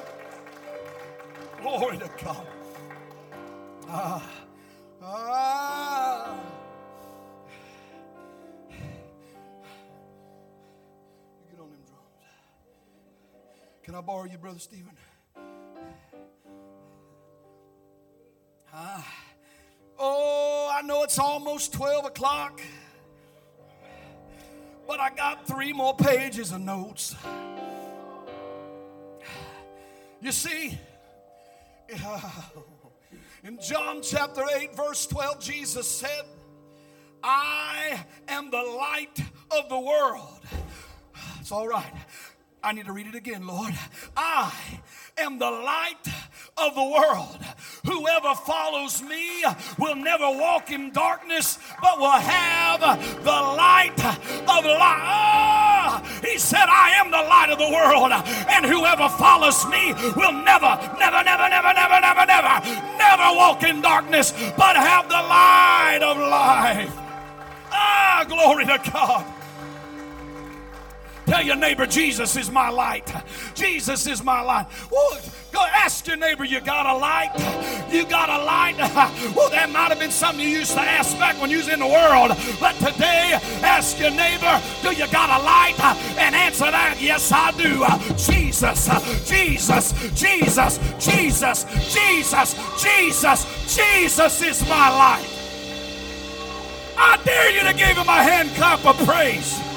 Glory 1.61 1.97
to 1.97 2.09
God. 2.23 2.47
Ah, 3.89 4.29
ah. 5.03 6.35
You 8.69 8.77
get 11.51 11.59
on 11.59 11.71
them 11.71 11.79
drums. 11.85 12.23
Can 13.83 13.95
I 13.95 14.01
borrow 14.01 14.23
you, 14.25 14.37
Brother 14.37 14.59
Stephen? 14.59 14.93
Ah. 18.73 19.05
Oh, 19.97 20.71
I 20.73 20.81
know 20.83 21.03
it's 21.03 21.19
almost 21.19 21.73
12 21.73 22.05
o'clock 22.05 22.61
but 24.89 24.99
I 24.99 25.11
got 25.11 25.45
three 25.45 25.71
more 25.71 25.95
pages 25.95 26.51
of 26.51 26.61
notes. 26.61 27.15
You 30.19 30.31
see, 30.31 30.79
in 33.43 33.59
John 33.61 34.01
chapter 34.01 34.41
8, 34.51 34.75
verse 34.75 35.05
12, 35.05 35.39
Jesus 35.39 35.87
said, 35.87 36.23
I 37.23 38.03
am 38.29 38.49
the 38.49 38.63
light 38.63 39.19
of 39.51 39.69
the 39.69 39.79
world. 39.79 40.39
It's 41.39 41.51
all 41.51 41.67
right. 41.67 41.93
I 42.63 42.73
need 42.73 42.87
to 42.87 42.91
read 42.91 43.07
it 43.07 43.15
again, 43.15 43.45
Lord. 43.45 43.73
I 44.17 44.51
am 45.19 45.37
the 45.37 45.51
light 45.51 46.07
of 46.57 46.75
the 46.75 46.83
world. 46.83 47.37
Whoever 47.85 48.35
follows 48.35 49.01
me 49.01 49.43
will 49.77 49.95
never 49.95 50.25
walk 50.25 50.71
in 50.71 50.91
darkness, 50.91 51.57
but 51.81 51.99
will 51.99 52.11
have 52.11 52.81
the 53.23 53.39
light 53.55 53.99
of 53.99 54.65
life. 54.65 55.05
Ah, 55.11 56.03
he 56.23 56.37
said, 56.37 56.67
I 56.67 56.91
am 56.99 57.11
the 57.11 57.17
light 57.17 57.49
of 57.49 57.57
the 57.57 57.69
world, 57.69 58.11
and 58.49 58.65
whoever 58.65 59.09
follows 59.09 59.65
me 59.67 59.93
will 60.15 60.33
never, 60.33 60.77
never, 60.99 61.23
never, 61.23 61.47
never, 61.49 61.73
never, 61.73 61.99
never, 62.01 62.25
never, 62.25 62.55
never 62.97 63.27
walk 63.35 63.63
in 63.63 63.81
darkness, 63.81 64.31
but 64.57 64.75
have 64.75 65.07
the 65.07 65.15
light 65.15 65.99
of 66.01 66.17
life. 66.17 66.93
Ah, 67.71 68.25
glory 68.27 68.65
to 68.65 68.79
God. 68.91 69.38
Tell 71.29 71.43
your 71.43 71.57
neighbor, 71.57 71.85
Jesus 71.85 72.35
is 72.35 72.49
my 72.49 72.69
light. 72.69 73.13
Jesus 73.53 74.07
is 74.07 74.23
my 74.23 74.41
light. 74.41 74.65
Well, 74.89 75.21
go 75.51 75.59
ask 75.59 76.07
your 76.07 76.17
neighbor, 76.17 76.43
you 76.43 76.59
got 76.59 76.87
a 76.87 76.97
light? 76.97 77.29
You 77.91 78.03
got 78.05 78.29
a 78.29 78.43
light? 78.43 78.77
Well, 79.35 79.51
that 79.51 79.69
might 79.69 79.89
have 79.89 79.99
been 79.99 80.09
something 80.09 80.43
you 80.43 80.49
used 80.49 80.71
to 80.73 80.81
ask 80.81 81.17
back 81.19 81.39
when 81.39 81.51
you 81.51 81.57
was 81.57 81.69
in 81.69 81.79
the 81.79 81.85
world. 81.85 82.31
But 82.59 82.73
today, 82.77 83.37
ask 83.61 83.99
your 83.99 84.09
neighbor, 84.09 84.59
do 84.81 84.89
you 84.89 85.07
got 85.11 85.29
a 85.29 85.43
light? 85.43 85.79
And 86.17 86.33
answer 86.33 86.71
that, 86.71 86.97
yes, 86.99 87.31
I 87.31 87.51
do. 87.51 87.85
Jesus, 88.17 88.89
Jesus, 89.29 89.93
Jesus, 90.19 90.79
Jesus, 90.97 91.65
Jesus, 91.93 92.81
Jesus, 92.81 93.75
Jesus 93.75 94.41
is 94.41 94.67
my 94.67 94.89
light. 94.89 95.27
I 96.97 97.21
dare 97.23 97.51
you 97.51 97.61
to 97.61 97.73
give 97.77 97.97
him 97.97 98.09
a 98.09 98.23
hand 98.23 98.49
clap 98.55 98.83
of 98.83 98.97
praise. 99.07 99.68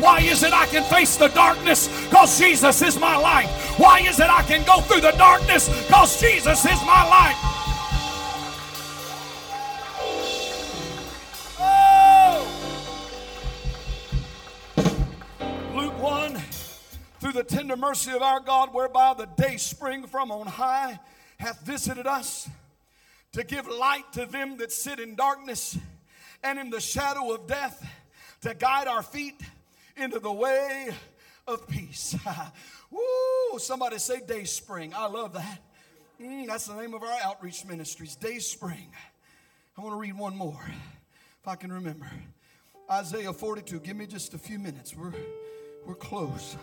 Why 0.00 0.20
is 0.20 0.44
it 0.44 0.52
I 0.52 0.66
can 0.66 0.84
face 0.84 1.16
the 1.16 1.26
darkness? 1.28 1.88
Because 2.04 2.38
Jesus 2.38 2.82
is 2.82 2.98
my 3.00 3.16
light. 3.16 3.48
Why 3.78 3.98
is 4.00 4.20
it 4.20 4.30
I 4.30 4.42
can 4.42 4.64
go 4.64 4.80
through 4.80 5.00
the 5.00 5.10
darkness? 5.12 5.68
Because 5.86 6.20
Jesus 6.20 6.64
is 6.64 6.80
my 6.86 7.04
light. 7.08 7.34
Oh! 11.60 12.46
Luke 15.74 16.00
1 16.00 16.36
Through 17.18 17.32
the 17.32 17.42
tender 17.42 17.76
mercy 17.76 18.12
of 18.12 18.22
our 18.22 18.38
God, 18.38 18.72
whereby 18.72 19.14
the 19.14 19.26
day 19.26 19.56
spring 19.56 20.06
from 20.06 20.30
on 20.30 20.46
high 20.46 21.00
hath 21.38 21.60
visited 21.62 22.06
us 22.06 22.48
to 23.32 23.42
give 23.42 23.66
light 23.66 24.12
to 24.12 24.26
them 24.26 24.58
that 24.58 24.70
sit 24.70 25.00
in 25.00 25.16
darkness 25.16 25.76
and 26.44 26.56
in 26.56 26.70
the 26.70 26.80
shadow 26.80 27.32
of 27.32 27.48
death, 27.48 27.84
to 28.42 28.54
guide 28.54 28.86
our 28.86 29.02
feet 29.02 29.40
into 29.98 30.18
the 30.18 30.32
way 30.32 30.90
of 31.46 31.66
peace. 31.68 32.16
Woo! 32.90 33.58
Somebody 33.58 33.98
say 33.98 34.20
Day 34.20 34.44
Spring. 34.44 34.92
I 34.94 35.06
love 35.06 35.32
that. 35.34 35.58
Mm, 36.20 36.46
that's 36.46 36.66
the 36.66 36.74
name 36.74 36.94
of 36.94 37.02
our 37.02 37.18
outreach 37.24 37.64
ministries, 37.64 38.16
Day 38.16 38.38
Spring. 38.38 38.90
I 39.76 39.80
want 39.80 39.94
to 39.94 39.98
read 39.98 40.18
one 40.18 40.36
more, 40.36 40.60
if 41.40 41.46
I 41.46 41.54
can 41.54 41.72
remember. 41.72 42.10
Isaiah 42.90 43.32
42. 43.32 43.80
Give 43.80 43.96
me 43.96 44.06
just 44.06 44.34
a 44.34 44.38
few 44.38 44.58
minutes. 44.58 44.96
We're, 44.96 45.12
we're 45.86 45.94
close. 45.94 46.56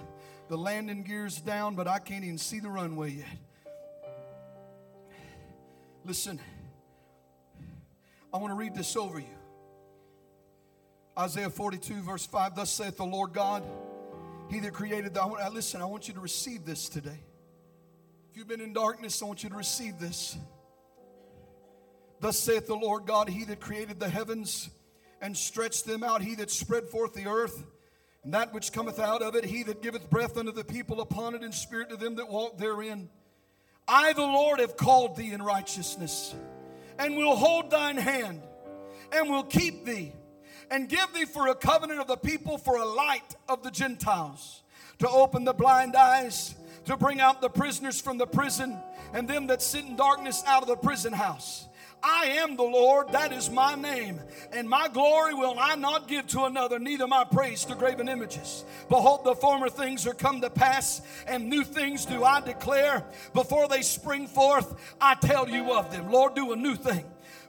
The 0.48 0.58
landing 0.58 1.04
gear's 1.04 1.40
down, 1.40 1.76
but 1.76 1.88
I 1.88 2.00
can't 2.00 2.24
even 2.24 2.38
see 2.38 2.60
the 2.60 2.70
runway 2.70 3.12
yet. 3.12 3.28
Listen, 6.04 6.40
I 8.34 8.38
want 8.38 8.52
to 8.52 8.56
read 8.56 8.76
this 8.76 8.96
over 8.96 9.20
you. 9.20 9.26
Isaiah 11.18 11.50
42, 11.50 12.02
verse 12.02 12.26
5 12.26 12.56
Thus 12.56 12.70
saith 12.70 12.98
the 12.98 13.06
Lord 13.06 13.32
God, 13.32 13.64
He 14.50 14.60
that 14.60 14.74
created 14.74 15.14
the. 15.14 15.22
I 15.22 15.46
uh, 15.46 15.50
listen, 15.50 15.82
I 15.82 15.86
want 15.86 16.08
you 16.08 16.14
to 16.14 16.20
receive 16.20 16.66
this 16.66 16.90
today. 16.90 17.20
If 18.32 18.38
you've 18.38 18.48
been 18.48 18.60
in 18.60 18.74
darkness, 18.74 19.22
I 19.22 19.26
want 19.26 19.44
you 19.44 19.50
to 19.50 19.56
receive 19.56 19.98
this. 19.98 20.38
Thus 22.20 22.38
saith 22.38 22.68
the 22.68 22.76
Lord 22.76 23.06
God, 23.06 23.30
He 23.30 23.46
that 23.46 23.62
created 23.62 23.98
the 23.98 24.10
heavens 24.10 24.70
and 25.22 25.38
stretched 25.38 25.86
them 25.86 26.04
out, 26.04 26.22
He 26.22 26.36
that 26.36 26.52
spread 26.52 26.90
forth 26.90 27.14
the 27.14 27.28
earth, 27.28 27.64
and 28.26 28.34
that 28.34 28.54
which 28.54 28.74
cometh 28.74 29.00
out 29.00 29.22
of 29.22 29.36
it, 29.36 29.46
He 29.46 29.64
that 29.64 29.82
giveth 29.82 30.10
breath 30.10 30.38
unto 30.38 30.52
the 30.52 30.66
people 30.66 31.00
upon 31.00 31.34
it, 31.34 31.44
and 31.44 31.54
spirit 31.54 31.90
to 31.92 31.96
them 31.96 32.16
that 32.16 32.28
walk 32.28 32.58
therein. 32.58 33.10
I, 33.88 34.12
the 34.12 34.22
Lord, 34.22 34.60
have 34.60 34.76
called 34.76 35.16
thee 35.16 35.32
in 35.32 35.42
righteousness, 35.42 36.36
and 37.00 37.16
will 37.16 37.38
hold 37.38 37.72
thine 37.72 37.96
hand, 37.96 38.42
and 39.14 39.30
will 39.30 39.44
keep 39.44 39.86
thee 39.86 40.12
and 40.72 40.90
give 40.90 41.14
thee 41.14 41.26
for 41.26 41.48
a 41.48 41.56
covenant 41.56 42.00
of 42.00 42.08
the 42.08 42.18
people 42.18 42.58
for 42.58 42.78
a 42.78 42.86
light 42.86 43.36
of 43.48 43.64
the 43.64 43.72
Gentiles, 43.72 44.64
to 45.00 45.10
open 45.10 45.44
the 45.44 45.54
blind 45.54 45.96
eyes, 45.96 46.56
to 46.86 46.98
bring 46.98 47.20
out 47.20 47.42
the 47.42 47.50
prisoners 47.50 48.00
from 48.00 48.18
the 48.18 48.28
prison, 48.28 48.78
and 49.14 49.28
them 49.28 49.48
that 49.48 49.62
sit 49.62 49.86
in 49.86 49.96
darkness 49.96 50.44
out 50.46 50.62
of 50.62 50.68
the 50.68 50.76
prison 50.76 51.14
house. 51.14 51.68
I 52.04 52.26
am 52.26 52.56
the 52.56 52.64
Lord, 52.64 53.14
that 53.14 53.34
is 53.34 53.50
my 53.50 53.74
name, 53.74 54.22
and 54.52 54.70
my 54.70 54.88
glory 54.90 55.34
will 55.34 55.56
I 55.58 55.74
not 55.76 56.08
give 56.08 56.28
to 56.28 56.44
another, 56.44 56.78
neither 56.78 57.08
my 57.08 57.24
praise 57.24 57.66
to 57.66 57.76
graven 57.76 58.08
images. 58.08 58.64
Behold, 58.90 59.24
the 59.24 59.34
former 59.34 59.70
things 59.70 60.06
are 60.06 60.14
come 60.14 60.40
to 60.42 60.52
pass, 60.52 61.02
and 61.28 61.50
new 61.50 61.64
things 61.64 62.06
do 62.06 62.24
I 62.24 62.42
declare. 62.42 63.04
Before 63.34 63.68
they 63.68 63.82
spring 63.82 64.28
forth, 64.28 64.96
I 65.02 65.16
tell 65.16 65.50
you 65.50 65.74
of 65.74 65.92
them. 65.92 66.12
Lord, 66.12 66.36
do 66.36 66.52
a 66.52 66.56
new 66.56 66.76
thing. 66.76 67.06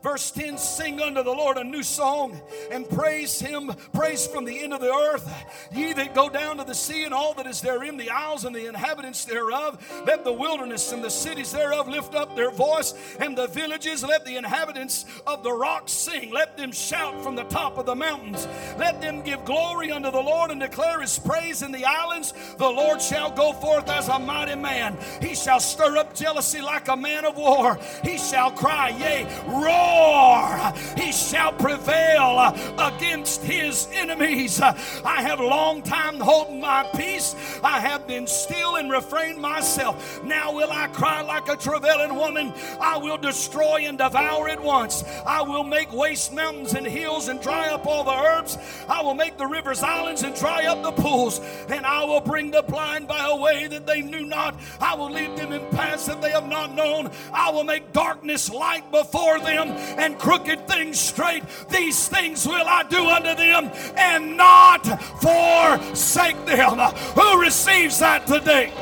Verse 0.06 0.30
10 0.30 0.56
Sing 0.56 1.00
unto 1.00 1.24
the 1.24 1.32
Lord 1.32 1.56
a 1.56 1.64
new 1.64 1.82
song 1.82 2.40
and 2.70 2.88
praise 2.88 3.40
him, 3.40 3.72
praise 3.92 4.24
from 4.24 4.44
the 4.44 4.62
end 4.62 4.72
of 4.72 4.80
the 4.80 4.92
earth. 4.92 5.28
Ye 5.72 5.92
that 5.94 6.14
go 6.14 6.28
down 6.28 6.58
to 6.58 6.64
the 6.64 6.76
sea 6.76 7.02
and 7.02 7.12
all 7.12 7.34
that 7.34 7.46
is 7.48 7.60
therein, 7.60 7.96
the 7.96 8.10
isles 8.10 8.44
and 8.44 8.54
the 8.54 8.68
inhabitants 8.68 9.24
thereof, 9.24 9.84
let 10.06 10.22
the 10.22 10.32
wilderness 10.32 10.92
and 10.92 11.02
the 11.02 11.10
cities 11.10 11.50
thereof 11.50 11.88
lift 11.88 12.14
up 12.14 12.36
their 12.36 12.52
voice, 12.52 12.94
and 13.18 13.36
the 13.36 13.48
villages, 13.48 14.04
let 14.04 14.24
the 14.24 14.36
inhabitants 14.36 15.06
of 15.26 15.42
the 15.42 15.52
rocks 15.52 15.90
sing. 15.90 16.30
Let 16.30 16.56
them 16.56 16.70
shout 16.70 17.20
from 17.20 17.34
the 17.34 17.42
top 17.44 17.76
of 17.76 17.86
the 17.86 17.96
mountains. 17.96 18.46
Let 18.78 19.00
them 19.00 19.22
give 19.22 19.44
glory 19.44 19.90
unto 19.90 20.12
the 20.12 20.22
Lord 20.22 20.52
and 20.52 20.60
declare 20.60 21.00
his 21.00 21.18
praise 21.18 21.62
in 21.62 21.72
the 21.72 21.84
islands. 21.84 22.32
The 22.58 22.70
Lord 22.70 23.02
shall 23.02 23.32
go 23.32 23.52
forth 23.54 23.90
as 23.90 24.06
a 24.06 24.20
mighty 24.20 24.54
man. 24.54 24.96
He 25.20 25.34
shall 25.34 25.58
stir 25.58 25.96
up 25.96 26.14
jealousy 26.14 26.60
like 26.60 26.86
a 26.86 26.96
man 26.96 27.24
of 27.24 27.36
war. 27.36 27.80
He 28.04 28.18
shall 28.18 28.52
cry, 28.52 28.90
yea, 28.90 29.26
roar 29.48 29.95
war. 29.96 30.72
He 30.96 31.12
shall 31.12 31.52
prevail 31.52 32.54
against 32.78 33.42
his 33.42 33.88
enemies. 33.92 34.60
I 34.60 35.22
have 35.22 35.40
long 35.40 35.82
time 35.82 36.18
holding 36.20 36.60
my 36.60 36.88
peace. 36.94 37.34
I 37.62 37.80
have 37.80 38.06
been 38.06 38.26
still 38.26 38.76
and 38.76 38.90
refrained 38.90 39.40
myself. 39.40 40.22
Now 40.24 40.52
will 40.52 40.70
I 40.70 40.88
cry 40.88 41.22
like 41.22 41.48
a 41.48 41.56
travailing 41.56 42.14
woman. 42.14 42.52
I 42.80 42.96
will 42.98 43.18
destroy 43.18 43.86
and 43.86 43.98
devour 43.98 44.48
at 44.48 44.62
once. 44.62 45.04
I 45.26 45.42
will 45.42 45.64
make 45.64 45.92
waste 45.92 46.32
mountains 46.32 46.74
and 46.74 46.86
hills 46.86 47.28
and 47.28 47.40
dry 47.40 47.68
up 47.68 47.86
all 47.86 48.04
the 48.04 48.10
herbs. 48.12 48.58
I 48.88 49.02
will 49.02 49.14
make 49.14 49.36
the 49.36 49.46
rivers 49.46 49.82
islands 49.82 50.22
and 50.22 50.34
dry 50.34 50.66
up 50.66 50.82
the 50.82 50.92
pools. 50.92 51.40
And 51.68 51.86
I 51.86 52.04
will 52.04 52.20
bring 52.20 52.50
the 52.50 52.62
blind 52.62 53.08
by 53.08 53.26
a 53.26 53.36
way 53.36 53.66
that 53.66 53.86
they 53.86 54.02
knew 54.02 54.26
not. 54.26 54.58
I 54.80 54.94
will 54.94 55.10
lead 55.10 55.36
them 55.36 55.52
in 55.52 55.64
paths 55.70 56.06
that 56.06 56.20
they 56.20 56.30
have 56.30 56.48
not 56.48 56.74
known. 56.74 57.10
I 57.32 57.50
will 57.50 57.64
make 57.64 57.92
darkness 57.92 58.50
light 58.50 58.90
before 58.90 59.38
them 59.40 59.75
and 59.98 60.18
crooked 60.18 60.66
things 60.66 60.98
straight. 60.98 61.42
These 61.68 62.08
things 62.08 62.46
will 62.46 62.66
I 62.66 62.82
do 62.84 63.06
unto 63.06 63.34
them 63.34 63.70
and 63.96 64.36
not 64.36 64.84
forsake 65.20 66.44
them. 66.46 66.78
Who 67.14 67.40
receives 67.40 67.98
that 67.98 68.26
today? 68.26 68.72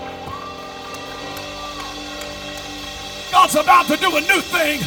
God's 3.31 3.57
about 3.57 3.87
to 3.87 3.97
do 3.97 4.17
a 4.17 4.21
new 4.21 4.41
thing 4.41 4.81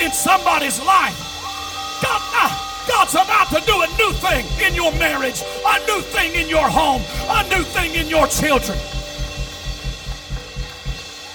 in 0.00 0.10
somebody's 0.12 0.82
life. 0.84 1.32
God, 2.02 2.20
uh, 2.34 2.72
God's 2.88 3.14
about 3.14 3.48
to 3.50 3.60
do 3.66 3.82
a 3.82 3.86
new 3.98 4.12
thing 4.14 4.44
in 4.66 4.74
your 4.74 4.92
marriage, 4.92 5.42
a 5.66 5.78
new 5.86 6.00
thing 6.00 6.34
in 6.34 6.48
your 6.48 6.68
home, 6.68 7.02
a 7.28 7.48
new 7.48 7.62
thing 7.62 7.94
in 7.94 8.08
your 8.08 8.26
children. 8.26 8.78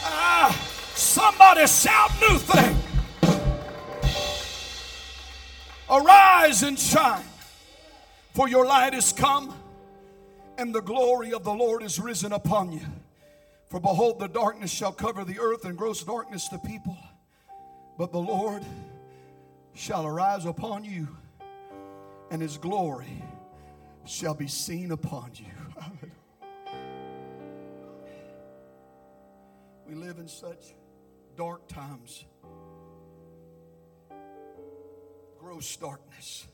Ah, 0.03 0.49
somebody 0.95 1.67
shout 1.67 2.11
new 2.19 2.37
thing. 2.37 2.75
Arise 5.89 6.63
and 6.63 6.77
shine, 6.77 7.23
for 8.33 8.49
your 8.49 8.65
light 8.65 8.93
is 8.93 9.13
come, 9.13 9.53
and 10.57 10.75
the 10.75 10.81
glory 10.81 11.31
of 11.31 11.45
the 11.45 11.53
Lord 11.53 11.81
is 11.81 11.97
risen 11.97 12.33
upon 12.33 12.73
you. 12.73 12.81
For 13.69 13.79
behold, 13.79 14.19
the 14.19 14.27
darkness 14.27 14.69
shall 14.69 14.91
cover 14.91 15.23
the 15.23 15.39
earth, 15.39 15.63
and 15.63 15.77
gross 15.77 16.03
darkness 16.03 16.49
the 16.49 16.57
people. 16.57 16.97
But 17.97 18.11
the 18.11 18.19
Lord 18.19 18.63
shall 19.73 20.05
arise 20.05 20.45
upon 20.45 20.83
you, 20.83 21.07
and 22.31 22.41
his 22.41 22.57
glory 22.57 23.23
shall 24.05 24.33
be 24.33 24.47
seen 24.47 24.91
upon 24.91 25.31
you. 25.35 25.45
we 29.87 29.95
live 29.95 30.17
in 30.19 30.27
such 30.27 30.73
dark 31.37 31.67
times 31.69 32.25
gross 35.47 35.77
darkness. 35.77 36.45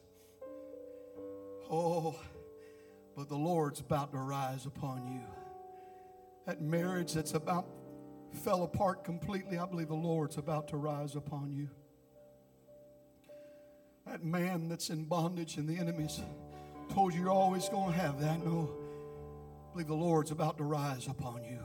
Oh, 1.71 2.15
but 3.17 3.27
the 3.27 3.35
Lord's 3.35 3.79
about 3.79 4.11
to 4.11 4.19
rise 4.19 4.67
upon 4.67 5.07
you. 5.07 5.21
That 6.45 6.61
marriage 6.61 7.13
that's 7.13 7.33
about 7.33 7.65
fell 8.43 8.61
apart 8.61 9.03
completely, 9.03 9.57
I 9.57 9.65
believe 9.65 9.87
the 9.87 9.95
Lord's 9.95 10.37
about 10.37 10.67
to 10.67 10.77
rise 10.77 11.15
upon 11.15 11.51
you. 11.51 11.69
That 14.05 14.23
man 14.23 14.69
that's 14.69 14.91
in 14.91 15.05
bondage 15.05 15.57
and 15.57 15.67
the 15.67 15.79
enemies 15.79 16.21
told 16.93 17.15
you 17.15 17.21
you're 17.21 17.31
always 17.31 17.69
going 17.69 17.93
to 17.93 17.99
have 17.99 18.21
that. 18.21 18.45
No, 18.45 18.69
I 19.69 19.71
believe 19.71 19.87
the 19.87 19.95
Lord's 19.95 20.29
about 20.29 20.57
to 20.59 20.65
rise 20.65 21.07
upon 21.07 21.43
you. 21.43 21.59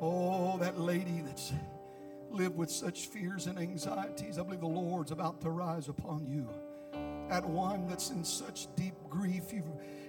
Oh, 0.00 0.56
that 0.56 0.80
lady 0.80 1.22
that's 1.26 1.52
live 2.32 2.56
with 2.56 2.70
such 2.70 3.06
fears 3.06 3.46
and 3.46 3.58
anxieties. 3.58 4.38
I 4.38 4.42
believe 4.42 4.60
the 4.60 4.66
Lord's 4.66 5.10
about 5.10 5.40
to 5.42 5.50
rise 5.50 5.88
upon 5.88 6.26
you. 6.26 6.48
At 7.30 7.44
one 7.44 7.86
that's 7.86 8.10
in 8.10 8.24
such 8.24 8.66
deep 8.76 8.94
grief, 9.08 9.44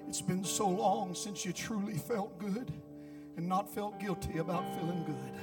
it's 0.08 0.22
been 0.22 0.44
so 0.44 0.68
long 0.68 1.16
since 1.16 1.46
you 1.46 1.54
truly 1.54 1.98
felt 1.98 2.38
good 2.40 2.72
and 3.38 3.48
not 3.48 3.74
felt 3.74 4.00
guilty 4.00 4.40
about 4.40 4.64
feeling 4.76 5.04
good. 5.06 5.42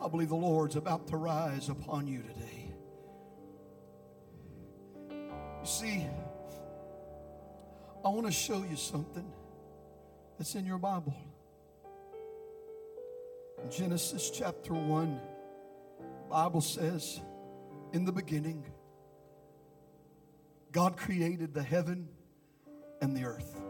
I 0.00 0.08
believe 0.08 0.28
the 0.28 0.36
Lord's 0.36 0.76
about 0.76 1.06
to 1.08 1.16
rise 1.16 1.68
upon 1.68 2.06
you 2.06 2.22
today. 2.22 2.72
You 5.10 5.66
see, 5.66 6.06
I 8.04 8.08
want 8.08 8.26
to 8.26 8.32
show 8.32 8.64
you 8.68 8.76
something 8.76 9.30
that's 10.38 10.54
in 10.54 10.64
your 10.64 10.78
Bible. 10.78 11.14
Genesis 13.70 14.30
chapter 14.30 14.72
1 14.72 15.20
Bible 16.28 16.60
says, 16.60 17.20
in 17.92 18.04
the 18.04 18.12
beginning, 18.12 18.64
God 20.72 20.96
created 20.96 21.54
the 21.54 21.62
heaven 21.62 22.08
and 23.00 23.16
the 23.16 23.24
earth. 23.24 23.60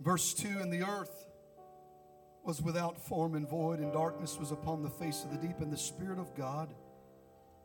Verse 0.00 0.34
2 0.34 0.48
And 0.60 0.72
the 0.72 0.82
earth 0.82 1.26
was 2.44 2.62
without 2.62 2.98
form 2.98 3.34
and 3.34 3.48
void, 3.48 3.80
and 3.80 3.92
darkness 3.92 4.38
was 4.38 4.52
upon 4.52 4.82
the 4.82 4.90
face 4.90 5.24
of 5.24 5.32
the 5.32 5.46
deep, 5.46 5.58
and 5.60 5.72
the 5.72 5.76
Spirit 5.76 6.18
of 6.18 6.34
God 6.36 6.72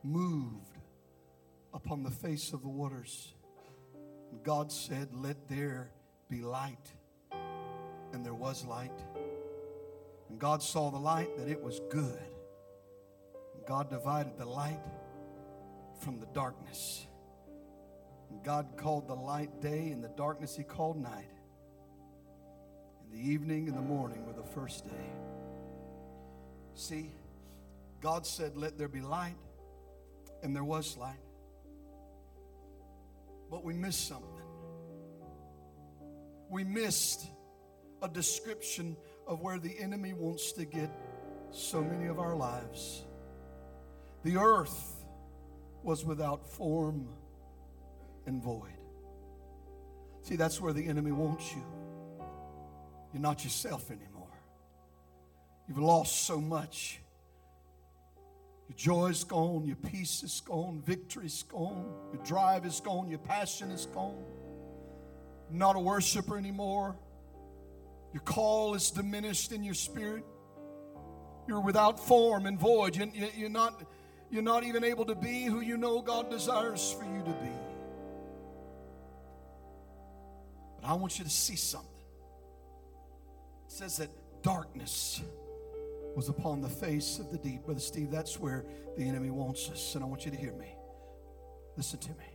moved 0.04 0.78
upon 1.74 2.02
the 2.02 2.10
face 2.10 2.54
of 2.54 2.64
the 2.64 2.70
waters. 2.70 3.36
And 4.32 4.42
God 4.44 4.72
said, 4.72 5.10
Let 5.14 5.48
there 5.48 5.92
be 6.30 6.42
light. 6.42 6.92
And 8.14 8.26
there 8.26 8.34
was 8.34 8.66
light. 8.66 9.00
And 10.30 10.40
God 10.40 10.64
saw 10.64 10.90
the 10.90 10.98
light 10.98 11.38
that 11.38 11.48
it 11.48 11.62
was 11.62 11.80
good. 11.90 12.31
God 13.68 13.90
divided 13.90 14.38
the 14.38 14.46
light 14.46 14.82
from 16.00 16.20
the 16.20 16.26
darkness. 16.28 17.06
God 18.44 18.68
called 18.78 19.08
the 19.08 19.16
light 19.16 19.62
day, 19.62 19.90
and 19.90 20.04
the 20.04 20.10
darkness 20.10 20.56
he 20.56 20.64
called 20.64 20.98
night. 20.98 21.30
And 23.04 23.14
the 23.14 23.30
evening 23.30 23.68
and 23.68 23.78
the 23.78 23.82
morning 23.82 24.26
were 24.26 24.34
the 24.34 24.44
first 24.44 24.86
day. 24.86 25.10
See, 26.74 27.12
God 28.02 28.26
said, 28.26 28.58
Let 28.58 28.78
there 28.78 28.88
be 28.88 29.02
light, 29.02 29.36
and 30.42 30.56
there 30.56 30.64
was 30.64 30.98
light. 30.98 31.20
But 33.50 33.64
we 33.64 33.74
missed 33.74 34.08
something. 34.08 34.28
We 36.50 36.64
missed 36.64 37.28
a 38.02 38.10
description 38.10 38.98
of 39.28 39.42
where 39.42 39.60
the 39.60 39.78
enemy 39.78 40.14
wants 40.14 40.54
to 40.54 40.66
get 40.66 40.90
so 41.52 41.82
many 41.82 42.08
of 42.08 42.20
our 42.20 42.36
lives. 42.36 43.04
The 44.24 44.38
earth 44.38 45.06
was 45.84 46.06
without 46.06 46.48
form 46.48 47.08
and 48.26 48.42
void. 48.42 48.70
See, 50.22 50.36
that's 50.36 50.62
where 50.62 50.74
the 50.74 50.86
enemy 50.86 51.12
wants 51.12 51.52
you. 51.54 51.64
You're 53.14 53.22
not 53.22 53.44
yourself 53.44 53.90
anymore. 53.90 54.28
You've 55.68 55.80
lost 55.80 56.26
so 56.26 56.40
much. 56.40 57.00
Your 58.70 58.78
joy 58.78 59.08
is 59.08 59.24
gone, 59.24 59.66
your 59.66 59.76
peace 59.76 60.24
is 60.24 60.42
gone, 60.46 60.82
victory 60.86 61.26
is 61.26 61.44
gone, 61.44 61.92
your 62.14 62.24
drive 62.24 62.66
is 62.66 62.80
gone, 62.80 63.10
your 63.10 63.20
passion 63.20 63.70
is 63.72 63.86
gone. 63.88 64.24
Not 65.50 65.76
a 65.76 65.80
worshiper 65.80 66.38
anymore. 66.38 66.96
Your 68.14 68.22
call 68.24 68.76
is 68.76 68.92
diminished 68.92 69.52
in 69.52 69.64
your 69.64 69.74
spirit. 69.74 70.24
You're 71.48 71.62
without 71.62 72.00
form 72.00 72.46
and 72.46 72.58
void. 72.60 72.96
You're 72.96 73.50
not, 73.50 73.82
you're 74.32 74.42
not 74.42 74.64
even 74.64 74.84
able 74.86 75.06
to 75.06 75.16
be 75.16 75.44
who 75.44 75.60
you 75.60 75.76
know 75.76 76.02
God 76.02 76.30
desires 76.30 76.96
for 76.98 77.04
you 77.04 77.20
to 77.20 77.32
be. 77.32 77.52
But 80.80 80.88
I 80.88 80.94
want 80.94 81.20
you 81.20 81.26
to 81.26 81.30
see 81.30 81.58
something. 81.58 81.90
It 83.68 83.72
says 83.74 83.98
that 83.98 84.10
darkness 84.42 85.22
was 86.16 86.30
upon 86.30 86.62
the 86.62 86.70
face 86.70 87.20
of 87.20 87.30
the 87.30 87.38
deep. 87.38 87.66
Brother 87.66 87.82
Steve, 87.82 88.10
that's 88.10 88.40
where 88.40 88.66
the 88.98 89.04
enemy 89.04 89.30
wants 89.30 89.70
us. 89.70 89.96
And 89.96 90.04
I 90.04 90.08
want 90.08 90.26
you 90.26 90.32
to 90.32 90.38
hear 90.38 90.54
me. 90.54 90.76
Listen 91.76 92.00
to 92.00 92.10
me. 92.12 92.26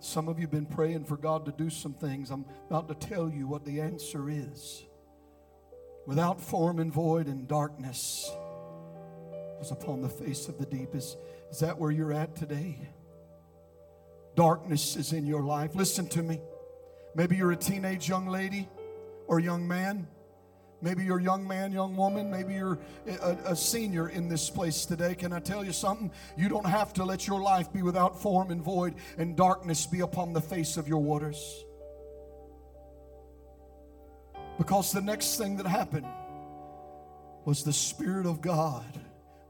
Some 0.00 0.28
of 0.28 0.38
you 0.38 0.42
have 0.42 0.50
been 0.50 0.66
praying 0.66 1.04
for 1.04 1.16
God 1.16 1.46
to 1.46 1.52
do 1.52 1.70
some 1.70 1.94
things. 1.94 2.30
I'm 2.30 2.44
about 2.68 2.88
to 2.88 2.94
tell 2.94 3.30
you 3.30 3.46
what 3.46 3.64
the 3.64 3.80
answer 3.80 4.28
is. 4.28 4.84
Without 6.06 6.40
form 6.40 6.78
and 6.80 6.92
void 6.92 7.26
and 7.26 7.48
darkness 7.48 8.30
was 9.58 9.70
upon 9.70 10.00
the 10.00 10.08
face 10.08 10.48
of 10.48 10.58
the 10.58 10.66
deep. 10.66 10.94
Is, 10.94 11.16
is 11.50 11.60
that 11.60 11.78
where 11.78 11.90
you're 11.90 12.12
at 12.12 12.36
today? 12.36 12.78
Darkness 14.34 14.96
is 14.96 15.12
in 15.12 15.26
your 15.26 15.42
life. 15.42 15.74
Listen 15.74 16.08
to 16.08 16.22
me. 16.22 16.40
Maybe 17.14 17.36
you're 17.36 17.52
a 17.52 17.56
teenage 17.56 18.08
young 18.08 18.26
lady 18.26 18.68
or 19.26 19.38
young 19.38 19.66
man. 19.66 20.08
Maybe 20.82 21.04
you're 21.04 21.18
a 21.18 21.22
young 21.22 21.46
man, 21.46 21.72
young 21.72 21.96
woman. 21.96 22.30
Maybe 22.30 22.54
you're 22.54 22.78
a, 23.06 23.38
a, 23.46 23.56
senior 23.56 24.10
in 24.10 24.28
this 24.28 24.50
place 24.50 24.84
today. 24.84 25.14
Can 25.14 25.32
I 25.32 25.38
tell 25.38 25.64
you 25.64 25.72
something? 25.72 26.10
You 26.36 26.48
don't 26.48 26.66
have 26.66 26.92
to 26.94 27.04
let 27.04 27.26
your 27.26 27.40
life 27.40 27.72
be 27.72 27.80
without 27.80 28.20
form 28.20 28.50
and 28.50 28.60
void 28.60 28.96
and 29.16 29.34
darkness 29.34 29.86
be 29.86 30.00
upon 30.00 30.34
the 30.34 30.42
face 30.42 30.76
of 30.76 30.86
your 30.86 30.98
waters. 30.98 31.64
Because 34.58 34.92
the 34.92 35.00
next 35.00 35.38
thing 35.38 35.56
that 35.56 35.66
happened 35.66 36.06
was 37.44 37.64
the 37.64 37.72
Spirit 37.72 38.26
of 38.26 38.40
God 38.40 39.00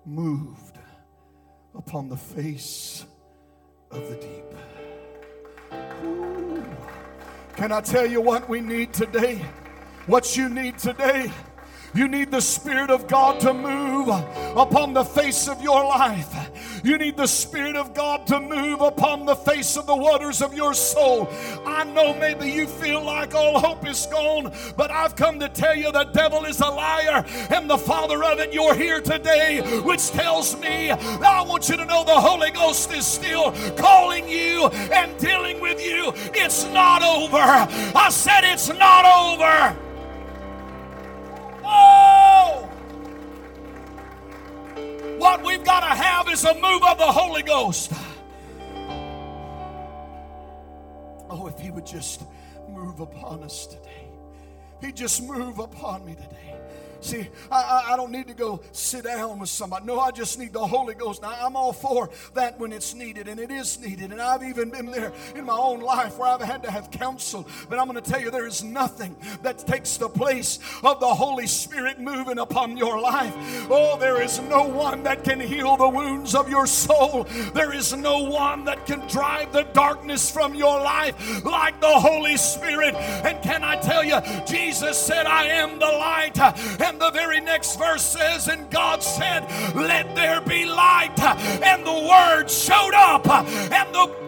moved 0.06 0.78
upon 1.74 2.08
the 2.08 2.16
face 2.16 3.04
of 3.90 4.08
the 4.08 4.16
deep. 4.16 4.44
Ooh. 6.04 6.64
Can 7.56 7.72
I 7.72 7.80
tell 7.80 8.06
you 8.06 8.20
what 8.20 8.48
we 8.48 8.60
need 8.60 8.92
today? 8.92 9.44
What 10.06 10.36
you 10.36 10.48
need 10.48 10.78
today 10.78 11.32
you 11.94 12.08
need 12.08 12.32
the 12.32 12.40
Spirit 12.40 12.90
of 12.90 13.06
God 13.06 13.38
to 13.40 13.54
move 13.54 14.08
upon 14.08 14.94
the 14.94 15.04
face 15.04 15.48
of 15.48 15.62
your 15.62 15.84
life. 15.84 16.43
You 16.84 16.98
need 16.98 17.16
the 17.16 17.26
Spirit 17.26 17.76
of 17.76 17.94
God 17.94 18.26
to 18.26 18.38
move 18.38 18.82
upon 18.82 19.24
the 19.24 19.34
face 19.34 19.78
of 19.78 19.86
the 19.86 19.96
waters 19.96 20.42
of 20.42 20.52
your 20.52 20.74
soul. 20.74 21.30
I 21.64 21.82
know 21.84 22.12
maybe 22.12 22.50
you 22.50 22.66
feel 22.66 23.02
like 23.02 23.34
all 23.34 23.58
hope 23.58 23.88
is 23.88 24.04
gone, 24.04 24.52
but 24.76 24.90
I've 24.90 25.16
come 25.16 25.40
to 25.40 25.48
tell 25.48 25.74
you 25.74 25.90
the 25.90 26.04
devil 26.04 26.44
is 26.44 26.60
a 26.60 26.66
liar 26.66 27.24
and 27.48 27.70
the 27.70 27.78
father 27.78 28.22
of 28.22 28.38
it. 28.38 28.52
You're 28.52 28.74
here 28.74 29.00
today, 29.00 29.62
which 29.80 30.10
tells 30.10 30.60
me 30.60 30.90
I 30.90 31.40
want 31.40 31.70
you 31.70 31.78
to 31.78 31.86
know 31.86 32.04
the 32.04 32.20
Holy 32.20 32.50
Ghost 32.50 32.92
is 32.92 33.06
still 33.06 33.52
calling 33.78 34.28
you 34.28 34.66
and 34.68 35.16
dealing 35.18 35.62
with 35.62 35.82
you. 35.82 36.12
It's 36.34 36.66
not 36.66 37.02
over. 37.02 37.38
I 37.38 38.10
said 38.10 38.44
it's 38.44 38.68
not 38.68 39.06
over. 39.06 39.74
What 45.24 45.42
we've 45.42 45.64
got 45.64 45.80
to 45.80 45.86
have 45.86 46.28
is 46.28 46.44
a 46.44 46.52
move 46.52 46.82
of 46.84 46.98
the 46.98 47.10
Holy 47.10 47.42
Ghost. 47.42 47.90
Oh, 51.30 51.46
if 51.46 51.58
He 51.58 51.70
would 51.70 51.86
just 51.86 52.22
move 52.68 53.00
upon 53.00 53.42
us 53.42 53.66
today. 53.66 54.06
He'd 54.82 54.94
just 54.94 55.22
move 55.22 55.60
upon 55.60 56.04
me 56.04 56.14
today. 56.14 56.53
See, 57.04 57.28
I, 57.50 57.88
I, 57.90 57.96
don't 57.96 58.10
need 58.10 58.28
to 58.28 58.32
go 58.32 58.62
sit 58.72 59.04
down 59.04 59.38
with 59.38 59.50
somebody. 59.50 59.84
No, 59.84 60.00
I 60.00 60.10
just 60.10 60.38
need 60.38 60.54
the 60.54 60.66
Holy 60.66 60.94
Ghost. 60.94 61.20
Now, 61.20 61.36
I'm 61.38 61.54
all 61.54 61.74
for 61.74 62.08
that 62.32 62.58
when 62.58 62.72
it's 62.72 62.94
needed, 62.94 63.28
and 63.28 63.38
it 63.38 63.50
is 63.50 63.78
needed. 63.78 64.10
And 64.10 64.22
I've 64.22 64.42
even 64.42 64.70
been 64.70 64.86
there 64.86 65.12
in 65.36 65.44
my 65.44 65.54
own 65.54 65.80
life 65.80 66.16
where 66.16 66.30
I've 66.30 66.40
had 66.40 66.62
to 66.62 66.70
have 66.70 66.90
counsel. 66.90 67.46
But 67.68 67.78
I'm 67.78 67.88
going 67.90 68.02
to 68.02 68.10
tell 68.10 68.22
you, 68.22 68.30
there 68.30 68.46
is 68.46 68.64
nothing 68.64 69.16
that 69.42 69.58
takes 69.58 69.98
the 69.98 70.08
place 70.08 70.58
of 70.82 70.98
the 70.98 71.14
Holy 71.14 71.46
Spirit 71.46 72.00
moving 72.00 72.38
upon 72.38 72.78
your 72.78 72.98
life. 72.98 73.34
Oh, 73.70 73.98
there 73.98 74.22
is 74.22 74.40
no 74.40 74.62
one 74.62 75.02
that 75.02 75.24
can 75.24 75.40
heal 75.40 75.76
the 75.76 75.90
wounds 75.90 76.34
of 76.34 76.48
your 76.48 76.66
soul. 76.66 77.24
There 77.52 77.74
is 77.74 77.94
no 77.94 78.20
one 78.22 78.64
that 78.64 78.86
can 78.86 79.06
drive 79.08 79.52
the 79.52 79.64
darkness 79.74 80.30
from 80.30 80.54
your 80.54 80.80
life 80.80 81.44
like 81.44 81.82
the 81.82 81.86
Holy 81.86 82.38
Spirit. 82.38 82.94
And 82.94 83.42
can 83.42 83.62
I 83.62 83.76
tell 83.76 84.02
you, 84.02 84.22
Jesus 84.46 84.96
said, 84.98 85.26
I 85.26 85.48
am 85.48 85.78
the 85.78 85.84
light. 85.84 86.38
And 86.80 86.93
the 87.00 87.10
very 87.10 87.40
next 87.40 87.76
verse 87.76 88.04
says, 88.04 88.48
And 88.48 88.70
God 88.70 89.02
said, 89.02 89.42
Let 89.74 90.14
there 90.14 90.40
be 90.40 90.64
light. 90.64 91.18
And 91.18 91.86
the 91.86 91.92
word 91.92 92.50
showed 92.50 92.94
up, 92.94 93.26
and 93.28 93.94
the 93.94 94.24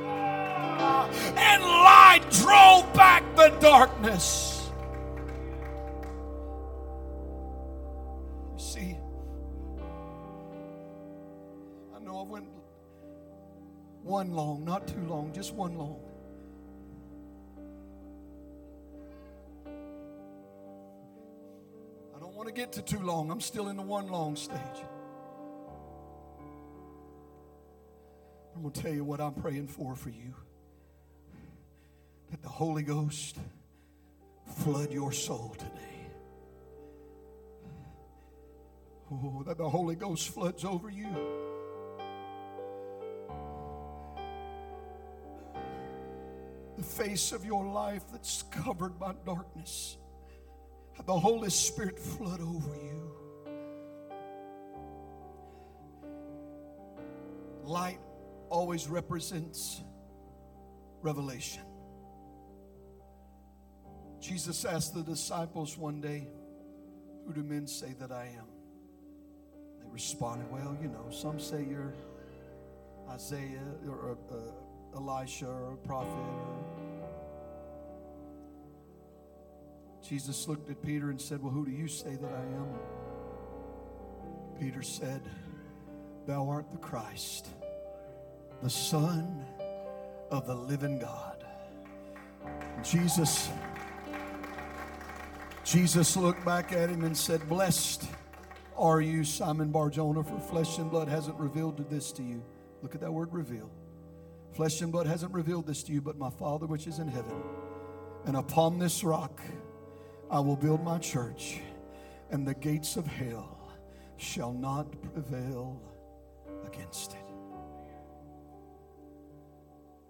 and 0.78 1.62
light 1.62 2.24
drove 2.30 2.92
back 2.92 3.22
the 3.36 3.48
darkness. 3.60 4.70
You 8.52 8.58
see, 8.58 8.96
I 11.94 11.98
know 12.00 12.18
I 12.18 12.22
went 12.22 12.46
one 14.02 14.32
long, 14.32 14.64
not 14.64 14.86
too 14.86 15.04
long, 15.08 15.32
just 15.32 15.54
one 15.54 15.76
long. 15.76 16.05
Want 22.36 22.48
to 22.48 22.54
get 22.54 22.70
to 22.74 22.82
too 22.82 23.00
long. 23.00 23.30
I'm 23.30 23.40
still 23.40 23.68
in 23.68 23.76
the 23.76 23.82
one 23.82 24.08
long 24.08 24.36
stage. 24.36 24.58
I'm 28.54 28.60
going 28.60 28.72
to 28.72 28.82
tell 28.82 28.92
you 28.92 29.04
what 29.04 29.22
I'm 29.22 29.32
praying 29.32 29.68
for 29.68 29.94
for 29.96 30.10
you. 30.10 30.34
That 32.30 32.42
the 32.42 32.48
Holy 32.48 32.82
Ghost 32.82 33.38
flood 34.58 34.92
your 34.92 35.12
soul 35.12 35.56
today. 35.58 35.70
Oh, 39.10 39.42
that 39.46 39.56
the 39.56 39.68
Holy 39.68 39.94
Ghost 39.94 40.28
floods 40.28 40.62
over 40.64 40.90
you. 40.90 41.08
The 46.76 46.82
face 46.82 47.32
of 47.32 47.46
your 47.46 47.64
life 47.64 48.02
that's 48.12 48.42
covered 48.50 48.98
by 48.98 49.14
darkness 49.24 49.96
the 51.04 51.18
Holy 51.18 51.50
Spirit 51.50 51.98
flood 51.98 52.40
over 52.40 52.74
you. 52.76 53.02
Light 57.64 57.98
always 58.48 58.88
represents 58.88 59.82
revelation. 61.02 61.62
Jesus 64.20 64.64
asked 64.64 64.94
the 64.94 65.02
disciples 65.02 65.76
one 65.76 66.00
day, 66.00 66.26
Who 67.26 67.32
do 67.32 67.42
men 67.42 67.66
say 67.66 67.94
that 68.00 68.10
I 68.10 68.24
am? 68.38 68.46
They 69.80 69.86
responded, 69.90 70.50
Well, 70.50 70.76
you 70.80 70.88
know, 70.88 71.06
some 71.10 71.38
say 71.38 71.64
you're 71.68 71.94
Isaiah 73.08 73.62
or 73.88 74.18
uh, 74.32 74.96
Elisha 74.96 75.46
or 75.46 75.74
a 75.74 75.76
prophet. 75.76 76.08
Or... 76.10 76.85
Jesus 80.08 80.46
looked 80.46 80.70
at 80.70 80.80
Peter 80.82 81.10
and 81.10 81.20
said, 81.20 81.42
Well, 81.42 81.52
who 81.52 81.66
do 81.66 81.72
you 81.72 81.88
say 81.88 82.16
that 82.16 82.32
I 82.32 82.42
am? 82.42 82.68
Peter 84.60 84.82
said, 84.82 85.22
Thou 86.26 86.48
art 86.48 86.70
the 86.70 86.78
Christ, 86.78 87.48
the 88.62 88.70
Son 88.70 89.44
of 90.30 90.46
the 90.46 90.54
living 90.54 90.98
God. 90.98 91.44
Jesus 92.82 93.50
Jesus 95.64 96.16
looked 96.16 96.44
back 96.44 96.72
at 96.72 96.88
him 96.88 97.02
and 97.02 97.16
said, 97.16 97.48
Blessed 97.48 98.04
are 98.76 99.00
you, 99.00 99.24
Simon 99.24 99.72
Barjona, 99.72 100.22
for 100.22 100.38
flesh 100.38 100.78
and 100.78 100.88
blood 100.88 101.08
hasn't 101.08 101.36
revealed 101.40 101.90
this 101.90 102.12
to 102.12 102.22
you. 102.22 102.40
Look 102.82 102.94
at 102.94 103.00
that 103.00 103.12
word 103.12 103.32
reveal. 103.32 103.68
Flesh 104.54 104.80
and 104.80 104.92
blood 104.92 105.08
hasn't 105.08 105.32
revealed 105.32 105.66
this 105.66 105.82
to 105.82 105.92
you, 105.92 106.00
but 106.00 106.16
my 106.16 106.30
Father 106.30 106.66
which 106.66 106.86
is 106.86 107.00
in 107.00 107.08
heaven. 107.08 107.42
And 108.26 108.36
upon 108.36 108.78
this 108.78 109.02
rock 109.02 109.40
I 110.30 110.40
will 110.40 110.56
build 110.56 110.82
my 110.82 110.98
church, 110.98 111.60
and 112.30 112.46
the 112.46 112.54
gates 112.54 112.96
of 112.96 113.06
hell 113.06 113.72
shall 114.16 114.52
not 114.52 114.86
prevail 115.14 115.80
against 116.66 117.12
it. 117.12 117.18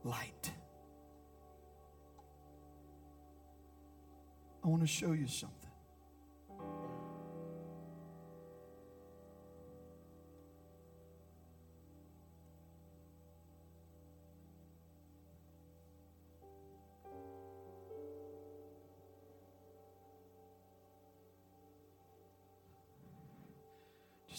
Light. 0.04 0.52
I 4.64 4.68
want 4.68 4.82
to 4.82 4.86
show 4.86 5.12
you 5.12 5.26
something. 5.26 5.65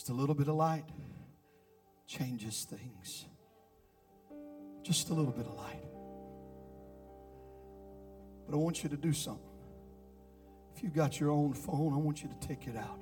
Just 0.08 0.18
a 0.18 0.22
little 0.22 0.36
bit 0.36 0.48
of 0.48 0.56
light 0.56 0.86
changes 2.08 2.64
things. 2.64 3.26
Just 4.82 5.10
a 5.10 5.14
little 5.14 5.34
bit 5.34 5.46
of 5.46 5.54
light. 5.56 5.84
But 8.46 8.56
I 8.56 8.58
want 8.58 8.84
you 8.84 8.90
to 8.90 8.96
do 8.96 9.12
something. 9.12 9.44
If 10.74 10.82
you've 10.82 10.94
got 10.94 11.20
your 11.20 11.30
own 11.30 11.52
phone, 11.52 11.92
I 11.94 11.98
want 11.98 12.24
you 12.24 12.30
to 12.30 12.48
take 12.48 12.68
it 12.68 12.78
out. 12.78 13.02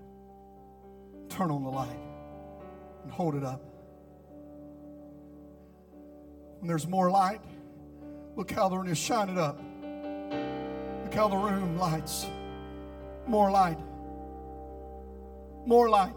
Turn 1.30 1.52
on 1.52 1.64
the 1.64 1.70
light 1.70 2.00
and 3.04 3.12
hold 3.12 3.36
it 3.36 3.44
up. 3.44 3.62
When 6.58 6.68
there's 6.68 6.88
more 6.88 7.12
light, 7.12 7.42
look 8.36 8.50
how 8.50 8.68
the 8.68 8.78
room 8.80 8.88
is 8.88 8.98
shining 8.98 9.38
up. 9.38 9.62
Look 11.04 11.14
how 11.14 11.28
the 11.28 11.38
room 11.38 11.78
lights. 11.78 12.26
More 13.28 13.52
light. 13.52 13.78
More 15.68 15.88
light. 15.88 16.16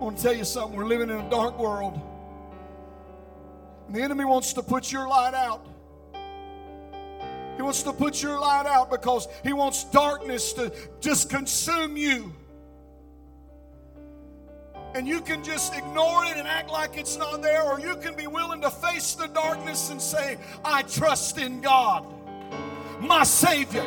I 0.00 0.02
want 0.02 0.16
to 0.16 0.22
tell 0.22 0.34
you 0.34 0.44
something. 0.44 0.78
We're 0.78 0.86
living 0.86 1.10
in 1.10 1.16
a 1.16 1.28
dark 1.28 1.58
world. 1.58 2.00
And 3.86 3.94
the 3.94 4.00
enemy 4.00 4.24
wants 4.24 4.54
to 4.54 4.62
put 4.62 4.90
your 4.90 5.06
light 5.06 5.34
out. 5.34 5.66
He 7.56 7.62
wants 7.62 7.82
to 7.82 7.92
put 7.92 8.22
your 8.22 8.40
light 8.40 8.64
out 8.64 8.90
because 8.90 9.28
he 9.44 9.52
wants 9.52 9.84
darkness 9.84 10.54
to 10.54 10.72
just 11.00 11.28
consume 11.28 11.98
you. 11.98 12.32
And 14.94 15.06
you 15.06 15.20
can 15.20 15.44
just 15.44 15.76
ignore 15.76 16.24
it 16.24 16.38
and 16.38 16.48
act 16.48 16.70
like 16.70 16.96
it's 16.96 17.18
not 17.18 17.42
there, 17.42 17.62
or 17.62 17.78
you 17.78 17.94
can 17.96 18.16
be 18.16 18.26
willing 18.26 18.62
to 18.62 18.70
face 18.70 19.12
the 19.14 19.26
darkness 19.26 19.90
and 19.90 20.00
say, 20.00 20.38
I 20.64 20.80
trust 20.82 21.36
in 21.36 21.60
God, 21.60 22.06
my 23.00 23.22
Savior, 23.24 23.84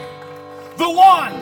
the 0.78 0.90
one 0.92 1.34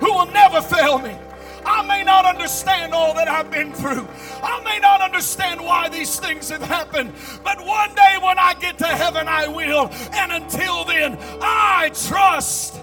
who 0.00 0.12
will 0.12 0.26
never 0.26 0.60
fail 0.60 0.98
me. 0.98 1.16
I 1.64 1.86
may 1.86 2.02
not 2.02 2.24
understand 2.24 2.92
all 2.92 3.14
that 3.14 3.28
I've 3.28 3.50
been 3.50 3.72
through. 3.72 4.06
I 4.42 4.62
may 4.64 4.78
not 4.78 5.00
understand 5.00 5.60
why 5.60 5.88
these 5.88 6.18
things 6.18 6.48
have 6.50 6.62
happened. 6.62 7.12
But 7.44 7.64
one 7.64 7.94
day 7.94 8.18
when 8.22 8.38
I 8.38 8.54
get 8.54 8.78
to 8.78 8.86
heaven, 8.86 9.28
I 9.28 9.48
will. 9.48 9.88
And 10.12 10.32
until 10.32 10.84
then, 10.84 11.18
I 11.40 11.90
trust 12.08 12.80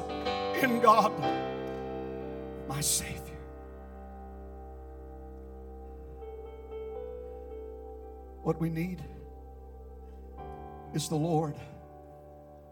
in 0.61 0.79
God, 0.79 1.11
my 2.67 2.81
Savior. 2.81 3.15
What 8.43 8.59
we 8.59 8.69
need 8.69 9.01
is 10.93 11.09
the 11.09 11.15
Lord 11.15 11.55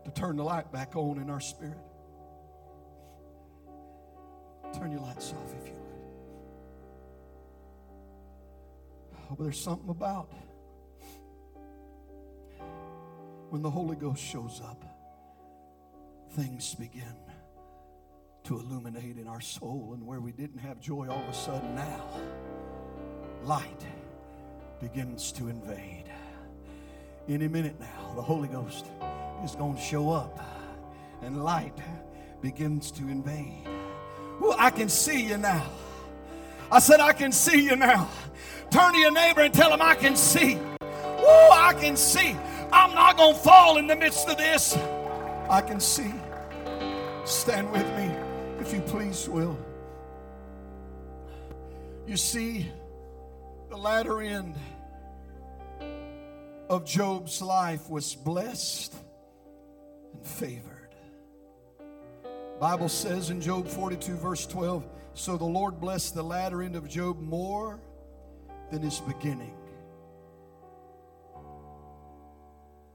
to 0.05 0.11
turn 0.11 0.37
the 0.37 0.43
light 0.43 0.71
back 0.71 0.95
on 0.95 1.19
in 1.19 1.29
our 1.29 1.41
spirit. 1.41 1.77
Turn 4.73 4.91
your 4.91 5.01
lights 5.01 5.33
off 5.33 5.53
if 5.61 5.67
you 5.67 5.73
but 9.29 9.37
there's 9.39 9.59
something 9.59 9.89
about 9.89 10.31
when 13.49 13.61
the 13.61 13.69
Holy 13.69 13.95
Ghost 13.95 14.23
shows 14.23 14.61
up, 14.63 14.83
things 16.31 16.75
begin 16.75 17.15
to 18.43 18.59
illuminate 18.59 19.17
in 19.17 19.27
our 19.27 19.41
soul. 19.41 19.91
And 19.93 20.05
where 20.05 20.19
we 20.19 20.31
didn't 20.31 20.59
have 20.59 20.79
joy, 20.79 21.07
all 21.09 21.21
of 21.21 21.29
a 21.29 21.33
sudden 21.33 21.75
now, 21.75 22.05
light 23.43 23.85
begins 24.81 25.31
to 25.33 25.47
invade. 25.47 26.05
Any 27.29 27.47
minute 27.47 27.79
now, 27.79 28.13
the 28.15 28.21
Holy 28.21 28.47
Ghost 28.47 28.85
is 29.43 29.55
going 29.55 29.75
to 29.75 29.81
show 29.81 30.09
up 30.09 30.39
and 31.21 31.43
light 31.43 31.77
begins 32.41 32.91
to 32.91 33.03
invade. 33.03 33.67
Well, 34.39 34.55
I 34.59 34.69
can 34.69 34.87
see 34.87 35.27
you 35.27 35.37
now. 35.37 35.65
I 36.71 36.79
said, 36.79 36.99
I 36.99 37.13
can 37.13 37.31
see 37.31 37.63
you 37.63 37.75
now. 37.75 38.09
Turn 38.69 38.93
to 38.93 38.99
your 38.99 39.11
neighbor 39.11 39.41
and 39.41 39.53
tell 39.53 39.71
him, 39.71 39.81
I 39.81 39.95
can 39.95 40.15
see. 40.15 40.55
Woo, 40.55 41.49
I 41.51 41.73
can 41.79 41.95
see. 41.95 42.35
I'm 42.71 42.93
not 42.93 43.17
going 43.17 43.33
to 43.33 43.39
fall 43.39 43.77
in 43.77 43.87
the 43.87 43.95
midst 43.95 44.27
of 44.27 44.37
this. 44.37 44.75
I 45.49 45.61
can 45.61 45.79
see. 45.79 46.13
Stand 47.23 47.71
with 47.71 47.85
me, 47.97 48.11
if 48.59 48.73
you 48.73 48.81
please, 48.81 49.29
will. 49.29 49.57
You 52.05 52.17
see, 52.17 52.69
the 53.69 53.77
latter 53.77 54.21
end 54.21 54.55
of 56.69 56.85
Job's 56.85 57.41
life 57.41 57.89
was 57.89 58.15
blessed 58.15 58.93
and 60.13 60.25
favored. 60.25 60.95
Bible 62.59 62.89
says 62.89 63.29
in 63.29 63.39
Job 63.39 63.67
42 63.67 64.15
verse 64.15 64.45
12, 64.45 64.83
so 65.17 65.35
the 65.35 65.45
Lord 65.45 65.81
blessed 65.81 66.13
the 66.13 66.23
latter 66.23 66.61
end 66.61 66.75
of 66.75 66.87
Job 66.87 67.19
more 67.19 67.79
than 68.71 68.81
his 68.81 68.99
beginning. 68.99 69.53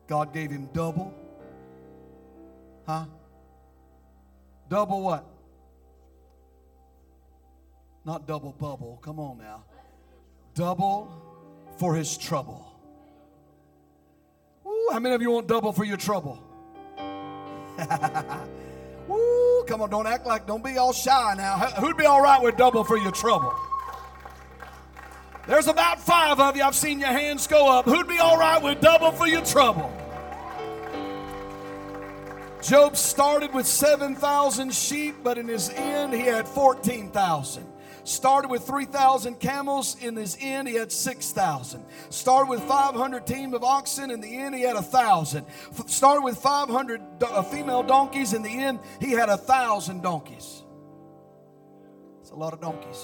God 0.07 0.33
gave 0.33 0.51
him 0.51 0.69
double. 0.73 1.13
Huh? 2.87 3.07
Double 4.69 5.03
what? 5.03 5.27
Not 8.05 8.27
double 8.27 8.53
bubble. 8.53 9.01
Come 9.03 9.19
on 9.19 9.39
now. 9.39 9.65
Double 10.55 11.13
for 11.79 11.95
his 11.95 12.17
trouble. 12.17 12.69
Ooh, 14.67 14.89
how 14.93 14.99
many 14.99 15.15
of 15.15 15.23
you 15.23 15.31
want 15.31 15.49
double 15.49 15.73
for 15.73 15.85
your 15.85 15.97
trouble? 15.97 16.43
Come 19.73 19.81
on, 19.81 19.89
don't 19.89 20.07
act 20.07 20.27
like, 20.27 20.47
don't 20.47 20.63
be 20.63 20.77
all 20.77 20.93
shy 20.93 21.33
now. 21.35 21.57
Who'd 21.57 21.97
be 21.97 22.05
all 22.05 22.21
right 22.21 22.43
with 22.43 22.59
double 22.59 22.85
for 22.85 22.99
your 22.99 23.11
trouble? 23.11 23.55
There's 25.49 25.67
about 25.67 25.99
five 25.99 26.39
of 26.39 26.59
you. 26.59 26.63
I've 26.63 26.75
seen 26.75 27.01
your 27.01 27.09
hands 27.09 27.47
go 27.47 27.73
up. 27.73 27.87
Who'd 27.87 28.07
be 28.07 28.19
all 28.19 28.37
right 28.37 28.63
with 28.63 28.83
double 28.83 29.13
for 29.13 29.27
your 29.27 29.43
trouble? 29.43 29.91
Job 32.61 32.99
started 32.99 33.55
with 33.55 33.67
7,000 33.67 34.75
sheep, 34.75 35.15
but 35.25 35.39
in 35.39 35.49
his 35.49 35.71
end, 35.71 36.13
he 36.13 36.21
had 36.21 36.47
14,000. 36.47 37.65
Started 38.05 38.49
with 38.51 38.67
3,000 38.67 39.39
camels. 39.39 39.97
In 40.01 40.17
his 40.17 40.37
end, 40.41 40.67
he 40.67 40.75
had 40.75 40.91
6,000. 40.91 41.85
Started 42.11 42.51
with 42.51 42.63
500 42.63 43.27
team 43.27 43.55
of 43.55 43.63
oxen. 43.63 44.11
In 44.11 44.21
the 44.21 44.37
end, 44.37 44.55
he 44.55 44.63
had 44.63 44.77
a 44.77 44.83
1,000. 44.83 45.47
Started 45.87 46.23
with 46.23 46.39
500 46.39 47.01
uh, 47.23 47.43
female 47.43 47.83
donkeys. 47.83 48.33
In 48.33 48.43
the 48.43 48.51
end, 48.51 48.81
he 49.01 49.13
had 49.13 49.29
a 49.29 49.37
1,000 49.37 50.03
donkeys. 50.03 50.63
It's 52.21 52.31
a 52.31 52.35
lot 52.35 52.53
of 52.53 52.61
donkeys. 52.61 53.03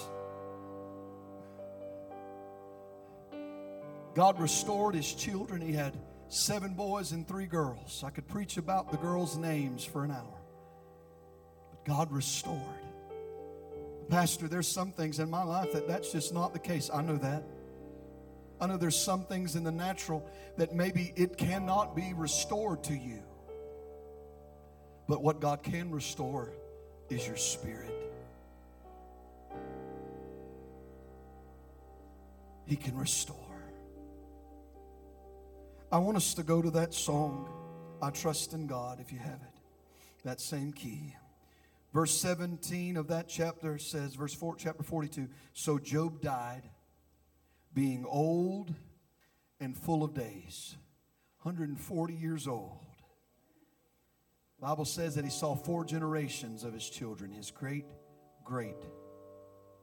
God 4.15 4.41
restored 4.41 4.97
his 4.97 5.15
children. 5.15 5.61
He 5.61 5.73
had 5.73 5.97
seven 6.29 6.75
boys 6.75 7.13
and 7.13 7.27
three 7.27 7.47
girls. 7.47 8.03
I 8.05 8.11
could 8.11 8.27
preach 8.27 8.57
about 8.57 8.91
the 8.91 8.97
girls' 8.97 9.37
names 9.37 9.85
for 9.85 10.03
an 10.03 10.11
hour. 10.11 10.41
But 11.71 11.85
God 11.85 12.11
restored. 12.11 12.88
Pastor, 14.09 14.49
there's 14.49 14.69
some 14.69 14.93
things 14.93 15.19
in 15.19 15.29
my 15.29 15.43
life 15.43 15.73
that 15.73 15.87
that's 15.87 16.13
just 16.13 16.33
not 16.33 16.53
the 16.53 16.59
case. 16.59 16.91
I 16.93 17.03
know 17.03 17.17
that. 17.17 17.43
I 18.61 18.67
know 18.67 18.77
there's 18.77 18.99
some 18.99 19.25
things 19.25 19.55
in 19.55 19.65
the 19.65 19.71
natural 19.71 20.29
that 20.57 20.75
maybe 20.75 21.13
it 21.15 21.37
cannot 21.37 21.95
be 21.95 22.13
restored 22.17 22.83
to 22.85 22.95
you. 22.95 23.23
But 25.09 25.23
what 25.23 25.41
God 25.41 25.63
can 25.63 25.91
restore 25.91 26.53
is 27.09 27.27
your 27.27 27.37
spirit. 27.37 27.95
He 32.67 32.77
can 32.77 32.97
restore. 32.97 33.37
I 35.91 35.99
want 35.99 36.17
us 36.17 36.35
to 36.35 36.43
go 36.43 36.61
to 36.61 36.71
that 36.73 36.93
song, 36.93 37.49
I 38.03 38.11
Trust 38.11 38.53
in 38.53 38.67
God, 38.67 39.01
if 39.01 39.11
you 39.11 39.19
have 39.19 39.41
it. 39.41 39.61
That 40.25 40.41
same 40.41 40.73
key. 40.73 41.15
Verse 41.93 42.15
17 42.21 42.97
of 42.97 43.09
that 43.09 43.29
chapter 43.29 43.79
says, 43.79 44.15
verse 44.15 44.35
4, 44.35 44.57
chapter 44.57 44.83
42, 44.83 45.29
so 45.55 45.79
Job 45.79 46.21
died, 46.21 46.63
being 47.73 48.05
old 48.07 48.75
and 49.59 49.77
full 49.77 50.05
of 50.05 50.13
days, 50.13 50.77
140 51.43 52.15
years 52.15 52.47
old. 52.47 52.85
The 54.61 54.67
Bible 54.67 54.85
says 54.85 55.15
that 55.15 55.25
he 55.25 55.31
saw 55.31 55.55
four 55.55 55.85
generations 55.85 56.65
of 56.65 56.75
his 56.75 56.89
children, 56.91 57.31
his 57.31 57.51
great, 57.51 57.87
great 58.45 58.77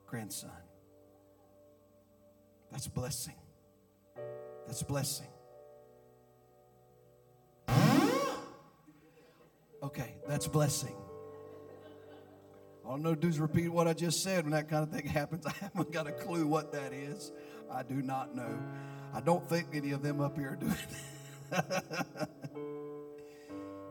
grandson. 0.06 0.51
That's 2.72 2.88
blessing. 2.88 3.36
That's 4.68 4.84
blessing. 4.84 5.28
Okay, 9.82 10.16
that's 10.28 10.47
blessing. 10.47 10.95
All 12.86 12.95
I 12.95 12.99
know 12.99 13.15
do 13.15 13.27
is 13.27 13.39
repeat 13.39 13.69
what 13.69 13.88
I 13.88 13.93
just 13.93 14.21
said 14.21 14.43
when 14.43 14.51
that 14.51 14.69
kind 14.69 14.83
of 14.83 14.91
thing 14.91 15.07
happens. 15.11 15.45
I 15.45 15.53
haven't 15.59 15.91
got 15.91 16.07
a 16.07 16.11
clue 16.11 16.45
what 16.45 16.71
that 16.73 16.93
is. 16.93 17.31
I 17.71 17.81
do 17.81 18.01
not 18.01 18.36
know. 18.36 18.59
I 19.13 19.21
don't 19.21 19.47
think 19.49 19.69
any 19.73 19.91
of 19.91 20.03
them 20.03 20.21
up 20.21 20.38
here 20.38 20.51
are 20.51 20.55
doing 20.55 20.75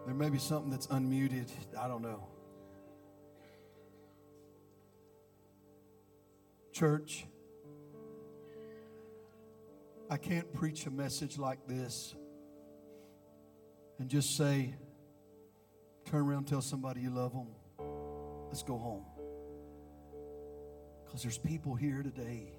there 0.06 0.14
may 0.14 0.28
be 0.28 0.38
something 0.38 0.70
that's 0.70 0.86
unmuted. 0.88 1.48
I 1.78 1.88
don't 1.88 2.02
know. 2.02 2.28
Church, 6.72 7.26
I 10.10 10.16
can't 10.16 10.52
preach 10.52 10.86
a 10.86 10.90
message 10.90 11.38
like 11.38 11.66
this 11.66 12.14
and 13.98 14.08
just 14.08 14.36
say, 14.36 14.74
turn 16.04 16.28
around 16.28 16.46
tell 16.48 16.60
somebody 16.60 17.00
you 17.00 17.10
love 17.10 17.32
them. 17.32 17.46
Let's 18.54 18.62
go 18.62 18.78
home. 18.78 19.04
Because 21.04 21.22
there's 21.22 21.38
people 21.38 21.74
here 21.74 22.04
today 22.04 22.52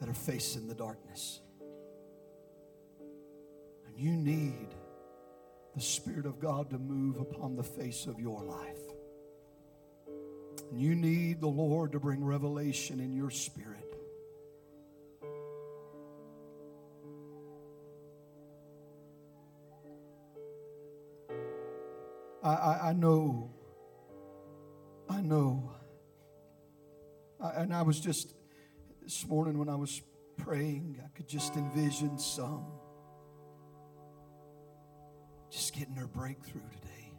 that 0.00 0.08
are 0.08 0.12
facing 0.12 0.66
the 0.66 0.74
darkness. 0.74 1.38
And 3.86 3.96
you 3.96 4.10
need 4.10 4.74
the 5.76 5.80
Spirit 5.80 6.26
of 6.26 6.40
God 6.40 6.70
to 6.70 6.78
move 6.78 7.20
upon 7.20 7.54
the 7.54 7.62
face 7.62 8.06
of 8.06 8.18
your 8.18 8.42
life. 8.42 8.80
And 10.72 10.80
you 10.80 10.96
need 10.96 11.40
the 11.40 11.46
Lord 11.46 11.92
to 11.92 12.00
bring 12.00 12.24
revelation 12.24 12.98
in 12.98 13.12
your 13.12 13.30
spirit. 13.30 13.94
I, 22.42 22.48
I, 22.48 22.88
I 22.88 22.92
know, 22.94 23.52
I 25.12 25.20
know. 25.20 25.70
I, 27.38 27.50
and 27.62 27.74
I 27.74 27.82
was 27.82 28.00
just, 28.00 28.34
this 29.02 29.26
morning 29.26 29.58
when 29.58 29.68
I 29.68 29.74
was 29.74 30.00
praying, 30.38 31.00
I 31.04 31.08
could 31.14 31.28
just 31.28 31.54
envision 31.56 32.16
some 32.18 32.64
just 35.50 35.74
getting 35.74 35.94
their 35.94 36.06
breakthrough 36.06 36.62
today. 36.62 37.12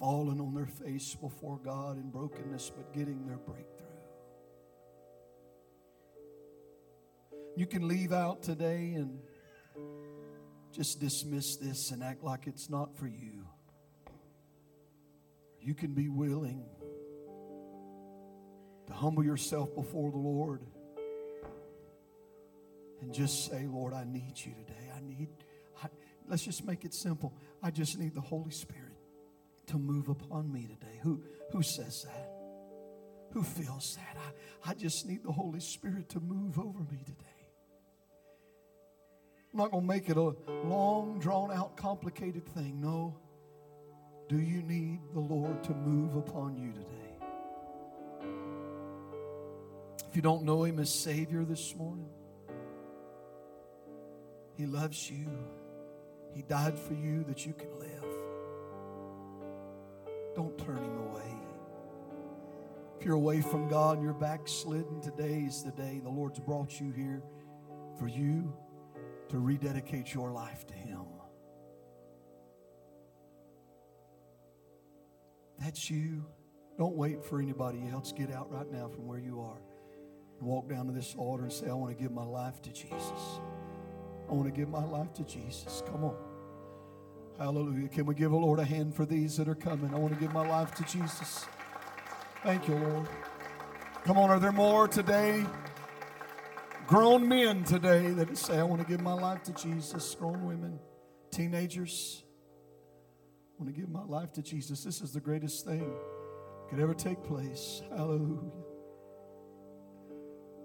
Falling 0.00 0.40
on 0.40 0.52
their 0.52 0.66
face 0.66 1.14
before 1.14 1.58
God 1.58 1.96
in 1.96 2.10
brokenness, 2.10 2.72
but 2.76 2.92
getting 2.92 3.24
their 3.24 3.36
breakthrough. 3.36 3.86
You 7.56 7.66
can 7.66 7.86
leave 7.86 8.12
out 8.12 8.42
today 8.42 8.94
and 8.94 9.20
just 10.72 10.98
dismiss 10.98 11.56
this 11.56 11.92
and 11.92 12.02
act 12.02 12.24
like 12.24 12.48
it's 12.48 12.68
not 12.68 12.96
for 12.98 13.06
you. 13.06 13.37
You 15.68 15.74
can 15.74 15.92
be 15.92 16.08
willing 16.08 16.64
to 18.86 18.92
humble 18.94 19.22
yourself 19.22 19.74
before 19.74 20.10
the 20.10 20.16
Lord 20.16 20.62
and 23.02 23.12
just 23.12 23.50
say, 23.50 23.66
Lord, 23.66 23.92
I 23.92 24.04
need 24.04 24.32
you 24.36 24.54
today. 24.54 24.90
I 24.96 25.00
need, 25.06 25.28
I, 25.84 25.88
let's 26.26 26.42
just 26.42 26.64
make 26.64 26.86
it 26.86 26.94
simple. 26.94 27.34
I 27.62 27.70
just 27.70 27.98
need 27.98 28.14
the 28.14 28.22
Holy 28.22 28.50
Spirit 28.50 28.96
to 29.66 29.76
move 29.76 30.08
upon 30.08 30.50
me 30.50 30.62
today. 30.62 31.00
Who, 31.02 31.22
who 31.52 31.62
says 31.62 32.04
that? 32.04 32.30
Who 33.34 33.42
feels 33.42 33.96
that? 33.96 34.16
I, 34.64 34.70
I 34.70 34.72
just 34.74 35.06
need 35.06 35.22
the 35.22 35.32
Holy 35.32 35.60
Spirit 35.60 36.08
to 36.08 36.20
move 36.20 36.58
over 36.58 36.78
me 36.78 37.02
today. 37.04 37.46
I'm 39.52 39.58
not 39.58 39.70
going 39.70 39.82
to 39.82 39.86
make 39.86 40.08
it 40.08 40.16
a 40.16 40.34
long, 40.66 41.18
drawn 41.18 41.52
out, 41.52 41.76
complicated 41.76 42.46
thing. 42.54 42.80
No. 42.80 43.18
Do 44.28 44.38
you 44.38 44.60
need 44.60 45.00
the 45.14 45.20
Lord 45.20 45.64
to 45.64 45.74
move 45.74 46.16
upon 46.16 46.58
you 46.58 46.72
today? 46.72 46.86
If 50.06 50.14
you 50.16 50.20
don't 50.20 50.44
know 50.44 50.64
Him 50.64 50.78
as 50.78 50.92
Savior 50.92 51.44
this 51.44 51.74
morning, 51.74 52.10
He 54.54 54.66
loves 54.66 55.10
you. 55.10 55.26
He 56.34 56.42
died 56.42 56.78
for 56.78 56.92
you 56.92 57.24
that 57.24 57.46
you 57.46 57.54
can 57.54 57.70
live. 57.78 58.04
Don't 60.36 60.58
turn 60.58 60.76
Him 60.76 60.98
away. 60.98 61.34
If 62.98 63.06
you're 63.06 63.14
away 63.14 63.40
from 63.40 63.68
God 63.68 63.96
and 63.96 64.04
you're 64.04 64.12
backslidden, 64.12 65.00
today 65.00 65.44
is 65.46 65.62
the 65.62 65.70
day 65.70 66.00
the 66.02 66.10
Lord's 66.10 66.38
brought 66.38 66.78
you 66.78 66.90
here 66.90 67.22
for 67.98 68.08
you 68.08 68.52
to 69.30 69.38
rededicate 69.38 70.12
your 70.12 70.30
life 70.32 70.66
to 70.66 70.74
Him. 70.74 71.06
That's 75.60 75.90
you. 75.90 76.24
Don't 76.78 76.94
wait 76.94 77.24
for 77.24 77.40
anybody 77.40 77.88
else. 77.92 78.12
Get 78.12 78.32
out 78.32 78.50
right 78.52 78.70
now 78.70 78.88
from 78.88 79.06
where 79.06 79.18
you 79.18 79.40
are 79.40 79.58
and 80.38 80.48
walk 80.48 80.68
down 80.68 80.86
to 80.86 80.92
this 80.92 81.14
altar 81.18 81.44
and 81.44 81.52
say, 81.52 81.68
I 81.68 81.74
want 81.74 81.96
to 81.96 82.00
give 82.00 82.12
my 82.12 82.24
life 82.24 82.62
to 82.62 82.70
Jesus. 82.70 83.40
I 84.28 84.32
want 84.32 84.46
to 84.46 84.52
give 84.52 84.68
my 84.68 84.84
life 84.84 85.12
to 85.14 85.24
Jesus. 85.24 85.82
Come 85.86 86.04
on. 86.04 86.16
Hallelujah. 87.38 87.88
Can 87.88 88.06
we 88.06 88.14
give 88.14 88.30
the 88.30 88.36
Lord 88.36 88.58
a 88.58 88.64
hand 88.64 88.94
for 88.94 89.06
these 89.06 89.36
that 89.36 89.48
are 89.48 89.54
coming? 89.54 89.94
I 89.94 89.98
want 89.98 90.12
to 90.14 90.20
give 90.20 90.32
my 90.32 90.46
life 90.46 90.74
to 90.76 90.84
Jesus. 90.84 91.46
Thank 92.44 92.68
you, 92.68 92.74
Lord. 92.74 93.08
Come 94.04 94.18
on, 94.18 94.30
are 94.30 94.38
there 94.40 94.52
more 94.52 94.88
today? 94.88 95.44
Grown 96.86 97.28
men 97.28 97.64
today 97.64 98.10
that 98.12 98.36
say, 98.38 98.58
I 98.58 98.62
want 98.62 98.80
to 98.80 98.88
give 98.88 99.00
my 99.00 99.12
life 99.12 99.42
to 99.44 99.52
Jesus. 99.52 100.14
Grown 100.14 100.46
women, 100.46 100.78
teenagers, 101.30 102.24
want 103.58 103.74
to 103.74 103.80
give 103.80 103.90
my 103.90 104.04
life 104.04 104.32
to 104.32 104.42
Jesus. 104.42 104.84
This 104.84 105.00
is 105.00 105.12
the 105.12 105.20
greatest 105.20 105.64
thing 105.64 105.90
could 106.70 106.78
ever 106.78 106.94
take 106.94 107.22
place. 107.24 107.82
Hallelujah. 107.90 108.52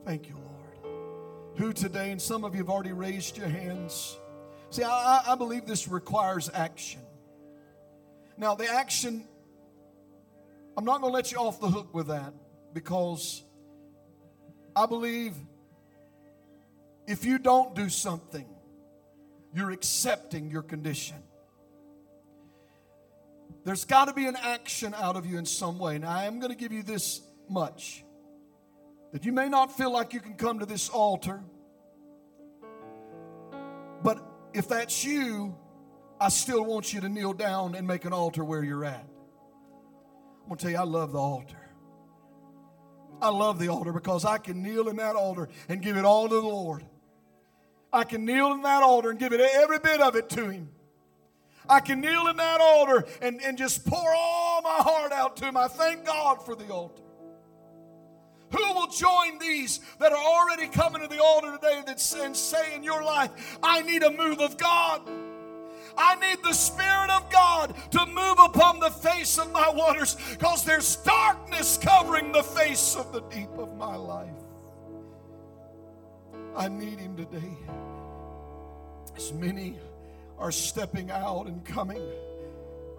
Thank 0.05 0.29
you, 0.29 0.35
Lord. 0.35 1.57
Who 1.57 1.73
today, 1.73 2.11
and 2.11 2.21
some 2.21 2.43
of 2.43 2.53
you 2.53 2.59
have 2.59 2.69
already 2.69 2.91
raised 2.91 3.35
your 3.37 3.47
hands. 3.47 4.17
See, 4.69 4.83
I, 4.83 5.23
I 5.27 5.35
believe 5.35 5.65
this 5.65 5.87
requires 5.87 6.51
action. 6.53 7.01
Now, 8.37 8.53
the 8.53 8.67
action, 8.67 9.23
I'm 10.77 10.85
not 10.85 11.01
going 11.01 11.11
to 11.11 11.15
let 11.15 11.31
you 11.31 11.39
off 11.39 11.59
the 11.59 11.69
hook 11.69 11.93
with 11.95 12.07
that 12.07 12.33
because 12.73 13.43
I 14.75 14.85
believe 14.85 15.33
if 17.07 17.25
you 17.25 17.39
don't 17.39 17.73
do 17.75 17.89
something, 17.89 18.45
you're 19.53 19.71
accepting 19.71 20.51
your 20.51 20.63
condition. 20.63 21.17
There's 23.63 23.85
got 23.85 24.05
to 24.05 24.13
be 24.13 24.25
an 24.25 24.35
action 24.35 24.93
out 24.93 25.15
of 25.15 25.25
you 25.25 25.37
in 25.37 25.45
some 25.45 25.79
way. 25.79 25.97
Now, 25.97 26.11
I 26.11 26.25
am 26.25 26.39
going 26.39 26.51
to 26.51 26.57
give 26.57 26.71
you 26.71 26.83
this 26.83 27.21
much 27.49 28.03
that 29.11 29.25
you 29.25 29.31
may 29.31 29.47
not 29.47 29.75
feel 29.77 29.91
like 29.91 30.13
you 30.13 30.19
can 30.19 30.33
come 30.33 30.59
to 30.59 30.65
this 30.65 30.89
altar, 30.89 31.41
but 34.03 34.19
if 34.53 34.67
that's 34.67 35.05
you, 35.05 35.55
I 36.19 36.29
still 36.29 36.63
want 36.65 36.93
you 36.93 37.01
to 37.01 37.09
kneel 37.09 37.33
down 37.33 37.75
and 37.75 37.87
make 37.87 38.05
an 38.05 38.13
altar 38.13 38.43
where 38.43 38.63
you're 38.63 38.85
at. 38.85 39.05
I'm 40.41 40.49
going 40.49 40.57
to 40.57 40.61
tell 40.63 40.71
you, 40.71 40.77
I 40.77 40.83
love 40.83 41.11
the 41.11 41.19
altar. 41.19 41.57
I 43.21 43.29
love 43.29 43.59
the 43.59 43.69
altar 43.69 43.93
because 43.93 44.25
I 44.25 44.37
can 44.37 44.61
kneel 44.61 44.89
in 44.89 44.97
that 44.97 45.15
altar 45.15 45.47
and 45.69 45.81
give 45.81 45.95
it 45.95 46.03
all 46.03 46.27
to 46.27 46.35
the 46.35 46.41
Lord. 46.41 46.83
I 47.93 48.03
can 48.03 48.25
kneel 48.25 48.51
in 48.51 48.63
that 48.63 48.83
altar 48.83 49.11
and 49.11 49.19
give 49.19 49.31
it 49.31 49.39
every 49.39 49.79
bit 49.79 50.01
of 50.01 50.15
it 50.15 50.29
to 50.31 50.49
Him. 50.49 50.69
I 51.69 51.79
can 51.79 52.01
kneel 52.01 52.27
in 52.27 52.37
that 52.37 52.61
altar 52.61 53.05
and, 53.21 53.41
and 53.41 53.57
just 53.57 53.85
pour 53.85 54.13
all 54.13 54.61
my 54.61 54.77
heart 54.79 55.11
out 55.11 55.37
to 55.37 55.45
Him. 55.45 55.57
I 55.57 55.67
thank 55.67 56.05
God 56.05 56.45
for 56.45 56.55
the 56.55 56.67
altar. 56.69 57.01
Who 58.51 58.73
will 58.73 58.87
join 58.87 59.39
these 59.39 59.79
that 59.99 60.11
are 60.11 60.23
already 60.23 60.67
coming 60.67 61.01
to 61.01 61.07
the 61.07 61.21
altar 61.21 61.53
today 61.53 61.81
that, 61.87 62.15
and 62.23 62.37
say 62.37 62.75
in 62.75 62.83
your 62.83 63.03
life, 63.03 63.57
I 63.63 63.81
need 63.81 64.03
a 64.03 64.11
move 64.11 64.39
of 64.39 64.57
God? 64.57 65.01
I 65.97 66.15
need 66.15 66.43
the 66.43 66.53
Spirit 66.53 67.09
of 67.09 67.29
God 67.31 67.73
to 67.91 68.05
move 68.05 68.37
upon 68.39 68.79
the 68.79 68.89
face 68.89 69.37
of 69.37 69.51
my 69.51 69.69
waters 69.69 70.15
because 70.31 70.63
there's 70.65 70.97
darkness 70.97 71.77
covering 71.77 72.31
the 72.31 72.43
face 72.43 72.95
of 72.95 73.11
the 73.11 73.21
deep 73.21 73.51
of 73.57 73.75
my 73.75 73.95
life. 73.95 74.29
I 76.55 76.67
need 76.67 76.99
Him 76.99 77.15
today. 77.15 77.57
As 79.15 79.33
many 79.33 79.79
are 80.43 80.51
stepping 80.51 81.09
out 81.09 81.47
and 81.47 81.63
coming. 81.63 82.01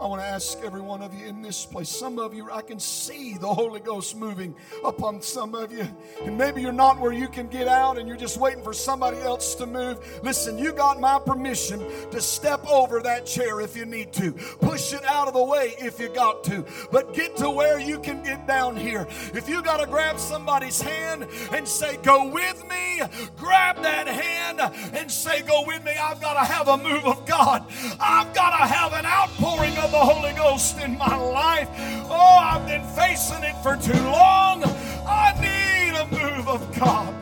I 0.00 0.06
want 0.06 0.20
to 0.20 0.26
ask 0.26 0.58
every 0.64 0.80
one 0.80 1.02
of 1.02 1.14
you 1.14 1.26
in 1.26 1.40
this 1.40 1.64
place. 1.64 1.88
Some 1.88 2.18
of 2.18 2.34
you, 2.34 2.50
I 2.50 2.62
can 2.62 2.80
see 2.80 3.38
the 3.38 3.46
Holy 3.46 3.78
Ghost 3.78 4.16
moving 4.16 4.54
upon 4.84 5.22
some 5.22 5.54
of 5.54 5.72
you. 5.72 5.88
And 6.24 6.36
maybe 6.36 6.60
you're 6.60 6.72
not 6.72 6.98
where 6.98 7.12
you 7.12 7.28
can 7.28 7.46
get 7.46 7.68
out 7.68 7.96
and 7.96 8.08
you're 8.08 8.16
just 8.16 8.36
waiting 8.36 8.62
for 8.62 8.72
somebody 8.72 9.18
else 9.18 9.54
to 9.56 9.66
move. 9.66 9.98
Listen, 10.24 10.58
you 10.58 10.72
got 10.72 11.00
my 11.00 11.20
permission 11.20 11.78
to 12.10 12.20
step 12.20 12.66
over 12.66 13.00
that 13.02 13.24
chair 13.24 13.60
if 13.60 13.76
you 13.76 13.84
need 13.84 14.12
to. 14.14 14.32
Push 14.32 14.92
it 14.92 15.04
out 15.04 15.28
of 15.28 15.34
the 15.34 15.44
way 15.44 15.74
if 15.78 16.00
you 16.00 16.08
got 16.12 16.42
to. 16.44 16.64
But 16.90 17.14
get 17.14 17.36
to 17.36 17.48
where 17.48 17.78
you 17.78 18.00
can 18.00 18.22
get 18.22 18.48
down 18.48 18.76
here. 18.76 19.06
If 19.32 19.48
you 19.48 19.62
got 19.62 19.78
to 19.78 19.86
grab 19.86 20.18
somebody's 20.18 20.80
hand 20.80 21.28
and 21.52 21.66
say, 21.68 21.98
Go 22.02 22.28
with 22.28 22.68
me, 22.68 23.00
grab 23.36 23.80
that 23.82 24.08
hand 24.08 24.60
and 24.92 25.10
say, 25.10 25.42
Go 25.42 25.64
with 25.66 25.84
me. 25.84 25.92
I've 25.92 26.20
got 26.20 26.34
to 26.34 26.52
have 26.52 26.66
a 26.68 26.76
move 26.76 27.04
of 27.04 27.24
God. 27.26 27.64
I've 28.00 28.34
got 28.34 28.50
to 28.58 28.66
have 28.66 28.92
an 28.92 29.06
outpouring 29.06 29.76
of 29.84 29.90
the 29.90 29.98
Holy 29.98 30.32
Ghost 30.32 30.80
in 30.80 30.96
my 30.96 31.14
life. 31.14 31.68
Oh, 32.08 32.38
I've 32.40 32.66
been 32.66 32.82
facing 32.96 33.44
it 33.44 33.54
for 33.62 33.76
too 33.76 33.92
long. 34.04 34.64
I 35.06 35.34
need 35.44 35.94
a 35.94 36.06
move 36.06 36.48
of 36.48 36.74
God. 36.78 37.14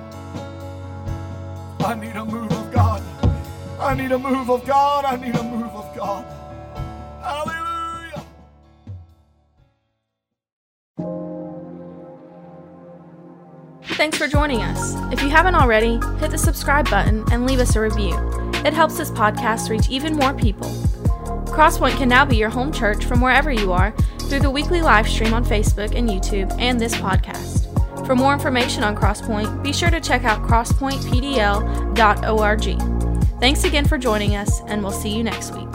I 1.80 1.94
need 1.96 2.14
a 2.14 2.24
move 2.24 2.52
of 2.52 2.72
God. 2.72 3.02
I 3.80 3.94
need 3.94 4.12
a 4.12 4.18
move 4.18 4.48
of 4.48 4.64
God. 4.64 5.04
I 5.04 5.16
need 5.16 5.34
a 5.34 5.42
move 5.42 5.72
of 5.72 5.96
God. 5.96 6.24
Hallelujah. 7.20 8.24
Thanks 13.96 14.16
for 14.16 14.28
joining 14.28 14.62
us. 14.62 14.94
If 15.12 15.20
you 15.20 15.30
haven't 15.30 15.56
already, 15.56 15.98
hit 16.20 16.30
the 16.30 16.38
subscribe 16.38 16.88
button 16.88 17.24
and 17.32 17.44
leave 17.44 17.58
us 17.58 17.74
a 17.74 17.80
review. 17.80 18.14
It 18.64 18.72
helps 18.72 18.96
this 18.96 19.10
podcast 19.10 19.68
reach 19.68 19.88
even 19.90 20.14
more 20.14 20.32
people. 20.32 20.70
Crosspoint 21.52 21.96
can 21.98 22.08
now 22.08 22.24
be 22.24 22.36
your 22.36 22.48
home 22.48 22.72
church 22.72 23.04
from 23.04 23.20
wherever 23.20 23.52
you 23.52 23.72
are 23.72 23.92
through 24.22 24.40
the 24.40 24.50
weekly 24.50 24.80
live 24.80 25.06
stream 25.06 25.34
on 25.34 25.44
Facebook 25.44 25.94
and 25.94 26.08
YouTube 26.08 26.50
and 26.58 26.80
this 26.80 26.94
podcast. 26.94 27.68
For 28.06 28.16
more 28.16 28.32
information 28.32 28.82
on 28.82 28.96
Crosspoint, 28.96 29.62
be 29.62 29.70
sure 29.72 29.90
to 29.90 30.00
check 30.00 30.24
out 30.24 30.42
crosspointpdl.org. 30.48 33.38
Thanks 33.38 33.64
again 33.64 33.86
for 33.86 33.98
joining 33.98 34.34
us, 34.34 34.62
and 34.66 34.82
we'll 34.82 34.92
see 34.92 35.14
you 35.14 35.22
next 35.22 35.54
week. 35.54 35.68